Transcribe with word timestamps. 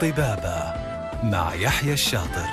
طبابة 0.00 0.74
مع 1.22 1.54
يحيى 1.54 1.92
الشاطر. 1.92 2.48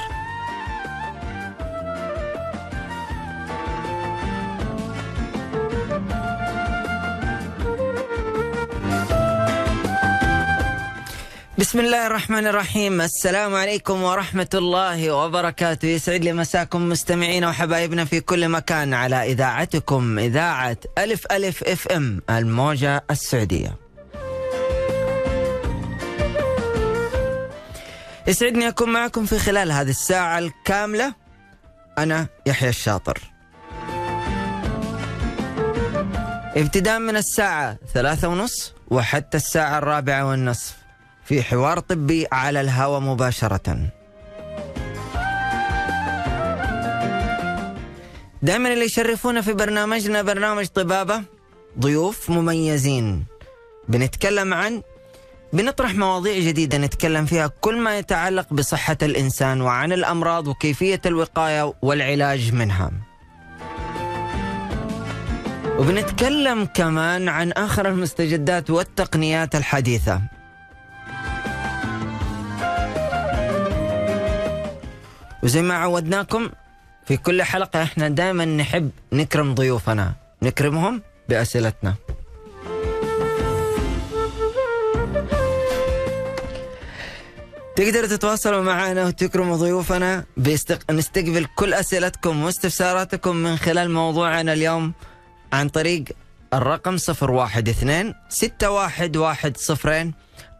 بسم 11.57 11.79
الله 11.79 12.07
الرحمن 12.07 12.47
الرحيم. 12.47 13.01
السلام 13.01 13.55
عليكم 13.55 14.03
ورحمة 14.03 14.49
الله 14.53 15.11
وبركاته. 15.11 15.87
يسعد 15.87 16.23
لي 16.23 16.33
مساكم 16.33 16.89
مستمعينا 16.89 17.49
وحبايبنا 17.49 18.05
في 18.05 18.19
كل 18.19 18.49
مكان 18.49 18.93
على 18.93 19.31
إذاعتكم 19.31 20.19
إذاعة 20.19 20.77
ألف 20.97 21.25
ألف 21.31 21.63
إف 21.63 21.87
إم 21.87 22.21
الموجة 22.29 23.03
السعودية. 23.11 23.82
يسعدني 28.27 28.67
أكون 28.67 28.89
معكم 28.89 29.25
في 29.25 29.39
خلال 29.39 29.71
هذه 29.71 29.89
الساعة 29.89 30.39
الكاملة. 30.39 31.13
أنا 31.97 32.27
يحيى 32.45 32.69
الشاطر. 32.69 33.17
ابتداء 36.55 36.99
من 36.99 37.15
الساعة 37.15 37.77
ثلاثة 37.93 38.27
ونص 38.27 38.73
وحتى 38.87 39.37
الساعة 39.37 39.77
الرابعة 39.77 40.25
والنصف 40.25 40.77
في 41.25 41.43
حوار 41.43 41.79
طبي 41.79 42.27
على 42.31 42.61
الهواء 42.61 42.99
مباشرة. 42.99 43.91
دائما 48.41 48.73
اللي 48.73 48.85
يشرفونا 48.85 49.41
في 49.41 49.53
برنامجنا 49.53 50.21
برنامج 50.21 50.65
طبابة 50.65 51.23
ضيوف 51.79 52.29
مميزين. 52.29 53.25
بنتكلم 53.87 54.53
عن 54.53 54.81
بنطرح 55.53 55.95
مواضيع 55.95 56.39
جديدة 56.39 56.77
نتكلم 56.77 57.25
فيها 57.25 57.47
كل 57.61 57.77
ما 57.77 57.97
يتعلق 57.97 58.53
بصحة 58.53 58.97
الإنسان 59.01 59.61
وعن 59.61 59.93
الأمراض 59.93 60.47
وكيفية 60.47 61.01
الوقاية 61.05 61.73
والعلاج 61.81 62.53
منها. 62.53 62.91
وبنتكلم 65.77 66.65
كمان 66.65 67.29
عن 67.29 67.51
آخر 67.51 67.87
المستجدات 67.89 68.69
والتقنيات 68.69 69.55
الحديثة. 69.55 70.21
وزي 75.43 75.61
ما 75.61 75.73
عودناكم 75.73 76.49
في 77.05 77.17
كل 77.17 77.43
حلقة 77.43 77.83
إحنا 77.83 78.07
دائما 78.07 78.45
نحب 78.45 78.89
نكرم 79.13 79.55
ضيوفنا. 79.55 80.13
نكرمهم 80.41 81.01
بأسئلتنا. 81.29 81.95
تقدروا 87.75 88.07
تتواصلوا 88.07 88.61
معنا 88.63 89.05
وتكرموا 89.05 89.57
ضيوفنا 89.57 90.25
بيستق... 90.37 90.91
نستقبل 90.91 91.45
كل 91.55 91.73
أسئلتكم 91.73 92.43
واستفساراتكم 92.43 93.35
من 93.35 93.57
خلال 93.57 93.91
موضوعنا 93.91 94.53
اليوم 94.53 94.93
عن 95.53 95.69
طريق 95.69 96.03
الرقم 96.53 96.95
012 96.95 98.13
611 98.29 100.11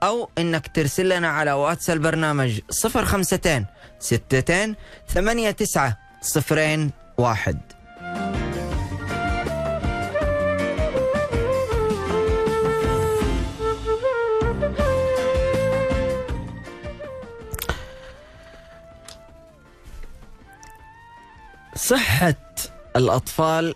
أو 0.03 0.30
إنك 0.38 0.67
ترسل 0.75 1.09
لنا 1.09 1.28
على 1.28 1.52
واتس 1.52 1.89
البرنامج 1.89 2.59
052 2.86 3.66
62 4.02 4.75
89 5.08 6.91
01 7.17 7.58
صحة 21.84 22.36
الأطفال 22.95 23.75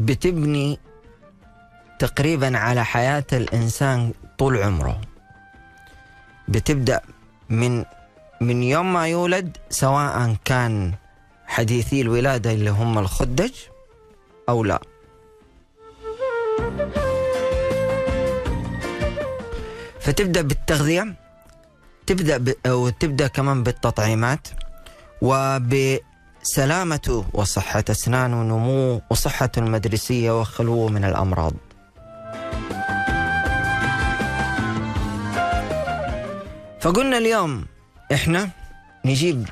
بتبني 0.00 0.78
تقريبا 1.98 2.58
على 2.58 2.84
حياة 2.84 3.24
الإنسان 3.32 4.12
طول 4.38 4.56
عمره. 4.56 5.00
بتبدأ 6.48 7.00
من 7.48 7.84
من 8.40 8.62
يوم 8.62 8.92
ما 8.92 9.08
يولد 9.08 9.56
سواء 9.70 10.36
كان 10.44 10.94
حديثي 11.46 12.00
الولادة 12.00 12.52
اللي 12.52 12.70
هم 12.70 12.98
الخدج 12.98 13.52
أو 14.48 14.64
لا. 14.64 14.80
فتبدأ 20.00 20.42
بالتغذية 20.42 21.14
تبدأ 22.06 22.36
ب... 22.38 22.54
وتبدأ 22.68 23.26
كمان 23.26 23.62
بالتطعيمات 23.62 24.48
وبسلامته 26.46 27.24
وصحة 27.32 27.84
أسنانه 27.90 28.40
ونموه 28.40 29.02
وصحته 29.10 29.58
المدرسية 29.58 30.40
وخلوه 30.40 30.88
من 30.88 31.04
الأمراض. 31.04 31.52
فقلنا 36.80 37.18
اليوم 37.18 37.66
إحنا 38.12 38.50
نجيب 39.04 39.48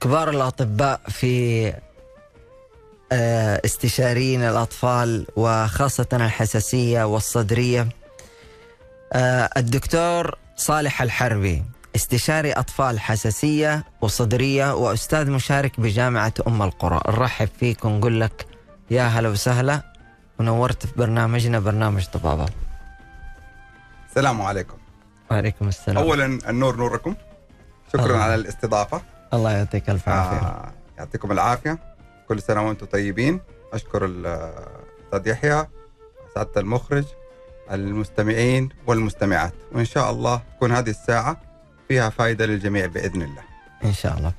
كبار 0.00 0.30
الأطباء 0.30 1.00
في 1.08 1.66
آه، 3.12 3.60
استشاريين 3.64 4.42
الأطفال 4.42 5.26
وخاصة 5.36 6.08
الحساسية 6.12 7.04
والصدرية. 7.04 7.88
آه، 9.12 9.50
الدكتور 9.56 10.38
صالح 10.56 11.02
الحربي. 11.02 11.62
استشاري 11.96 12.52
أطفال 12.52 13.00
حساسية 13.00 13.84
وصدرية 14.00 14.74
وأستاذ 14.74 15.30
مشارك 15.30 15.80
بجامعة 15.80 16.32
أم 16.46 16.62
القرى. 16.62 17.00
نرحب 17.08 17.48
فيك 17.60 17.84
ونقول 17.84 18.20
لك 18.20 18.46
يا 18.90 19.02
هلا 19.02 19.28
وسهلا. 19.28 19.82
ونورت 20.40 20.86
في 20.86 20.92
برنامجنا 20.96 21.58
برنامج 21.58 22.06
طبابة. 22.06 22.46
السلام 24.08 24.42
عليكم. 24.42 24.76
وعليكم 25.30 25.68
السلام. 25.68 26.04
اولا 26.04 26.26
النور 26.48 26.76
نوركم. 26.76 27.14
شكرا 27.88 28.04
الله. 28.04 28.18
على 28.18 28.34
الاستضافة. 28.34 29.02
الله 29.34 29.50
يعطيك 29.50 29.90
الف 29.90 30.08
عافية. 30.08 30.46
آه 30.46 30.72
يعطيكم 30.98 31.32
العافية. 31.32 31.78
كل 32.28 32.42
سنة 32.42 32.66
وأنتم 32.66 32.86
طيبين. 32.86 33.40
أشكر 33.72 34.04
الاستاذ 34.04 35.26
يحيى 35.26 35.66
سعاده 36.34 36.60
المخرج 36.60 37.04
المستمعين 37.70 38.68
والمستمعات. 38.86 39.54
وإن 39.72 39.84
شاء 39.84 40.10
الله 40.10 40.42
تكون 40.56 40.72
هذه 40.72 40.90
الساعة 40.90 41.53
فيها 41.88 42.10
فائده 42.10 42.46
للجميع 42.46 42.86
بإذن 42.86 43.22
الله. 43.22 43.42
إن 43.84 43.92
شاء 43.92 44.18
الله. 44.18 44.32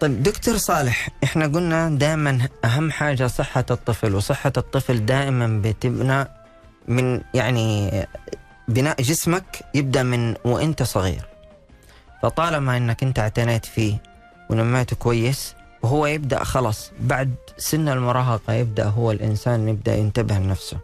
طيب 0.00 0.22
دكتور 0.22 0.56
صالح 0.56 1.08
إحنا 1.24 1.46
قلنا 1.46 1.88
دائما 1.88 2.48
أهم 2.64 2.90
حاجة 2.90 3.26
صحة 3.26 3.64
الطفل 3.70 4.14
وصحة 4.14 4.52
الطفل 4.56 5.06
دائما 5.06 5.60
بتبنى 5.64 6.26
من 6.88 7.20
يعني 7.34 7.90
بناء 8.68 9.02
جسمك 9.02 9.64
يبدأ 9.74 10.02
من 10.02 10.34
وإنت 10.44 10.82
صغير. 10.82 11.24
فطالما 12.22 12.76
إنك 12.76 13.02
إنت 13.02 13.18
اعتنيت 13.18 13.64
فيه 13.66 13.96
ونميته 14.50 14.96
كويس 14.96 15.54
وهو 15.82 16.06
يبدأ 16.06 16.44
خلاص 16.44 16.90
بعد 17.00 17.34
سن 17.58 17.88
المراهقة 17.88 18.52
يبدأ 18.52 18.84
هو 18.84 19.10
الإنسان 19.12 19.68
يبدأ 19.68 19.94
ينتبه 19.96 20.34
لنفسه. 20.34 20.76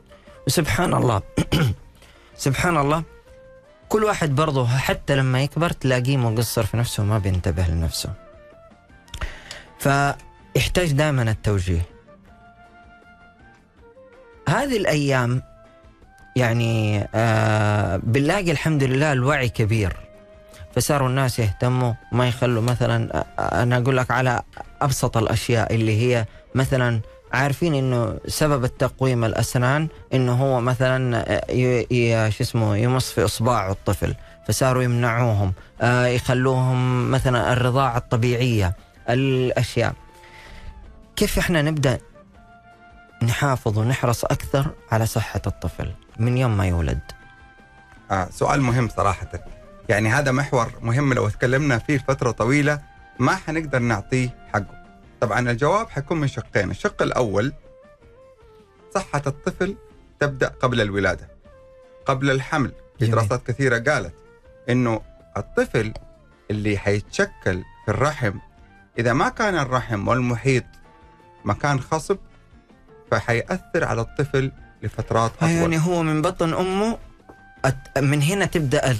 وسبحان 0.47 0.95
الله 0.95 1.23
سبحان 2.47 2.77
الله 2.77 3.03
كل 3.89 4.05
واحد 4.05 4.35
برضه 4.35 4.67
حتى 4.67 5.17
لما 5.17 5.43
يكبر 5.43 5.71
تلاقيه 5.71 6.17
مقصر 6.17 6.67
في 6.67 6.77
نفسه 6.77 7.03
وما 7.03 7.19
بينتبه 7.19 7.67
لنفسه. 7.67 8.11
فيحتاج 9.79 10.93
دائما 10.93 11.23
التوجيه. 11.23 11.83
هذه 14.49 14.77
الأيام 14.77 15.43
يعني 16.37 17.09
آه 17.15 17.97
بنلاقي 17.97 18.51
الحمد 18.51 18.83
لله 18.83 19.13
الوعي 19.13 19.49
كبير. 19.49 19.97
فصاروا 20.75 21.09
الناس 21.09 21.39
يهتموا 21.39 21.93
ما 22.13 22.29
يخلوا 22.29 22.63
مثلا 22.63 23.17
آه، 23.39 23.63
أنا 23.63 23.77
أقول 23.77 23.97
لك 23.97 24.11
على 24.11 24.43
أبسط 24.83 25.17
الأشياء 25.17 25.75
اللي 25.75 26.01
هي 26.01 26.25
مثلا 26.55 27.01
عارفين 27.33 27.75
إنه 27.75 28.19
سبب 28.27 28.65
التقويم 28.65 29.25
الأسنان 29.25 29.89
إنه 30.15 30.33
هو 30.33 30.61
مثلا 30.61 31.25
آه، 31.33 32.29
شو 32.29 32.45
اسمه 32.45 32.77
يمص 32.77 33.13
في 33.13 33.25
إصبعه 33.25 33.73
الطفل 33.73 34.15
فصاروا 34.49 34.83
يمنعوهم 34.83 35.53
آه، 35.81 36.07
يخلوهم 36.07 37.11
مثلا 37.11 37.53
الرضاعة 37.53 37.97
الطبيعية 37.97 38.77
الأشياء. 39.09 39.95
كيف 41.17 41.39
إحنا 41.39 41.63
نبدأ 41.63 41.99
نحافظ 43.23 43.79
ونحرص 43.79 44.25
أكثر 44.25 44.67
على 44.93 45.07
صحة 45.07 45.43
الطفل 45.47 45.91
من 46.19 46.39
يوم 46.39 46.57
ما 46.57 46.67
يولد؟ 46.67 47.01
آه 48.11 48.29
سؤال 48.31 48.61
مهم 48.61 48.89
صراحة. 48.89 49.31
يعني 49.89 50.09
هذا 50.09 50.33
محور 50.33 50.73
مهم 50.83 51.13
لو 51.13 51.29
تكلمنا 51.29 51.79
فيه 51.79 51.99
فترة 51.99 52.31
طويلة 52.31 52.81
ما 53.19 53.37
حنقدر 53.37 53.79
نعطيه 53.79 54.29
حقه. 54.53 54.86
طبعا 55.21 55.51
الجواب 55.51 55.91
حيكون 55.91 56.21
من 56.21 56.29
شقين. 56.29 56.71
الشق 56.71 57.03
الأول 57.03 57.53
صحة 58.95 59.23
الطفل 59.27 59.77
تبدأ 60.21 60.49
قبل 60.49 60.81
الولادة. 60.81 61.29
قبل 62.07 62.31
الحمل. 62.31 62.73
في. 62.99 63.07
دراسات 63.07 63.47
كثيرة 63.47 63.79
قالت 63.79 64.15
إنه 64.69 65.01
الطفل 65.37 65.93
اللي 66.51 66.79
حيتشكل 66.79 67.63
في 67.85 67.89
الرحم 67.89 68.33
إذا 68.99 69.13
ما 69.13 69.29
كان 69.29 69.59
الرحم 69.59 70.09
والمحيط 70.09 70.65
مكان 71.45 71.81
خصب 71.81 72.19
فحيأثر 73.11 73.85
على 73.85 74.01
الطفل 74.01 74.53
لفترات 74.83 75.33
أطول. 75.37 75.49
يعني 75.51 75.79
هو 75.79 76.03
من 76.03 76.23
بطن 76.23 76.53
أت- 76.53 76.97
من 77.99 78.23
هنا 78.23 78.45
تبدأ 78.45 78.93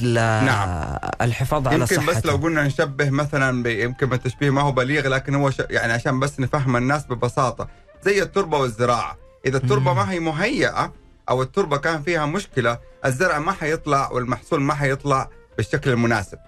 نعم. 0.43 0.99
الحفاظ 1.23 1.69
على 1.69 1.81
يمكن 1.81 1.97
صحته 1.97 2.07
بس 2.07 2.27
لو 2.27 2.37
قلنا 2.37 2.65
نشبه 2.65 3.11
مثلا 3.11 3.71
يمكن 3.71 4.13
التشبيه 4.13 4.51
ما 4.51 4.61
هو 4.61 4.73
بليغ 4.73 5.09
لكن 5.09 5.35
هو 5.35 5.51
ش... 5.51 5.63
يعني 5.71 5.93
عشان 5.93 6.21
بس 6.21 6.41
نفهم 6.41 6.77
الناس 6.77 7.07
ببساطة 7.07 7.69
زي 8.03 8.23
التربة 8.23 8.59
والزراعة 8.59 9.17
إذا 9.47 9.57
التربة 9.57 9.93
مم. 9.93 9.97
ما 9.97 10.13
هي 10.13 10.21
مهيئة 10.21 10.93
أو 11.29 11.43
التربة 11.43 11.77
كان 11.77 12.03
فيها 12.03 12.27
مشكلة 12.27 12.79
الزرع 13.05 13.39
ما 13.39 13.53
حيطلع 13.53 14.11
والمحصول 14.13 14.61
ما 14.61 14.75
حيطلع 14.75 15.29
بالشكل 15.57 15.91
المناسب 15.91 16.39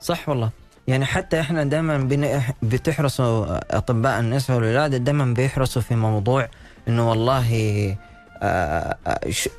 صح 0.00 0.28
والله 0.28 0.50
يعني 0.86 1.04
حتى 1.04 1.40
إحنا 1.40 1.64
دائما. 1.64 2.08
بتحرصوا 2.62 3.58
أطباء 3.76 4.20
النساء 4.20 4.56
والولاده 4.56 4.96
دائما 4.96 5.24
بيحرصوا 5.24 5.82
في 5.82 5.94
موضوع 5.94 6.48
إنه 6.88 7.10
والله 7.10 7.96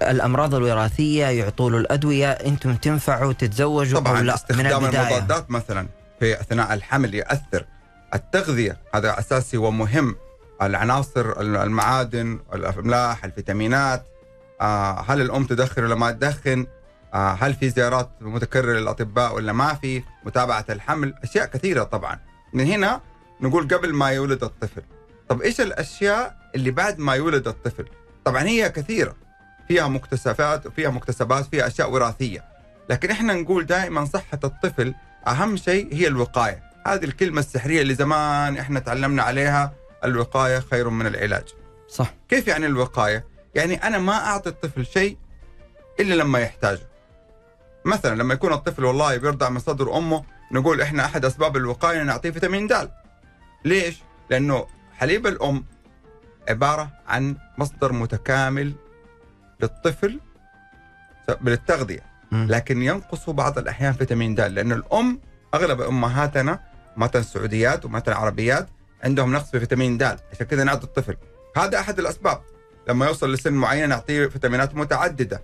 الأمراض 0.01 0.55
الوراثية 0.55 1.25
يعطوا 1.25 1.69
له 1.69 1.77
الأدوية 1.77 2.31
أنتم 2.31 2.75
تنفعوا 2.75 3.33
تتزوجوا 3.33 3.99
طبعا 3.99 4.13
لا؟ 4.13 4.21
من 4.21 4.29
استخدام 4.29 4.85
البداية. 4.85 5.17
المضادات 5.17 5.51
مثلا 5.51 5.87
في 6.19 6.41
اثناء 6.41 6.73
الحمل 6.73 7.15
ياثر 7.15 7.65
التغذية 8.13 8.77
هذا 8.93 9.19
أساسي 9.19 9.57
ومهم. 9.57 10.15
العناصر 10.61 11.41
المعادن 11.41 12.39
الاملاح 12.53 13.25
الفيتامينات. 13.25 14.05
آه 14.61 15.05
هل 15.07 15.21
الأم 15.21 15.43
تدخن 15.45 15.83
ولا 15.83 15.95
ما 15.95 16.11
تدخن؟ 16.11 16.67
آه 17.13 17.37
هل 17.41 17.53
في 17.53 17.69
زيارات 17.69 18.09
متكررة 18.21 18.79
للأطباء 18.79 19.35
ولا 19.35 19.53
ما 19.53 19.73
في؟ 19.73 20.03
متابعة 20.25 20.65
الحمل 20.69 21.13
أشياء 21.23 21.45
كثيرة 21.45 21.83
طبعا. 21.83 22.19
من 22.53 22.65
هنا 22.65 23.01
نقول 23.41 23.67
قبل 23.67 23.93
ما 23.93 24.09
يولد 24.09 24.43
الطفل. 24.43 24.81
طب 25.29 25.41
إيش 25.41 25.61
الأشياء 25.61 26.35
اللي 26.55 26.71
بعد 26.71 26.99
ما 26.99 27.13
يولد 27.13 27.47
الطفل؟ 27.47 27.85
طبعا 28.27 28.43
هي 28.43 28.69
كثيرة. 28.69 29.15
فيها 29.67 29.87
مكتسبات 29.87 30.65
وفيها 30.65 30.89
مكتسبات 30.89 31.45
فيها 31.45 31.67
أشياء 31.67 31.91
وراثية. 31.91 32.43
لكن 32.89 33.11
إحنا 33.11 33.33
نقول 33.33 33.65
دائما 33.65 34.05
صحة 34.05 34.39
الطفل 34.43 34.95
أهم 35.27 35.57
شيء 35.57 35.93
هي 35.93 36.07
الوقاية. 36.07 36.63
هذه 36.87 37.03
الكلمة 37.03 37.39
السحرية 37.39 37.81
اللي 37.81 37.95
زمان 37.95 38.57
إحنا 38.57 38.79
تعلمنا 38.79 39.23
عليها 39.23 39.73
الوقاية 40.03 40.59
خير 40.59 40.89
من 40.89 41.07
العلاج. 41.07 41.43
صح. 41.89 42.13
كيف 42.29 42.47
يعني 42.47 42.65
الوقاية؟ 42.65 43.25
يعني 43.55 43.87
أنا 43.87 43.97
ما 43.97 44.13
أعطي 44.13 44.49
الطفل 44.49 44.85
شيء 44.85 45.17
إلا 45.99 46.13
لما 46.13 46.39
يحتاجه. 46.39 46.87
مثلا 47.85 48.15
لما 48.15 48.33
يكون 48.33 48.53
الطفل 48.53 48.85
والله 48.85 49.17
بيرضع 49.17 49.49
من 49.49 49.59
صدر 49.59 49.97
أمه 49.97 50.23
نقول 50.51 50.81
إحنا 50.81 51.05
أحد 51.05 51.25
أسباب 51.25 51.57
الوقاية 51.57 52.03
نعطيه 52.03 52.31
فيتامين 52.31 52.67
د. 52.67 52.91
ليش؟ 53.65 54.01
لأنه 54.29 54.67
حليب 54.97 55.27
الأم 55.27 55.65
عبارة 56.49 56.89
عن 57.07 57.35
مصدر 57.57 57.93
متكامل 57.93 58.73
للطفل 59.61 60.19
للتغذية. 61.41 62.03
مم. 62.31 62.47
لكن 62.49 62.81
ينقص 62.81 63.29
بعض 63.29 63.57
الأحيان 63.57 63.93
فيتامين 63.93 64.35
د 64.35 64.41
لأن 64.41 64.71
الأم 64.71 65.19
أغلب 65.53 65.81
أمهاتنا 65.81 66.59
مثلا 66.97 67.21
السعوديات 67.21 67.85
ومثلا 67.85 68.15
العربيات 68.15 68.67
عندهم 69.03 69.33
نقص 69.33 69.51
في 69.51 69.59
فيتامين 69.59 69.97
د. 69.97 70.03
عشان 70.03 70.45
كذا 70.47 70.63
نعطي 70.63 70.83
الطفل. 70.83 71.17
هذا 71.57 71.79
أحد 71.79 71.99
الأسباب. 71.99 72.41
لما 72.89 73.05
يوصل 73.05 73.33
لسن 73.33 73.53
معين 73.53 73.89
نعطيه 73.89 74.27
فيتامينات 74.27 74.75
متعددة. 74.75 75.41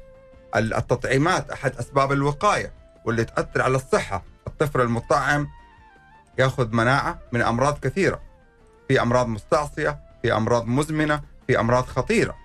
ال- 0.56 0.74
التطعيمات 0.74 1.52
أحد 1.52 1.76
أسباب 1.76 2.12
الوقاية 2.12 2.74
واللي 3.06 3.24
تأثر 3.26 3.62
على 3.62 3.76
الصحة. 3.76 4.24
الطفل 4.48 4.82
المطعم 4.82 5.48
يأخذ 6.38 6.76
مناعة 6.76 7.20
من 7.32 7.42
أمراض 7.42 7.80
كثيرة. 7.80 8.22
في 8.88 9.02
أمراض 9.02 9.28
مستعصية 9.28 10.00
في 10.24 10.34
أمراض 10.34 10.66
مزمنة 10.68 11.22
في 11.48 11.60
أمراض 11.60 11.84
خطيرة. 11.86 12.36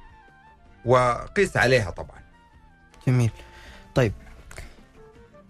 وقيس 0.84 1.56
عليها 1.56 1.90
طبعا. 1.90 2.18
جميل. 3.06 3.30
طيب. 3.94 4.12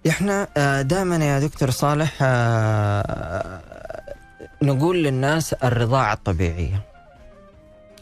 إحنا 0.08 0.48
دائما 0.82 1.16
يا 1.16 1.40
دكتور 1.40 1.70
صالح 1.70 2.18
آه، 2.22 3.60
نقول 4.62 5.02
للناس 5.02 5.52
الرضاعة 5.52 6.12
الطبيعية. 6.12 6.80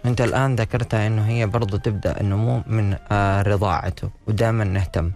أنت 0.04 0.20
الآن 0.20 0.56
ذكرتها 0.56 1.06
إنه 1.06 1.28
هي 1.28 1.46
برضو 1.46 1.76
تبدأ 1.76 2.20
النمو 2.20 2.62
من 2.66 2.96
آه، 3.12 3.42
رضاعته 3.42 4.10
ودائما 4.26 4.64
نهتم. 4.64 5.12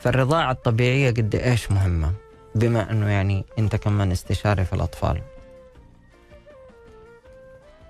فالرضاعة 0.00 0.50
الطبيعية 0.52 1.10
قد 1.10 1.34
إيش 1.34 1.70
مهمة؟ 1.70 2.12
بما 2.54 2.90
إنه 2.90 3.10
يعني 3.10 3.44
أنت 3.58 3.76
كمان 3.76 4.12
استشاري 4.12 4.64
في 4.64 4.72
الأطفال. 4.72 5.22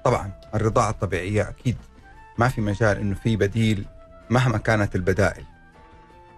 طبعا. 0.05 0.32
الرضاعة 0.56 0.91
الطبيعية 0.91 1.49
أكيد. 1.49 1.76
ما 2.38 2.49
في 2.49 2.61
مجال 2.61 2.99
إنه 2.99 3.14
في 3.14 3.37
بديل 3.37 3.85
مهما 4.31 4.58
كانت 4.58 4.97
البدائل. 4.97 5.44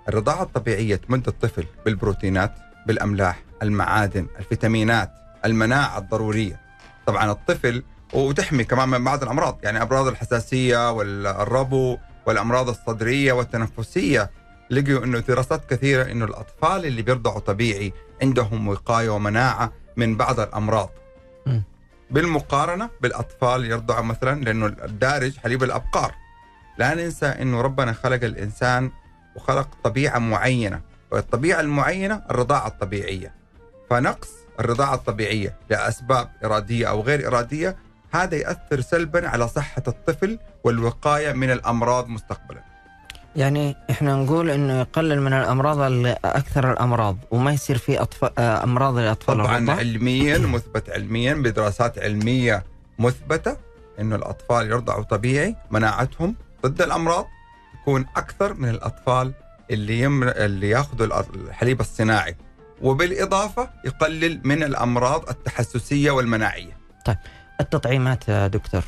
الرضاعة 0.09 0.43
الطبيعية 0.43 0.97
تمد 0.97 1.29
الطفل 1.29 1.67
بالبروتينات 1.85 2.53
بالأملاح 2.87 3.43
المعادن 3.63 4.27
الفيتامينات 4.39 5.11
المناعة 5.45 5.99
الضرورية. 5.99 6.61
طبعا 7.07 7.31
الطفل 7.31 7.83
وتحمي 8.13 8.65
كمان 8.65 8.89
من 8.89 9.05
بعض 9.05 9.23
الأمراض 9.23 9.59
يعني 9.63 9.83
أمراض 9.83 10.07
الحساسية 10.07 10.93
والربو 10.93 11.99
والأمراض 12.27 12.69
الصدرية 12.69 13.33
والتنفسية. 13.33 14.31
لقوا 14.71 15.05
إنه 15.05 15.19
دراسات 15.19 15.71
كثيرة 15.71 16.13
إنه 16.13 16.25
الأطفال 16.25 16.87
اللي 16.87 17.03
بيرضعوا 17.03 17.39
طبيعي 17.39 17.93
عندهم 18.23 18.69
وقاية 18.69 19.09
ومناعة 19.09 19.73
من 19.97 20.17
بعض 20.17 20.41
الأمراض. 20.41 20.91
م. 22.11 22.15
بالمقارنة 22.15 22.91
بالأطفال 23.01 23.65
يرضعوا 23.65 24.05
مثلا 24.05 24.45
لأنه 24.45 24.67
الدارج 24.67 25.37
حليب 25.37 25.63
الأبقار 25.63 26.15
لا 26.79 26.95
ننسى 26.95 27.27
أنه 27.27 27.61
ربنا 27.61 27.93
خلق 27.93 28.25
الإنسان 28.25 28.91
وخلق 29.37 29.69
طبيعة 29.85 30.19
معينة 30.19 30.81
والطبيعة 31.11 31.61
المعينة 31.61 32.23
الرضاعة 32.31 32.67
الطبيعية 32.67 33.35
فنقص 33.91 34.31
الرضاعة 34.61 34.95
الطبيعية 34.95 35.57
لأسباب 35.71 36.31
إرادية 36.45 36.87
أو 36.91 37.01
غير 37.01 37.27
إرادية 37.29 37.77
هذا 38.13 38.37
يأثر 38.37 38.81
سلبا 38.81 39.29
على 39.29 39.49
صحة 39.49 39.83
الطفل 39.89 40.39
والوقاية 40.65 41.33
من 41.33 41.51
الأمراض 41.51 42.09
مستقبلا 42.09 42.63
يعني 43.37 43.77
إحنا 43.91 44.15
نقول 44.15 44.51
إنه 44.51 44.81
يقلل 44.81 45.21
من 45.23 45.33
الأمراض 45.33 45.79
ال- 45.81 46.07
أكثر 46.27 46.73
الأمراض 46.73 47.17
وما 47.31 47.53
يصير 47.53 47.79
في 47.79 48.03
أطفال 48.03 48.31
آه، 48.39 48.65
أمراض 48.65 48.99
للأطفال 48.99 49.35
طبعا 49.37 49.59
الرضع. 49.59 49.73
علميا 49.75 50.39
مثبت 50.39 50.91
علميا 50.91 51.35
بدراسات 51.35 51.99
علمية 51.99 52.65
مثبتة 52.99 53.57
أنه 54.01 54.17
الأطفال 54.17 54.67
يرضعوا 54.71 55.03
طبيعي 55.03 55.57
مناعتهم 55.71 56.35
ضد 56.67 56.83
الأمراض 56.83 57.27
تكون 57.83 58.07
أكثر 58.17 58.55
من 58.55 58.69
الأطفال 58.69 59.33
اللي 59.71 60.01
يم... 60.01 60.23
اللي 60.25 60.69
ياخذوا 60.71 61.21
الحليب 61.35 61.81
الصناعي. 61.81 62.37
وبالإضافة 62.83 63.71
يقلل 63.85 64.41
من 64.45 64.63
الأمراض 64.63 65.29
التحسسية 65.31 66.11
والمناعية. 66.11 66.77
التطعيمات 67.61 68.29
يا 68.29 68.47
دكتور. 68.47 68.83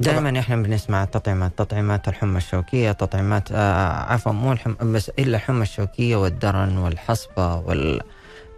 دائما 0.00 0.38
إحنا 0.38 0.56
بنسمع 0.56 1.02
التطعيمات 1.04 1.52
تطعيمات 1.58 2.08
الحمى 2.08 2.36
الشوكية 2.38 2.92
تطعيمات 2.92 3.52
آه 3.52 4.12
عفوا 4.12 4.32
مو 4.32 4.52
الحم 4.52 4.74
بس 4.92 5.08
إلا 5.18 5.36
الحمى 5.36 5.62
الشوكية 5.62 6.16
والدرن 6.16 6.76
والحصبة 6.78 7.54
وال 7.56 8.00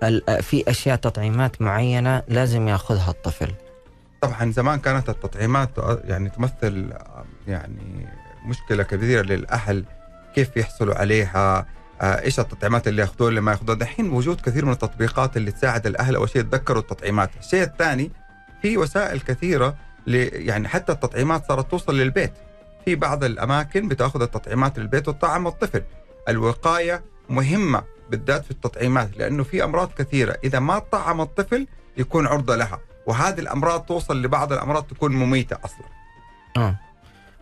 ال- 0.03 0.31
آه، 0.31 0.41
في 0.41 0.71
أشياء 0.71 0.97
تطعيمات 0.97 1.63
معينة 1.63 2.23
لازم 2.29 2.69
يأخذها 2.69 3.11
الطفل. 3.11 3.53
طبعا 4.21 4.53
زمان 4.53 4.79
كانت 4.79 5.09
التطعيمات 5.09 5.71
يعني 6.05 6.31
تمثل 6.31 6.93
يعني 7.49 8.07
مشكلة 8.47 8.83
كبيرة 8.83 9.23
للأهل 9.23 9.85
كيف 10.35 10.57
يحصلوا 10.57 10.95
عليها 10.95 11.67
آه، 12.01 12.21
إيش 12.23 12.41
التطعيمات 12.41 12.89
اللي 12.89 13.03
يأخذوها 13.03 13.29
اللي 13.31 13.41
ما 13.41 13.53
يأخذوها. 13.53 13.79
دحين 13.79 14.11
وجود 14.11 14.41
كثير 14.41 14.65
من 14.65 14.73
التطبيقات 14.73 15.37
اللي 15.37 15.51
تساعد 15.51 15.87
الأهل 15.87 16.15
أول 16.17 16.29
شيء 16.29 16.41
يتذكروا 16.41 16.81
التطعيمات. 16.83 17.31
الشيء 17.41 17.63
الثاني 17.63 18.11
في 18.63 18.79
وسائل 18.79 19.21
كثيرة 19.21 19.75
يعني 20.07 20.69
حتى 20.69 20.93
التطعيمات 20.93 21.49
صارت 21.49 21.71
توصل 21.71 21.99
للبيت. 21.99 22.33
في 22.85 22.95
بعض 22.95 23.25
الأماكن 23.25 23.89
بتأخذ 23.89 24.23
التطعيمات 24.23 24.79
للبيت 24.79 25.09
وتطعم 25.09 25.47
الطفل 25.47 25.83
الوقاية 26.29 27.03
مهمة 27.29 27.83
بالذات 28.11 28.45
في 28.45 28.51
التطعيمات 28.51 29.17
لأنه 29.17 29.43
في 29.43 29.65
أمراض 29.65 29.93
كثيرة. 29.99 30.37
إذا 30.45 30.59
ما 30.59 30.79
طعم 30.79 31.21
الطفل 31.21 31.67
يكون 31.97 32.27
عرضة 32.27 32.57
لها 32.57 32.81
وهذه 33.07 33.41
الأمراض 33.41 33.81
توصل 33.81 34.23
لبعض 34.23 34.53
الأمراض 34.53 34.85
تكون 34.85 35.13
مميتة 35.13 35.59
أصلا. 35.65 35.87
آه. 36.57 36.77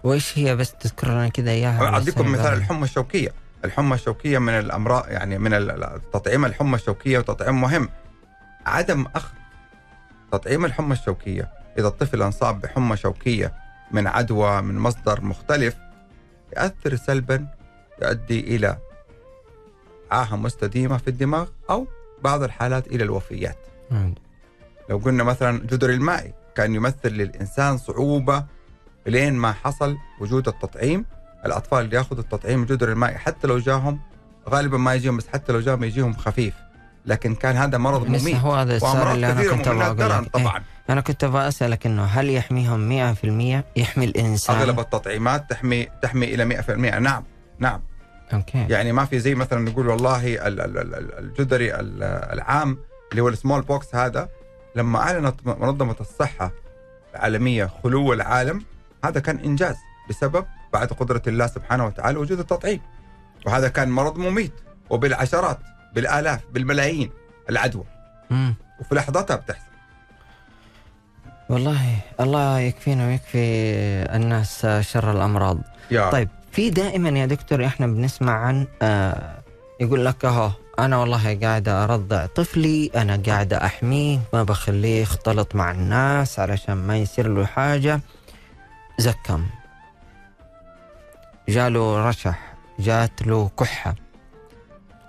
وإيش 0.04 0.38
هي 0.38 0.56
بس 0.56 0.72
تذكر 0.74 1.08
لنا 1.08 1.28
كذا 1.28 1.50
اياها 1.50 1.84
أعطيكم 1.84 2.32
مثال 2.32 2.52
الحمى 2.52 2.84
الشوكية. 2.84 3.32
الحمى 3.64 3.94
الشوكية 3.94 4.38
من 4.38 4.52
الأمراض 4.52 5.08
يعني 5.08 5.38
من 5.38 5.54
التطعيم 5.54 6.44
الحمى 6.44 6.74
الشوكية 6.74 7.18
وتطعيم 7.18 7.60
مهم. 7.60 7.88
عدم 8.66 9.06
أخذ 9.16 9.34
تطعيم 10.32 10.64
الحمى 10.64 10.92
الشوكية 10.92 11.59
إذا 11.78 11.88
الطفل 11.88 12.22
انصاب 12.22 12.60
بحمى 12.60 12.96
شوكية 12.96 13.52
من 13.90 14.06
عدوى 14.06 14.60
من 14.62 14.78
مصدر 14.78 15.20
مختلف 15.20 15.76
يؤثر 16.56 16.96
سلبا 16.96 17.46
يؤدي 18.02 18.56
إلى 18.56 18.78
عاهة 20.10 20.36
مستديمة 20.36 20.96
في 20.96 21.08
الدماغ 21.08 21.48
أو 21.70 21.86
بعض 22.22 22.42
الحالات 22.42 22.86
إلى 22.86 23.04
الوفيات. 23.04 23.58
مم. 23.90 24.14
لو 24.90 24.98
قلنا 24.98 25.24
مثلا 25.24 25.56
الجدر 25.56 25.90
المائي 25.90 26.34
كان 26.54 26.74
يمثل 26.74 27.08
للإنسان 27.08 27.78
صعوبة 27.78 28.44
لين 29.06 29.34
ما 29.34 29.52
حصل 29.52 29.96
وجود 30.20 30.48
التطعيم 30.48 31.04
الأطفال 31.46 31.84
اللي 31.84 31.96
يأخذوا 31.96 32.22
التطعيم 32.22 32.62
الجدر 32.62 32.92
المائي 32.92 33.18
حتى 33.18 33.46
لو 33.46 33.58
جاهم 33.58 34.00
غالبا 34.48 34.78
ما 34.78 34.94
يجيهم 34.94 35.16
بس 35.16 35.28
حتى 35.28 35.52
لو 35.52 35.60
جاهم 35.60 35.84
يجيهم 35.84 36.14
خفيف 36.14 36.54
لكن 37.06 37.34
كان 37.34 37.56
هذا 37.56 37.78
مرض 37.78 38.06
مميت 38.06 38.36
هو 38.36 38.54
هذا 38.54 38.76
السؤال 38.76 39.14
اللي 39.14 39.32
أنا 39.32 39.50
كنت 39.50 39.68
أبغى 39.68 39.90
الدرن 39.90 40.22
لك 40.22 40.36
إيه. 40.36 40.62
أنا 40.90 41.00
كنت 41.00 41.24
أبغى 41.24 41.48
أسألك 41.48 41.86
إنه 41.86 42.04
هل 42.04 42.30
يحميهم 42.30 43.14
100% 43.14 43.64
يحمي 43.76 44.04
الإنسان؟ 44.04 44.56
أغلب 44.56 44.80
التطعيمات 44.80 45.50
تحمي 45.50 45.88
تحمي 46.02 46.34
إلى 46.34 46.62
100% 46.62 46.70
نعم 46.98 47.24
نعم. 47.58 47.80
okay. 48.32 48.66
يعني 48.70 48.92
ما 48.92 49.04
في 49.04 49.18
زي 49.18 49.34
مثلا 49.34 49.70
نقول 49.70 49.88
والله 49.88 50.46
ال- 50.46 50.60
ال- 50.60 50.78
ال- 50.78 51.18
الجدري 51.18 51.74
ال- 51.74 52.02
العام 52.32 52.78
اللي 53.10 53.22
هو 53.22 53.28
ال 53.28 53.62
smallpox 53.62 53.94
هذا 53.94 54.28
لما 54.76 54.98
أعلنت 54.98 55.46
منظمة 55.46 55.96
الصحة 56.00 56.52
العالمية 57.14 57.70
خلو 57.82 58.12
العالم 58.12 58.62
هذا 59.04 59.20
كان 59.20 59.38
إنجاز 59.38 59.76
بسبب 60.10 60.44
بعد 60.72 60.88
قدرة 60.88 61.22
الله 61.26 61.46
سبحانه 61.46 61.86
وتعالى 61.86 62.18
وجود 62.18 62.38
التطعيم. 62.38 62.80
وهذا 63.46 63.68
كان 63.68 63.88
مرض 63.90 64.18
مميت 64.18 64.52
وبالعشرات 64.90 65.58
بالآلاف 65.94 66.40
بالملايين 66.52 67.10
العدوى. 67.50 67.84
مم. 68.30 68.54
وفي 68.80 68.94
لحظتها 68.94 69.36
بتحصل. 69.36 69.69
والله 71.50 71.96
الله 72.20 72.58
يكفينا 72.58 73.06
ويكفي 73.06 73.38
الناس 74.16 74.66
شر 74.80 75.10
الأمراض. 75.10 75.58
يا. 75.90 76.10
طيب 76.10 76.28
في 76.52 76.70
دائما 76.70 77.08
يا 77.08 77.26
دكتور 77.26 77.66
إحنا 77.66 77.86
بنسمع 77.86 78.32
عن 78.32 78.66
آه 78.82 79.38
يقول 79.80 80.04
لك 80.04 80.24
أهو 80.24 80.50
أنا 80.78 80.96
والله 80.96 81.38
قاعدة 81.42 81.84
أرضع 81.84 82.26
طفلي 82.26 82.90
أنا 82.96 83.22
قاعدة 83.26 83.66
أحميه 83.66 84.18
ما 84.32 84.42
بخليه 84.42 85.02
يختلط 85.02 85.54
مع 85.54 85.70
الناس 85.70 86.38
علشان 86.38 86.74
ما 86.74 86.96
يصير 86.96 87.28
له 87.28 87.46
حاجة. 87.46 88.00
زكم 88.98 89.46
جاله 91.48 92.08
رشح 92.08 92.54
جات 92.78 93.22
له 93.26 93.50
كحة. 93.58 93.94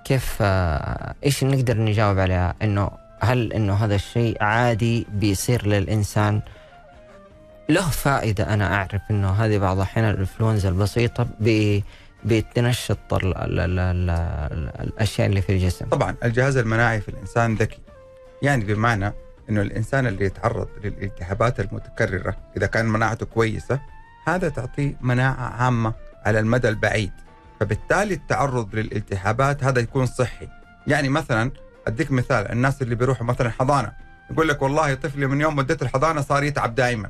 كيف 0.05 0.38
آه 0.41 1.15
إيش 1.25 1.43
نقدر 1.43 1.77
نجاوب 1.77 2.19
عليها؟ 2.19 2.55
إنه 2.62 2.91
هل 3.22 3.54
إنه 3.54 3.74
هذا 3.74 3.96
الشيء 3.96 4.44
عادي 4.44 5.08
بيصير 5.13 5.68
للإنسان؟ 5.68 6.42
له 7.70 7.90
فائدة 7.90 8.54
أنا 8.54 8.75
أعرف 8.75 9.01
أنه 9.12 9.32
هذه 9.32 9.58
بعض 9.58 9.75
الأحيان 9.78 10.10
الإنفلونزا 10.10 10.70
البسيطة 10.70 11.28
بي 11.40 11.84
بتنشط 12.25 13.13
ال 13.13 13.38
ال 13.38 13.60
ال 13.60 13.80
ال 13.80 14.10
ال 14.10 14.82
الأشياء 14.84 15.28
اللي 15.28 15.42
في 15.42 15.51
الجسم. 15.51 15.86
طبعا 15.86 16.16
الجهاز 16.24 16.58
المناعي 16.58 17.01
في 17.01 17.10
الإنسان 17.10 17.56
ذكي. 17.56 17.80
يعني 18.42 18.63
بمعنى 18.66 19.13
إنه 19.50 19.62
الإنسان 19.62 20.08
اللي 20.08 20.25
يتعرض 20.25 20.68
للالتهابات 20.84 21.60
المتكررة 21.60 22.38
إذا 22.58 22.66
كان 22.66 22.86
مناعته 22.86 23.25
كويسة 23.25 23.80
هذا 24.28 24.50
تعطيه 24.50 24.96
مناعة 25.01 25.63
عامة 25.63 25.94
على 26.25 26.40
المدى 26.40 26.70
البعيد. 26.70 27.12
فبالتالي 27.60 28.13
التعرض 28.13 28.75
للالتهابات 28.75 29.63
هذا 29.63 29.80
يكون 29.80 30.06
صحي. 30.06 30.48
يعني 30.88 31.10
مثلا 31.10 31.51
أديك 31.88 32.12
مثال 32.12 32.52
الناس 32.52 32.82
اللي 32.82 32.96
بيروحوا 32.96 33.26
مثلا 33.26 33.50
حضانة 33.50 33.92
يقول 34.32 34.48
لك 34.48 34.62
والله 34.62 34.94
طفلي 34.94 35.28
من 35.28 35.42
يوم 35.42 35.58
وديته 35.58 35.84
الحضانة 35.84 36.22
صار 36.22 36.44
يتعب 36.44 36.76
دائما 36.76 37.10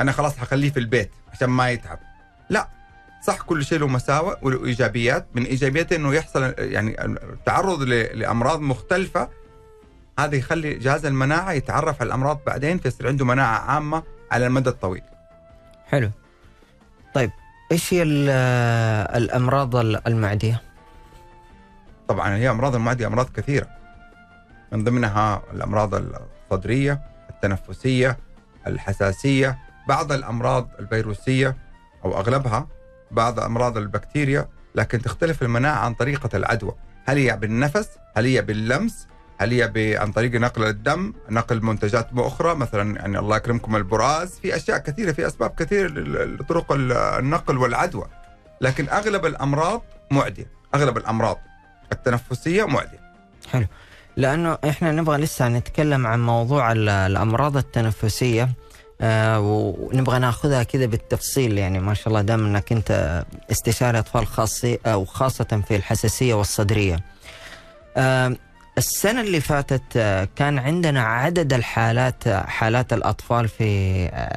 أنا 0.00 0.12
خلاص 0.12 0.38
حخليه 0.38 0.70
في 0.70 0.78
البيت 0.80 1.10
عشان 1.32 1.50
ما 1.50 1.70
يتعب. 1.70 1.98
لا 2.50 2.68
صح 3.22 3.40
كل 3.40 3.64
شيء 3.64 3.78
له 3.78 3.88
مساوئ 3.88 4.36
وله 4.42 4.64
إيجابيات 4.66 5.26
من 5.34 5.44
ايجابياته 5.44 5.96
إنه 5.96 6.14
يحصل 6.14 6.54
يعني 6.58 7.04
التعرض 7.04 7.82
لأمراض 7.82 8.60
مختلفة 8.60 9.28
هذا 10.18 10.36
يخلي 10.36 10.74
جهاز 10.74 11.06
المناعة 11.06 11.52
يتعرف 11.52 12.00
على 12.00 12.08
الأمراض 12.08 12.40
بعدين 12.46 12.78
فيصير 12.78 13.08
عنده 13.08 13.24
مناعة 13.24 13.58
عامة 13.58 14.02
على 14.32 14.46
المدى 14.46 14.70
الطويل. 14.70 15.02
حلو. 15.86 16.10
طيب 17.14 17.30
إيش 17.72 17.94
هي 17.94 18.02
ال- 18.02 18.30
الأمراض 19.16 19.76
المعدية؟ 19.76 20.62
طبعا 22.08 22.36
هي 22.36 22.50
أمراض 22.50 22.74
المعديه 22.74 23.06
أمراض 23.06 23.28
كثيرة. 23.36 23.66
من 24.72 24.84
ضمنها 24.84 25.42
الأمراض 25.52 25.94
الصدرية 25.94 27.00
التنفسية 27.30 28.18
الحساسية 28.66 29.58
بعض 29.88 30.12
الأمراض 30.12 30.68
الفيروسية 30.78 31.56
أو 32.04 32.18
أغلبها 32.20 32.66
بعض 33.10 33.40
أمراض 33.40 33.76
البكتيريا 33.76 34.48
لكن 34.74 35.02
تختلف 35.02 35.42
المناعة 35.42 35.78
عن 35.84 35.94
طريقة 35.94 36.36
العدوى. 36.36 36.74
هل 37.04 37.16
هي 37.16 37.36
بالنفس؟ 37.36 37.88
هل 38.16 38.24
هي 38.26 38.42
باللمس؟ 38.42 39.06
هل 39.38 39.52
هي 39.52 39.96
عن 39.98 40.12
طريق 40.12 40.34
نقل 40.34 40.64
الدم 40.64 41.12
نقل 41.30 41.62
منتجات 41.64 42.08
أخرى 42.16 42.54
مثلا 42.54 42.96
يعني 42.96 43.18
الله 43.18 43.36
يكرمكم 43.36 43.76
البراز. 43.76 44.38
في 44.38 44.56
أشياء 44.56 44.78
كثيرة 44.78 45.12
في 45.12 45.26
أسباب 45.26 45.50
كثيرة 45.50 45.88
لطرق 46.24 46.72
ال- 46.72 46.92
النقل 46.92 47.58
والعدوى. 47.58 48.06
لكن 48.60 48.88
أغلب 48.88 49.26
الأمراض 49.26 49.82
معدية. 50.10 50.46
أغلب 50.74 50.96
الأمراض 50.96 51.38
التنفسية 51.92 52.64
معدية. 52.64 53.00
لأنه 54.16 54.58
إحنا 54.68 54.92
نبغى 54.92 55.18
لسه 55.18 55.48
نتكلم 55.48 56.06
عن 56.06 56.26
موضوع 56.26 56.72
ال- 56.72 56.88
الأمراض 56.88 57.56
التنفسية 57.56 58.48
آه 59.00 59.40
ونبغى 59.40 60.18
ناخذها 60.18 60.62
كذا 60.62 60.86
بالتفصيل 60.86 61.58
يعني 61.58 61.78
ما 61.80 61.94
شاء 61.94 62.08
الله 62.08 62.20
دام 62.20 62.46
إنك 62.46 62.72
أنت 62.72 63.22
استشاري 63.50 63.98
أطفال 63.98 64.26
خاصي 64.26 64.78
أو 64.86 65.04
خاصة 65.04 65.62
في 65.68 65.76
الحساسية 65.76 66.34
والصدرية. 66.34 67.00
السنة 68.78 69.20
اللي 69.20 69.40
فاتت 69.40 69.82
آه 69.96 70.28
كان 70.36 70.58
عندنا 70.58 71.02
عدد 71.02 71.52
الحالات 71.52 72.26
آه، 72.26 72.46
حالات 72.46 72.92
الأطفال 72.92 73.48
في 73.48 73.64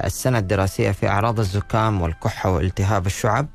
السنة 0.06 0.38
الدراسية 0.38 0.92
في 0.92 1.08
أعراض 1.08 1.40
الزكام 1.40 2.02
والكحة 2.02 2.52
والتهاب 2.52 3.06
الشعب 3.06 3.48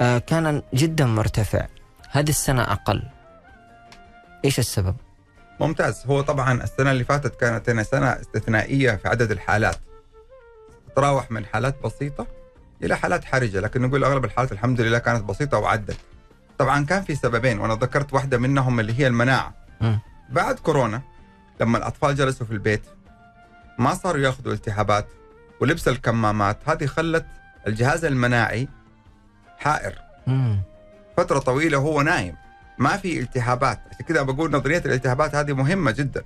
كان 0.00 0.62
جدا 0.74 1.06
مرتفع. 1.06 1.66
هذه 2.10 2.28
السنة 2.30 2.62
أقل. 2.62 3.02
إيش 4.44 4.58
السبب؟ 4.58 4.94
ممتاز. 5.60 6.02
هو 6.06 6.20
طبعا 6.20 6.62
السنة 6.62 6.90
اللي 6.90 7.04
فاتت 7.04 7.40
كانت 7.40 7.70
هنا 7.70 7.82
سنة 7.82 8.06
استثنائية 8.06 8.90
في 8.90 9.08
عدد 9.08 9.30
الحالات. 9.30 9.76
تتراوح 10.88 11.30
من 11.30 11.46
حالات 11.46 11.82
بسيطة 11.84 12.26
إلى 12.82 12.96
حالات 12.96 13.24
حرجة 13.24 13.60
لكن 13.60 13.82
نقول 13.82 14.04
أغلب 14.04 14.24
الحالات 14.24 14.52
الحمد 14.52 14.80
لله 14.80 14.98
كانت 14.98 15.24
بسيطة 15.24 15.58
وعدت. 15.58 15.96
طبعا 16.58 16.84
كان 16.84 17.02
في 17.02 17.14
سببين 17.14 17.58
وأنا 17.58 17.74
ذكرت 17.74 18.14
واحدة 18.14 18.38
منهم 18.38 18.80
اللي 18.80 18.98
هي 18.98 19.06
المناعة. 19.06 19.54
مم. 19.80 19.98
بعد 20.30 20.58
كورونا 20.58 21.02
لما 21.60 21.78
الأطفال 21.78 22.14
جلسوا 22.14 22.46
في 22.46 22.52
البيت 22.52 22.82
ما 23.78 23.94
صاروا 23.94 24.20
ياخذوا 24.22 24.52
التهابات 24.52 25.06
ولبس 25.60 25.88
الكمامات 25.88 26.58
هذه 26.66 26.86
خلت 26.86 27.26
الجهاز 27.66 28.04
المناعي 28.04 28.68
حائر. 29.58 29.98
مم. 30.26 30.62
فترة 31.16 31.38
طويلة 31.38 31.78
هو 31.78 32.02
نايم. 32.02 32.36
ما 32.78 32.96
في 32.96 33.18
التهابات. 33.20 33.80
عشان 33.92 34.06
كذا 34.06 34.22
بقول 34.22 34.50
نظرية 34.50 34.78
الالتهابات 34.78 35.34
هذه 35.34 35.52
مهمة 35.52 35.90
جدا. 35.90 36.22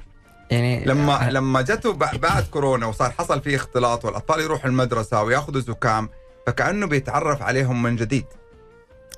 يعني 0.50 0.84
لما 0.84 1.28
لما 1.30 1.62
جته 1.62 1.92
بعد 1.92 2.44
كورونا 2.50 2.86
وصار 2.86 3.10
حصل 3.10 3.42
فيه 3.42 3.56
اختلاط 3.56 4.04
والأطفال 4.04 4.40
يروحوا 4.40 4.70
المدرسة 4.70 5.22
وياخذوا 5.22 5.60
زكام 5.60 6.08
فكأنه 6.46 6.86
بيتعرف 6.86 7.42
عليهم 7.42 7.82
من 7.82 7.96
جديد. 7.96 8.24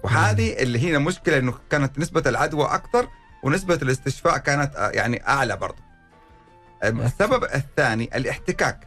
وهذه 0.03 0.63
اللي 0.63 0.79
هي 0.79 0.99
مشكلة 0.99 1.39
إنه 1.39 1.55
كانت 1.71 1.99
نسبة 1.99 2.23
العدوى 2.27 2.65
أكثر 2.65 3.09
ونسبة 3.43 3.75
الاستشفاء 3.75 4.39
كانت 4.39 4.77
آه، 4.77 4.91
يعني 4.91 5.29
أعلى 5.29 5.57
برضه. 5.57 5.83
السبب 6.85 7.45
الثاني 7.45 8.11
الاحتكاك. 8.17 8.81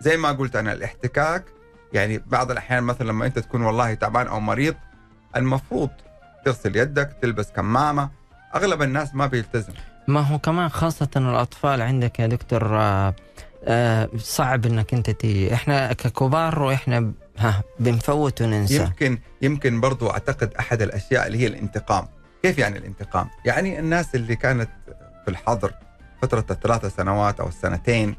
زي 0.00 0.16
ما 0.16 0.32
قلت 0.32 0.56
أنا 0.56 0.72
الاحتكاك 0.72 1.44
يعني 1.92 2.22
بعض 2.26 2.50
الأحيان 2.50 2.82
مثلا 2.82 3.06
لما 3.08 3.26
أنت 3.26 3.38
تكون 3.38 3.62
والله 3.62 3.94
تعبان 3.94 4.26
أو 4.26 4.40
مريض 4.40 4.74
المفروض 5.36 5.90
تغسل 6.44 6.76
يدك 6.76 7.16
تلبس 7.22 7.50
كمامة. 7.50 8.10
أغلب 8.54 8.82
الناس 8.82 9.14
ما 9.14 9.26
بيلتزم. 9.26 9.72
ما 10.08 10.20
هو 10.20 10.38
كمان 10.38 10.68
خاصة 10.68 11.08
الأطفال 11.16 11.82
عندك 11.82 12.18
يا 12.20 12.26
دكتور 12.26 12.78
آه، 12.78 13.14
آه، 13.64 14.08
صعب 14.18 14.66
إنك 14.66 14.94
أنت 14.94 15.10
تيجي 15.10 15.54
إحنا 15.54 15.92
ككبار 15.92 16.62
وإحنا 16.62 17.00
ب- 17.00 17.14
ها 17.38 17.62
بنفوت 17.80 18.42
وننسى. 18.42 18.76
يمكن 18.76 19.18
يمكن 19.42 19.80
برضو 19.80 20.10
أعتقد 20.10 20.54
أحد 20.54 20.82
الأشياء 20.82 21.26
اللي 21.26 21.38
هي 21.38 21.46
الانتقام. 21.46 22.06
كيف 22.42 22.58
يعني 22.58 22.78
الانتقام؟ 22.78 23.28
يعني 23.44 23.78
الناس 23.78 24.14
اللي 24.14 24.36
كانت 24.36 24.68
في 25.24 25.30
الحظر 25.30 25.72
فترة 26.22 26.44
الثلاث 26.50 26.96
سنوات 26.96 27.40
أو 27.40 27.48
السنتين 27.48 28.16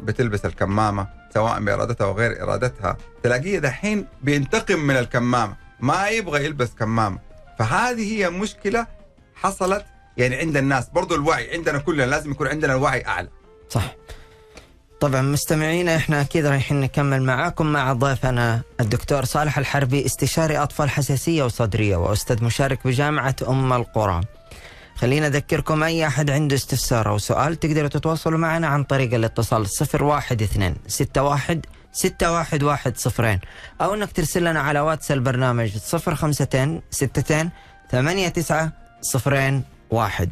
بتلبس 0.00 0.44
الكمامة 0.46 1.06
سواء 1.34 1.60
بإرادتها 1.60 2.04
أو 2.04 2.12
غير 2.12 2.42
إرادتها 2.42 2.96
تلاقيه 3.22 3.58
دحين 3.58 4.06
بينتقم 4.22 4.78
من 4.78 4.96
الكمامة. 4.96 5.56
ما 5.80 6.08
يبغى 6.08 6.44
يلبس 6.44 6.74
كمامة. 6.74 7.18
فهذه 7.58 8.16
هي 8.16 8.30
مشكلة 8.30 8.86
حصلت 9.34 9.84
يعني 10.16 10.36
عند 10.36 10.56
الناس. 10.56 10.88
برضو 10.88 11.14
الوعي 11.14 11.52
عندنا 11.52 11.78
كلنا 11.78 12.02
لازم 12.02 12.30
يكون 12.30 12.46
عندنا 12.48 12.72
الوعي 12.74 13.06
أعلى. 13.06 13.28
صح. 13.70 13.96
طبعا 15.00 15.22
مستمعينا 15.22 15.96
إحنا 15.96 16.20
أكيد 16.20 16.46
رايحين 16.46 16.80
نكمل 16.80 17.22
معاكم. 17.22 17.66
مع 17.66 17.92
ضيفنا 17.92 18.62
الدكتور 18.80 19.24
صالح 19.24 19.58
الحربي 19.58 20.06
استشاري 20.06 20.58
أطفال 20.58 20.90
حساسية 20.90 21.42
وصدرية 21.42 21.96
وأستاذ 21.96 22.44
مشارك 22.44 22.86
بجامعة 22.86 23.36
أم 23.48 23.72
القرى. 23.72 24.20
خلينا 24.96 25.26
أذكركم 25.26 25.82
أي 25.82 26.06
أحد 26.06 26.30
عنده 26.30 26.56
استفسار 26.56 27.08
أو 27.08 27.18
سؤال 27.18 27.60
تقدروا 27.60 27.88
تتواصلوا 27.88 28.38
معنا 28.38 28.66
عن 28.66 28.84
طريق 28.84 29.14
الاتصال 29.14 29.62
012 29.62 30.04
61 30.04 31.62
611 31.96 32.92
صفرين. 32.96 33.40
أو 33.80 33.94
أنك 33.94 34.12
ترسل 34.12 34.44
لنا 34.44 34.60
على 34.60 34.80
واتس 34.80 35.12
البرنامج 35.12 35.76
052 35.76 36.82
62 36.92 37.50
89 37.90 38.70
صفرين 39.00 39.62
واحد. 39.90 40.30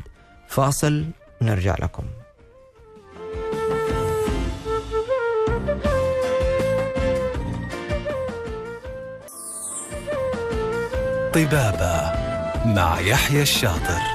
فاصل 0.49 1.05
نرجع 1.43 1.75
لكم. 1.75 2.05
طبابة 11.35 12.13
مع 12.65 13.01
يحيى 13.01 13.43
الشاطر. 13.43 14.14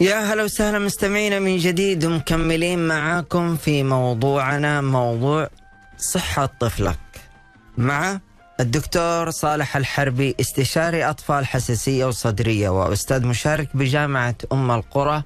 يا 0.00 0.32
هلا 0.32 0.44
وسهلا 0.44 0.78
مستمعينا 0.78 1.38
من 1.38 1.56
جديد 1.56 2.04
ومكملين 2.04 2.88
معاكم 2.88 3.56
في 3.56 3.82
موضوعنا 3.82 4.80
موضوع 4.80 5.48
صحة 5.98 6.46
طفلك 6.46 6.98
مع 7.78 8.20
الدكتور 8.60 9.30
صالح 9.30 9.76
الحربي 9.76 10.34
استشاري 10.40 11.04
أطفال 11.04 11.46
حساسية 11.46 12.04
وصدرية 12.04 12.68
وأستاذ 12.68 13.26
مشارك 13.26 13.76
بجامعة 13.76 14.34
أم 14.52 14.70
القرى. 14.70 15.22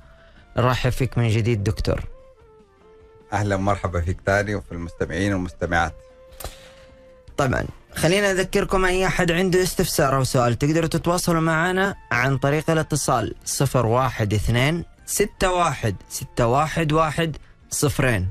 رحب 0.59 0.90
فيك 0.90 1.19
من 1.19 1.28
جديد 1.28 1.64
دكتور. 1.64 2.00
أهلا 3.33 3.57
ومرحبا 3.57 4.00
فيك 4.00 4.21
تاني 4.26 4.54
وفي 4.54 4.73
المستمعين 4.73 5.33
والمستمعات. 5.33 5.95
طبعا. 7.37 7.64
خلينا 7.97 8.31
أذكركم 8.31 8.85
أي 8.85 9.07
أحد 9.07 9.33
عنده 9.33 9.63
استفسار 9.63 10.17
أو 10.17 10.25
سؤال 10.25 10.59
تقدروا 10.59 10.89
تتواصلوا 10.89 11.41
معنا 11.41 11.95
عن 12.13 12.39
طريق 12.39 12.71
الاتصال 12.71 13.35
012 13.45 13.87
61 13.87 14.85
611 15.07 17.33
صفرين. 17.71 18.29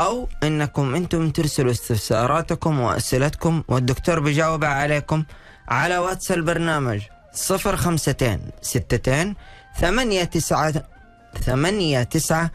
أو 0.00 0.28
أنكم 0.42 0.94
أنتم 0.94 1.30
ترسلوا 1.30 1.70
استفساراتكم 1.70 2.80
وأسئلتكم 2.80 3.62
والدكتور 3.68 4.20
بيجاوب 4.20 4.64
عليكم 4.64 5.24
على 5.68 5.98
واتس 5.98 6.32
البرنامج 6.32 7.00
052 7.50 8.40
62 8.62 9.34
8 9.80 10.24
9 10.24 10.72
8 11.44 12.02
9 12.02 12.50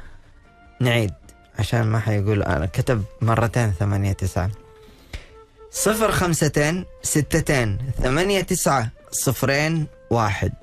نعيد 0.79 1.13
عشان 1.59 1.83
ما 1.83 1.99
حيقول 1.99 2.43
أنا 2.43 2.65
كتب 2.65 3.03
مرتين 3.21 3.73
8 3.79 4.13
9 4.13 4.49
صفر 5.73 6.11
خمستين 6.11 6.85
ستتين 7.03 7.77
ثمانية 8.03 8.41
تسعة 8.41 8.89
صفرين 9.11 9.87
واحد. 10.09 10.53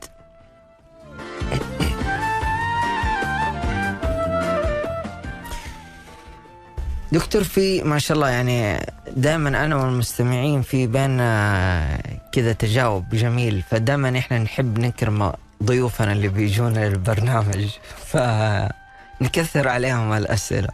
دكتور 7.13 7.45
في 7.45 7.83
ما 7.83 7.99
شاء 7.99 8.17
الله 8.17 8.29
يعني 8.29 8.87
دائما 9.17 9.65
أنا 9.65 9.77
والمستمعين 9.77 10.63
في 10.63 10.87
بيننا 10.87 12.03
كذا 12.33 12.53
تجاوب 12.53 13.09
جميل 13.09 13.63
فدائما 13.71 14.19
إحنا 14.19 14.39
نحب 14.39 14.79
نكرم 14.79 15.33
ضيوفنا 15.63 16.13
اللي 16.13 16.29
بيجونا 16.29 16.89
للبرنامج 16.89 17.69
فنكثر 18.07 19.69
عليهم 19.69 20.13
الأسئلة. 20.13 20.69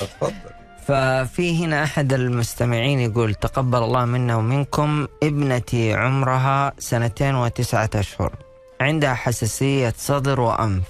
تفضل. 0.00 0.32
ففي 0.86 1.64
هنا 1.64 1.84
أحد 1.84 2.12
المستمعين 2.12 3.00
يقول 3.00 3.34
تقبل 3.34 3.78
الله 3.78 4.04
منا 4.04 4.36
ومنكم 4.36 5.06
ابنتي 5.22 5.94
عمرها 5.94 6.72
سنتين 6.78 7.34
وتسعة 7.34 7.90
أشهر 7.94 8.32
عندها 8.80 9.14
حساسية 9.14 9.94
صدر 9.96 10.40
وأنف 10.40 10.84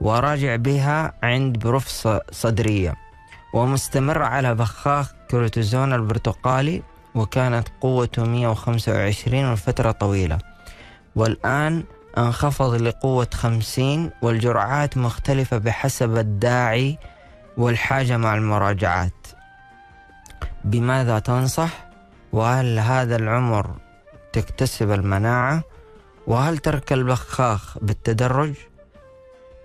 وراجع 0.00 0.56
بها 0.56 1.12
عند 1.22 1.58
prof 1.58 2.08
صدرية 2.32 2.94
ومستمر 3.54 4.22
على 4.22 4.54
بخاخ 4.54 5.12
كورتيزون 5.30 5.92
البرتقالي 5.92 6.82
وكانت 7.14 7.68
قوته 7.80 8.24
125 8.24 9.52
لفترة 9.52 9.90
طويلة. 9.90 10.38
والآن 11.16 11.84
انخفض 12.18 12.74
لقوة 12.74 13.28
50 13.34 14.10
والجرعات 14.22 14.96
مختلفة 14.96 15.58
بحسب 15.58 16.16
الداعي 16.18 16.98
والحاجة 17.58 18.16
مع 18.16 18.34
المراجعات. 18.34 19.26
بماذا 20.64 21.18
تنصح؟ 21.18 21.88
وهل 22.32 22.78
هذا 22.78 23.16
العمر 23.16 23.76
تكتسب 24.32 24.90
المناعة؟ 24.90 25.62
وهل 26.26 26.58
ترك 26.58 26.92
البخاخ 26.92 27.78
بالتدرج؟ 27.78 28.54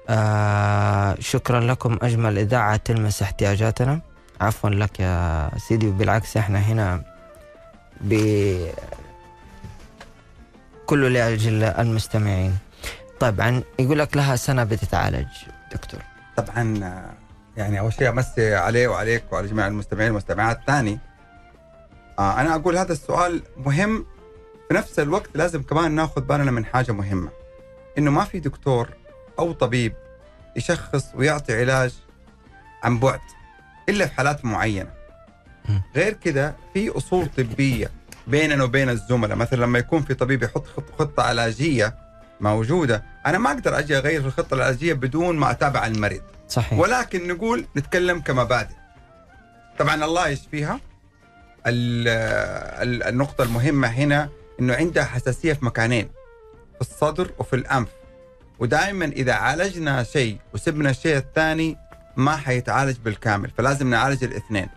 آه 0.09 1.15
شكرا 1.19 1.59
لكم 1.59 1.97
أجمل 2.01 2.37
إذاعة 2.37 2.75
تلمس 2.75 3.21
احتياجاتنا. 3.21 4.01
عفوا 4.41 4.69
لك 4.69 4.99
يا 4.99 5.49
سيدي 5.57 5.87
وبالعكس 5.87 6.37
إحنا 6.37 6.59
هنا 6.59 7.03
ب 8.01 8.13
كله 10.85 11.07
لأجل 11.07 11.63
المستمعين. 11.63 12.57
طبعا 13.19 13.63
يقول 13.79 13.99
لك 13.99 14.17
لها 14.17 14.35
سنة 14.35 14.63
بتتعالج 14.63 15.27
دكتور. 15.73 15.99
طبعا 16.37 16.63
يعني 17.57 17.79
أول 17.79 17.93
شيء 17.93 18.09
أمسي 18.09 18.55
عليه 18.55 18.87
وعليك 18.87 19.23
وعلى 19.31 19.47
جميع 19.47 19.67
المستمعين 19.67 20.07
والمستمعات. 20.11 20.59
ثاني 20.67 20.99
آه 22.19 22.41
أنا 22.41 22.55
أقول 22.55 22.77
هذا 22.77 22.91
السؤال 22.93 23.43
مهم. 23.57 24.05
في 24.67 24.73
نفس 24.73 24.99
الوقت 24.99 25.29
لازم 25.35 25.63
كمان 25.63 25.91
ناخذ 25.91 26.21
بالنا 26.21 26.51
من 26.51 26.65
حاجة 26.65 26.91
مهمة 26.91 27.29
إنه 27.97 28.11
ما 28.11 28.23
في 28.23 28.39
دكتور 28.39 28.89
أو 29.39 29.51
طبيب 29.51 29.93
يشخص 30.55 31.05
ويعطي 31.15 31.59
علاج 31.61 31.93
عن 32.83 32.99
بعد 32.99 33.19
إلا 33.89 34.05
في 34.07 34.13
حالات 34.13 34.45
معينة. 34.45 34.89
غير 35.95 36.13
كده 36.13 36.55
في 36.73 36.89
أصول 36.97 37.27
طبية 37.37 37.91
بيننا 38.27 38.63
وبين 38.63 38.89
الزملاء. 38.89 39.37
مثلا 39.37 39.57
لما 39.61 39.79
يكون 39.79 40.01
في 40.01 40.13
طبيب 40.13 40.43
يحط 40.43 40.67
خط- 40.67 40.99
خطة 40.99 41.23
علاجية 41.23 41.95
موجودة 42.41 43.03
أنا 43.25 43.37
ما 43.37 43.51
أقدر 43.51 43.79
أجي 43.79 43.97
أغير 43.97 44.21
في 44.21 44.27
الخطة 44.27 44.53
العلاجية 44.53 44.93
بدون 44.93 45.37
ما 45.37 45.51
أتابع 45.51 45.85
المريض. 45.87 46.21
صحيح. 46.53 46.79
ولكن 46.79 47.27
نقول 47.27 47.65
نتكلم 47.77 48.19
كمبادئ 48.21 48.73
طبعا 49.79 50.05
الله 50.05 50.27
يشفيها. 50.27 50.79
ال- 51.67 52.07
ال- 52.87 53.03
النقطة 53.03 53.43
المهمة 53.43 53.87
هنا 53.87 54.29
إنه 54.59 54.73
عندها 54.75 55.03
حساسية 55.03 55.53
في 55.53 55.65
مكانين 55.65 56.09
في 56.75 56.81
الصدر 56.81 57.31
وفي 57.39 57.55
الأنف. 57.55 57.87
ودائما 58.59 59.05
إذا 59.05 59.33
عالجنا 59.33 60.03
شيء 60.03 60.37
وسبنا 60.53 60.89
الشيء 60.89 61.17
الثاني 61.17 61.77
ما 62.17 62.35
حيتعالج 62.37 62.97
بالكامل 62.97 63.49
فلازم 63.57 63.89
نعالج 63.89 64.23
الاثنين. 64.23 64.67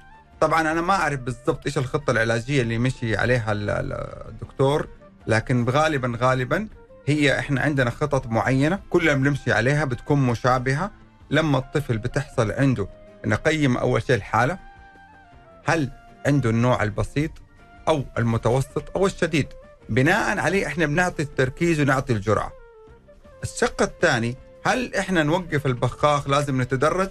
طبعا 0.40 0.60
أنا 0.60 0.80
ما 0.80 0.92
أعرف 0.94 1.20
بالضبط 1.20 1.66
إيش 1.66 1.78
الخطة 1.78 2.10
العلاجية 2.10 2.62
اللي 2.62 2.78
مشي 2.78 3.16
عليها 3.16 3.52
ال- 3.52 3.70
ال- 3.70 4.28
الدكتور 4.28 4.88
لكن 5.26 5.64
غالبا 5.68 6.18
غالبا 6.20 6.68
هي 7.06 7.38
إحنا 7.38 7.60
عندنا 7.60 7.90
خطط 7.90 8.26
معينة 8.26 8.78
كلنا 8.90 9.14
بنمشي 9.14 9.52
عليها 9.52 9.84
بتكون 9.84 10.26
مشابهة. 10.26 10.90
لما 11.30 11.58
الطفل 11.58 11.98
بتحصل 11.98 12.52
عنده 12.52 12.88
نقيم 13.26 13.76
أول 13.76 14.02
شيء 14.02 14.16
الحاله 14.16 14.58
هل 15.64 15.90
عنده 16.26 16.50
النوع 16.50 16.82
البسيط 16.82 17.30
أو 17.88 18.04
المتوسط 18.18 18.96
أو 18.96 19.06
الشديد؟ 19.06 19.48
بناء 19.88 20.38
عليه 20.38 20.66
إحنا 20.66 20.86
بنعطي 20.86 21.22
التركيز 21.22 21.80
ونعطي 21.80 22.12
الجرعه 22.12 22.52
الشق 23.42 23.82
الثاني 23.82 24.36
هل 24.64 24.94
إحنا 24.94 25.22
نوقف 25.22 25.66
البخاخ 25.66 26.28
لازم 26.28 26.62
نتدرج؟ 26.62 27.08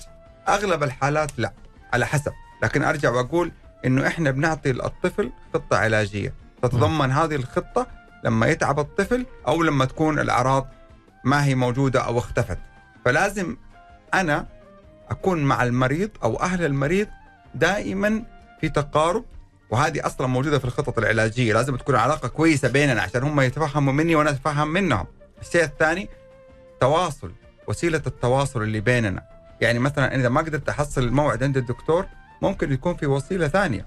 أغلب 0.48 0.84
الحالات 0.84 1.32
لا 1.38 1.54
على 1.94 2.06
حسب. 2.06 2.32
لكن 2.64 2.84
أرجع 2.84 3.10
وأقول 3.12 3.52
إنه 3.86 4.08
إحنا 4.08 4.32
بنعطي 4.32 4.72
الطفل 4.72 5.32
خطة 5.54 5.78
علاجية. 5.78 6.34
تتضمن 6.62 7.12
هذه 7.12 7.36
الخطة 7.36 7.88
لما 8.24 8.48
يتعب 8.48 8.80
الطفل 8.80 9.26
أو 9.48 9.64
لما 9.64 9.86
تكون 9.86 10.20
الأعراض 10.20 10.68
ما 11.24 11.46
هي 11.46 11.56
موجودة 11.56 12.00
أو 12.00 12.20
اختفت. 12.20 12.58
فلازم 13.06 13.58
أنا 14.14 14.46
أكون 15.10 15.44
مع 15.44 15.64
المريض 15.64 16.10
أو 16.24 16.42
أهل 16.42 16.66
المريض 16.66 17.08
دائما 17.56 18.24
في 18.62 18.70
تقارب 18.70 19.26
وهذه 19.70 20.06
أصلا 20.06 20.28
موجودة 20.28 20.60
في 20.60 20.66
الخطط 20.66 20.98
العلاجية. 20.98 21.54
لازم 21.54 21.76
تكون 21.76 21.96
علاقة 21.96 22.28
كويسة 22.28 22.68
بيننا 22.68 23.02
عشان 23.02 23.24
هم 23.24 23.42
يتفهموا 23.42 23.94
مني 23.94 24.16
وأنا 24.16 24.30
أتفهم 24.30 24.68
منهم. 24.68 25.06
الشيء 25.42 25.64
الثاني 25.64 26.10
تواصل 26.82 27.32
وسيلة 27.68 28.02
التواصل 28.08 28.62
اللي 28.62 28.80
بيننا. 28.80 29.24
يعني 29.62 29.80
مثلا 29.80 30.16
إذا 30.16 30.30
ما 30.30 30.42
قدرت 30.42 30.70
أحصل 30.70 31.04
الموعد 31.04 31.44
عند 31.44 31.58
الدكتور 31.58 32.06
ممكن 32.42 32.74
يكون 32.74 32.96
في 32.96 33.06
وسيلة 33.06 33.48
ثانية. 33.48 33.86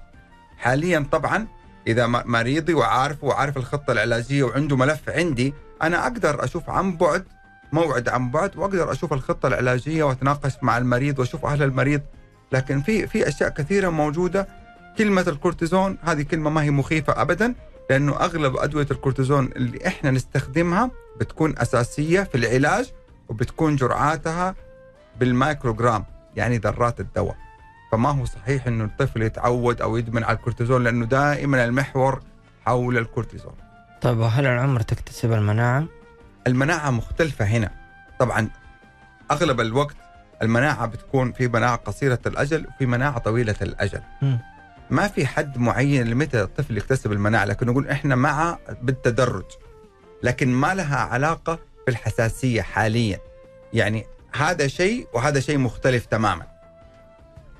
حاليا 0.57 1.05
طبعا 1.11 1.47
إذا 1.87 2.07
مريضي 2.07 2.73
وعارفه 2.73 3.27
وعارف 3.27 3.57
الخطة 3.57 3.91
العلاجية 3.91 4.43
وعنده 4.43 4.75
ملف 4.75 5.09
عندي 5.09 5.53
أنا 5.81 6.03
أقدر 6.03 6.43
أشوف 6.43 6.69
عن 6.69 6.97
بعد 6.97 7.25
موعد 7.71 8.09
عن 8.09 8.31
بعد 8.31 8.57
وأقدر 8.57 8.91
أشوف 8.91 9.13
الخطة 9.13 9.47
العلاجية 9.47 10.03
وأتناقش 10.03 10.53
مع 10.61 10.77
المريض 10.77 11.19
وأشوف 11.19 11.45
أهل 11.45 11.63
المريض. 11.63 12.01
لكن 12.51 12.81
في 12.81 13.07
في 13.07 13.27
أشياء 13.27 13.49
كثيرة 13.49 13.89
موجودة. 13.89 14.47
كلمة 14.97 15.25
الكورتيزون 15.27 15.97
هذه 16.03 16.21
كلمة 16.21 16.49
ما 16.49 16.63
هي 16.63 16.71
مخيفة 16.71 17.21
ابدا 17.21 17.55
لأنه 17.89 18.15
أغلب 18.15 18.57
أدوية 18.57 18.87
الكورتيزون 18.91 19.45
اللي 19.45 19.87
إحنا 19.87 20.11
نستخدمها 20.11 20.91
بتكون 21.19 21.53
أساسية 21.57 22.21
في 22.21 22.35
العلاج 22.35 22.91
وبتكون 23.29 23.75
جرعاتها 23.75 24.55
بالمايكروغرام 25.19 26.05
يعني 26.35 26.57
ذرات 26.57 26.99
الدواء. 26.99 27.35
فما 27.91 28.09
هو 28.09 28.25
صحيح 28.25 28.67
إنه 28.67 28.83
الطفل 28.83 29.21
يتعود 29.21 29.81
أو 29.81 29.97
يدمن 29.97 30.23
على 30.23 30.37
الكورتيزون 30.37 30.83
لأنه 30.83 31.05
دائما 31.05 31.65
المحور 31.65 32.21
حول 32.65 32.97
الكورتيزون. 32.97 33.53
طيب 34.01 34.17
وهل 34.17 34.45
العمر 34.45 34.81
تكتسب 34.81 35.31
المناعة؟ 35.33 35.85
المناعة 36.47 36.89
مختلفة 36.91 37.45
هنا. 37.45 37.71
طبعا 38.19 38.49
أغلب 39.31 39.61
الوقت 39.61 39.95
المناعة 40.41 40.85
بتكون 40.85 41.31
في 41.31 41.47
مناعة 41.47 41.75
قصيرة 41.75 42.19
الأجل 42.25 42.67
وفي 42.67 42.85
مناعة 42.85 43.17
طويلة 43.17 43.55
الأجل. 43.61 44.01
مم. 44.21 44.39
ما 44.89 45.07
في 45.07 45.27
حد 45.27 45.57
معين 45.57 46.07
لمتى 46.07 46.41
الطفل 46.41 46.77
يكتسب 46.77 47.11
المناعة؟ 47.11 47.45
لكن 47.45 47.67
نقول 47.67 47.87
إحنا 47.87 48.15
مع 48.15 48.57
بالتدرج. 48.81 49.45
لكن 50.23 50.53
ما 50.53 50.73
لها 50.73 50.97
علاقة 50.97 51.59
بالحساسية 51.85 52.61
حاليا. 52.61 53.19
يعني 53.73 54.05
هذا 54.35 54.67
شيء 54.67 55.07
وهذا 55.13 55.39
شيء 55.39 55.57
مختلف 55.57 56.05
تماما. 56.05 56.47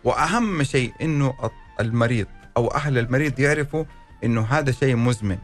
وأهم 0.04 0.64
شيء 0.64 0.94
إنه 1.02 1.34
المريض 1.80 2.28
أو 2.58 2.68
أهل 2.68 2.98
المريض 2.98 3.40
يعرفوا 3.40 3.86
إنه 4.24 4.42
هذا 4.42 4.72
شيء 4.72 4.96
مزمن. 4.96 5.38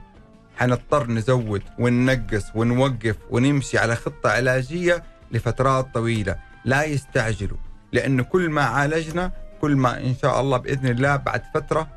حنضطر 0.57 1.07
نزود 1.07 1.61
وننقص 1.79 2.45
ونوقف 2.55 3.15
ونمشي 3.29 3.77
على 3.77 3.95
خطة 3.95 4.29
علاجية 4.29 5.03
لفترات 5.31 5.93
طويلة. 5.93 6.35
لا 6.65 6.83
يستعجلوا 6.83 7.57
لأنه 7.91 8.23
كل 8.23 8.49
ما 8.49 8.61
عالجنا 8.61 9.31
كل 9.61 9.75
ما 9.75 9.97
إن 9.97 10.15
شاء 10.21 10.41
الله 10.41 10.57
بإذن 10.57 10.87
الله 10.87 11.15
بعد 11.15 11.43
فترة 11.53 11.87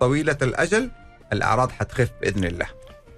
طويلة 0.00 0.36
الأجل 0.42 0.90
الأعراض 1.32 1.70
حتخف 1.70 2.10
بإذن 2.20 2.44
الله. 2.44 2.66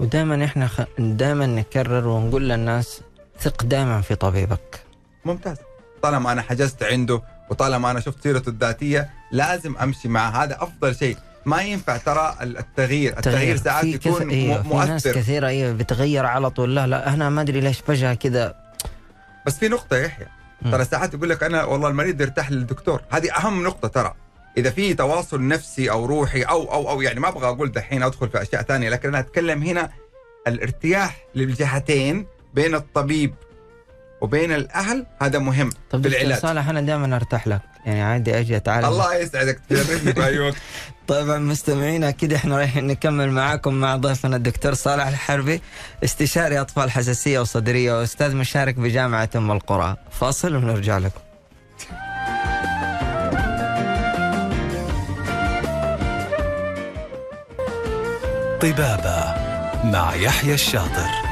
ودائما 0.00 0.44
إحنا 0.44 0.66
خ... 0.66 0.80
دائما 0.98 1.46
نكرر 1.46 2.06
ونقول 2.06 2.48
للناس 2.48 3.00
ثق 3.40 3.64
دائما 3.64 4.00
في 4.00 4.14
طبيبك. 4.14 4.80
ممتاز. 5.24 5.56
طالما 6.02 6.32
أنا 6.32 6.42
حجزت 6.42 6.82
عنده 6.82 7.22
وطالما 7.50 7.90
أنا 7.90 8.00
شفت 8.00 8.22
سيرته 8.22 8.48
الذاتية 8.48 9.10
لازم 9.32 9.76
أمشي 9.76 10.08
مع 10.08 10.42
هذا 10.42 10.62
أفضل 10.62 10.94
شيء. 10.94 11.16
ما 11.46 11.62
ينفع 11.62 11.96
ترى 11.96 12.34
التغيير. 12.42 13.16
التغيير 13.16 13.56
ساعات 13.56 13.84
يكون 13.84 14.12
كث... 14.12 14.32
أيوة. 14.32 14.58
م- 14.58 14.62
في 14.62 14.74
ناس 14.74 15.06
مؤثر. 15.06 15.12
كثيرة 15.20 15.46
أيوة 15.46 15.72
بتغير 15.72 16.26
على 16.26 16.50
طول. 16.50 16.74
لا 16.74 16.86
لا 16.86 17.14
أنا 17.14 17.30
ما 17.30 17.40
أدري 17.40 17.60
ليش 17.60 17.80
فجأة 17.80 18.14
كذا. 18.14 18.54
بس 19.46 19.58
في 19.58 19.68
نقطة 19.68 19.96
يا 19.96 20.04
يحيى. 20.04 20.26
ترى 20.72 20.84
ساعات 20.84 21.14
يقول 21.14 21.30
لك 21.30 21.42
أنا 21.42 21.64
والله 21.64 21.88
المريض 21.88 22.20
يرتاح 22.20 22.50
للدكتور. 22.50 23.00
هذه 23.10 23.32
أهم 23.32 23.64
نقطة 23.64 23.88
ترى. 23.88 24.14
إذا 24.56 24.70
في 24.70 24.94
تواصل 24.94 25.48
نفسي 25.48 25.90
أو 25.90 26.04
روحي 26.06 26.42
أو 26.42 26.72
أو 26.72 26.90
أو 26.90 27.02
يعني 27.02 27.20
ما 27.20 27.28
أبغى 27.28 27.48
أقول 27.48 27.72
دحين 27.72 28.02
أدخل 28.02 28.28
في 28.28 28.42
أشياء 28.42 28.62
ثانية 28.62 28.88
لكن 28.88 29.08
أنا 29.08 29.18
أتكلم 29.18 29.62
هنا 29.62 29.90
الارتياح 30.46 31.16
للجهتين 31.34 32.26
بين 32.54 32.74
الطبيب 32.74 33.34
وبين 34.20 34.52
الأهل 34.52 35.06
هذا 35.22 35.38
مهم 35.38 35.70
طب 35.90 36.02
في 36.02 36.08
دكتور 36.08 36.20
العلاج. 36.22 36.42
صالح 36.42 36.68
أنا 36.68 36.80
دائما 36.80 37.16
أرتاح 37.16 37.48
لك. 37.48 37.60
يعني 37.86 38.02
عادي 38.02 38.38
أجي 38.38 38.56
أتعالج 38.56 38.84
الله 38.84 39.14
يسعدك. 39.14 39.60
تجربني 39.68 40.12
باي 40.12 40.38
وقت. 40.38 40.54
طبعا 41.08 41.38
مستمعينا 41.38 42.10
كده 42.10 42.36
إحنا 42.36 42.56
رايحين 42.56 42.86
نكمل 42.86 43.30
معاكم 43.30 43.74
مع 43.74 43.96
ضيفنا 43.96 44.36
الدكتور 44.36 44.74
صالح 44.74 45.06
الحربي 45.06 45.60
استشاري 46.04 46.60
أطفال 46.60 46.90
حساسية 46.90 47.40
وصدرية 47.40 48.00
وأستاذ 48.00 48.36
مشارك 48.36 48.74
بجامعة 48.74 49.30
أم 49.36 49.50
القرى. 49.52 49.96
فاصل 50.10 50.54
ونرجع 50.56 50.98
لكم. 50.98 51.20
طبابة 58.60 59.34
مع 59.84 60.14
يحيى 60.14 60.54
الشاطر. 60.54 61.27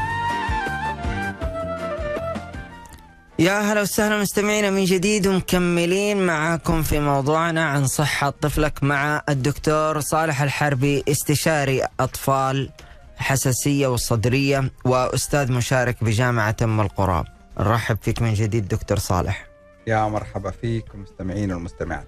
يا 3.38 3.60
هلا 3.72 3.82
وسهلا 3.82 4.18
مستمعينا 4.22 4.70
من 4.70 4.84
جديد 4.84 5.26
ومكملين 5.26 6.26
معاكم 6.26 6.82
في 6.82 7.00
موضوعنا 7.00 7.64
عن 7.64 7.86
صحة 7.86 8.30
طفلك 8.30 8.82
مع 8.84 9.22
الدكتور 9.28 10.00
صالح 10.00 10.42
الحربي 10.42 11.04
استشاري 11.08 11.82
أطفال 12.00 12.70
حساسية 13.16 13.86
والصدرية 13.86 14.70
وأستاذ 14.84 15.52
مشارك 15.52 16.04
بجامعة 16.04 16.56
أم 16.62 16.80
القرى 16.80 17.24
نرحب 17.60 17.98
فيك 18.02 18.22
من 18.22 18.34
جديد 18.34 18.68
دكتور 18.68 18.98
صالح. 18.98 19.46
يا 19.86 20.08
مرحبا 20.08 20.50
فيك 20.50 20.84
المستمعين 20.94 21.52
والمستمعات. 21.52 22.06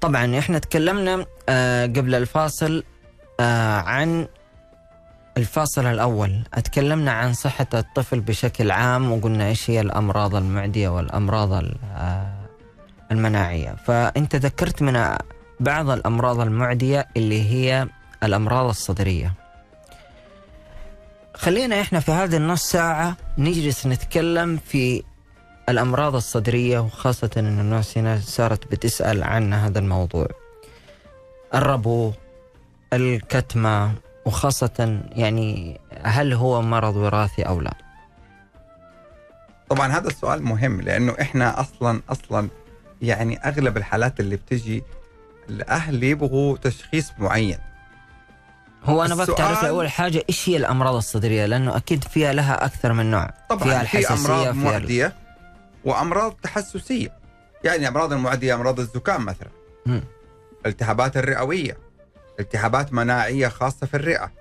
طبعا 0.00 0.38
إحنا 0.38 0.58
تكلمنا 0.58 1.26
آه 1.48 1.86
قبل 1.86 2.14
الفاصل 2.14 2.84
آه 3.40 3.78
عن 3.80 4.28
الفاصل 5.38 5.86
الأول. 5.86 6.42
أتكلمنا 6.54 7.12
عن 7.12 7.32
صحة 7.32 7.66
الطفل 7.74 8.20
بشكل 8.20 8.70
عام 8.70 9.12
وقلنا 9.12 9.46
إيش 9.48 9.70
هي 9.70 9.80
الأمراض 9.80 10.34
المعدية 10.34 10.88
والأمراض 10.88 11.52
ال- 11.52 11.76
آه، 11.96 12.32
المناعية. 13.12 13.76
فأنت 13.86 14.36
ذكرت 14.36 14.82
من 14.82 15.16
بعض 15.60 15.90
الأمراض 15.90 16.40
المعدية 16.40 17.08
اللي 17.16 17.50
هي 17.50 17.86
الأمراض 18.22 18.68
الصدرية. 18.68 19.32
خلينا 21.34 21.80
إحنا 21.80 22.00
في 22.00 22.12
هذه 22.12 22.36
النص 22.36 22.62
ساعة 22.70 23.16
نجلس 23.38 23.86
نتكلم 23.86 24.58
في 24.66 25.02
الأمراض 25.68 26.14
الصدرية 26.14 26.78
وخاصة 26.78 27.30
أن 27.36 27.60
الناس 27.60 27.98
هنا 27.98 28.20
صارت 28.24 28.70
بتسأل 28.72 29.22
عن 29.22 29.52
هذا 29.52 29.78
الموضوع. 29.78 30.26
الربو 31.54 32.12
الكتمة 32.92 33.92
وخاصة 34.24 35.00
يعني 35.12 35.80
هل 36.02 36.32
هو 36.32 36.62
مرض 36.62 36.96
وراثي 36.96 37.42
أو 37.42 37.60
لا؟ 37.60 37.74
طبعا 39.68 39.88
هذا 39.92 40.06
السؤال 40.08 40.42
مهم 40.42 40.80
لأنه 40.80 41.14
إحنا 41.20 41.60
أصلا 41.60 42.00
أصلا 42.10 42.48
يعني 43.02 43.38
أغلب 43.48 43.76
الحالات 43.76 44.20
اللي 44.20 44.36
بتجي 44.36 44.82
الأهل 45.48 46.02
يبغوا 46.04 46.56
تشخيص 46.56 47.12
معين. 47.18 47.58
هو 48.84 49.04
أنا 49.04 49.14
السؤال- 49.14 49.34
بتعرف 49.34 49.64
أول 49.64 49.90
حاجة 49.90 50.22
إيش 50.28 50.48
هي 50.48 50.56
الأمراض 50.56 50.94
الصدرية؟ 50.94 51.46
لأنه 51.46 51.76
أكيد 51.76 52.04
فيها 52.04 52.32
لها 52.32 52.64
أكثر 52.64 52.92
من 52.92 53.10
نوع. 53.10 53.30
طبعا 53.48 53.62
فيها 53.64 53.74
في 53.78 53.82
الحساسية 53.82 54.30
أمراض 54.32 54.46
ال- 54.46 54.56
معدية 54.56 55.12
وأمراض 55.84 56.32
تحسسية. 56.32 57.12
يعني 57.64 57.88
أمراض 57.88 58.12
المعدية 58.12 58.54
أمراض 58.54 58.80
الزكام 58.80 59.24
مثلا. 59.24 59.48
مم. 59.86 60.02
التهابات 60.66 61.16
الرئوية. 61.16 61.76
التهابات 62.40 62.92
مناعية 62.92 63.48
خاصة 63.48 63.86
في 63.86 63.94
الرئة 63.96 64.32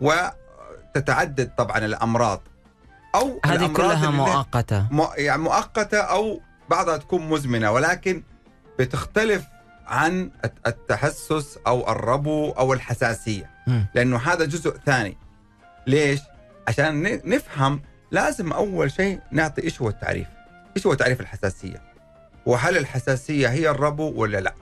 وتتعدد 0.00 1.50
طبعا 1.58 1.78
الأمراض. 1.78 2.42
أو 3.14 3.40
هذه 3.46 3.54
الأمراض 3.54 3.76
كلها 3.76 4.08
اللي- 4.08 4.16
مؤقتة. 4.16 4.86
م- 4.90 5.06
يعني 5.16 5.42
مؤقتة 5.42 5.98
أو 5.98 6.40
بعضها 6.70 6.96
تكون 6.96 7.28
مزمنة 7.28 7.70
ولكن 7.70 8.22
بتختلف 8.78 9.44
عن 9.86 10.30
الت- 10.44 10.66
التحسس 10.66 11.58
أو 11.66 11.92
الربو 11.92 12.50
أو 12.50 12.72
الحساسية. 12.72 13.50
مم. 13.66 13.86
لأنه 13.94 14.16
هذا 14.18 14.44
جزء 14.44 14.76
ثاني. 14.86 15.16
ليش؟ 15.86 16.20
عشان 16.68 17.02
نفهم 17.24 17.82
لازم 18.10 18.52
أول 18.52 18.92
شيء 18.92 19.20
نعطي 19.30 19.62
إيش 19.62 19.80
هو 19.82 19.88
التعريف. 19.88 20.26
إيش 20.76 20.86
هو 20.86 20.94
تعريف 20.94 21.20
الحساسية؟ 21.20 21.82
وهل 22.46 22.76
الحساسية 22.76 23.48
هي 23.48 23.70
الربو 23.70 24.12
ولا 24.22 24.40
لا؟ 24.40 24.54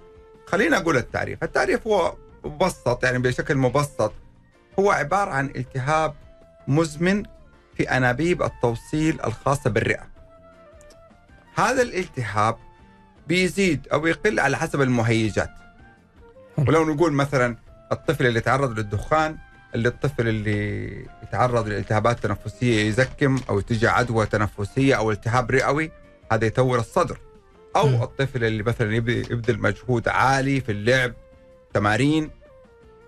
خلينا 0.47 0.77
أقول 0.77 0.97
التعريف. 0.97 1.43
التعريف 1.43 1.87
هو 1.87 2.15
مبسط 2.45 3.05
يعني 3.05 3.19
بشكل 3.19 3.57
مبسط. 3.57 4.13
هو 4.79 4.91
عبارة 4.91 5.31
عن 5.31 5.47
التهاب 5.57 6.15
مزمن 6.69 7.23
في 7.77 7.83
أنابيب 7.91 8.43
التوصيل 8.43 9.21
الخاصة 9.25 9.71
بالرئة. 9.71 10.07
هذا 11.55 11.83
الالتهاب 11.83 12.57
بيزيد 13.29 13.89
أو 13.93 14.07
يقل 14.07 14.41
على 14.41 14.57
حسب 14.57 14.81
المهيجات. 14.81 15.51
ولو 16.59 16.85
نقول 16.95 17.13
مثلا 17.13 17.57
الطفل 17.93 18.27
اللي 18.27 18.39
يتعرض 18.39 18.79
للدخان 18.79 19.37
اللي 19.75 19.89
الطفل 19.89 20.29
اللي 20.29 20.89
يتعرض 21.23 21.69
لالتهابات 21.69 22.19
تنفسيه 22.21 22.89
يزكم 22.89 23.39
أو 23.49 23.61
تجي 23.61 23.89
عدوى 23.89 24.27
تنفسية 24.27 24.95
أو 24.95 25.11
التهاب 25.11 25.51
رئوي 25.51 25.91
هذا 26.33 26.47
يطور 26.47 26.79
الصدر. 26.79 27.19
مم. 27.97 28.03
الطفل 28.03 28.45
اللي 28.45 28.63
مثلا 28.63 28.91
يبذ- 29.01 29.31
يبذل 29.33 29.61
مجهود 29.61 30.09
عالي 30.09 30.61
في 30.61 30.73
اللعب 30.73 31.13
تمارين 31.75 32.31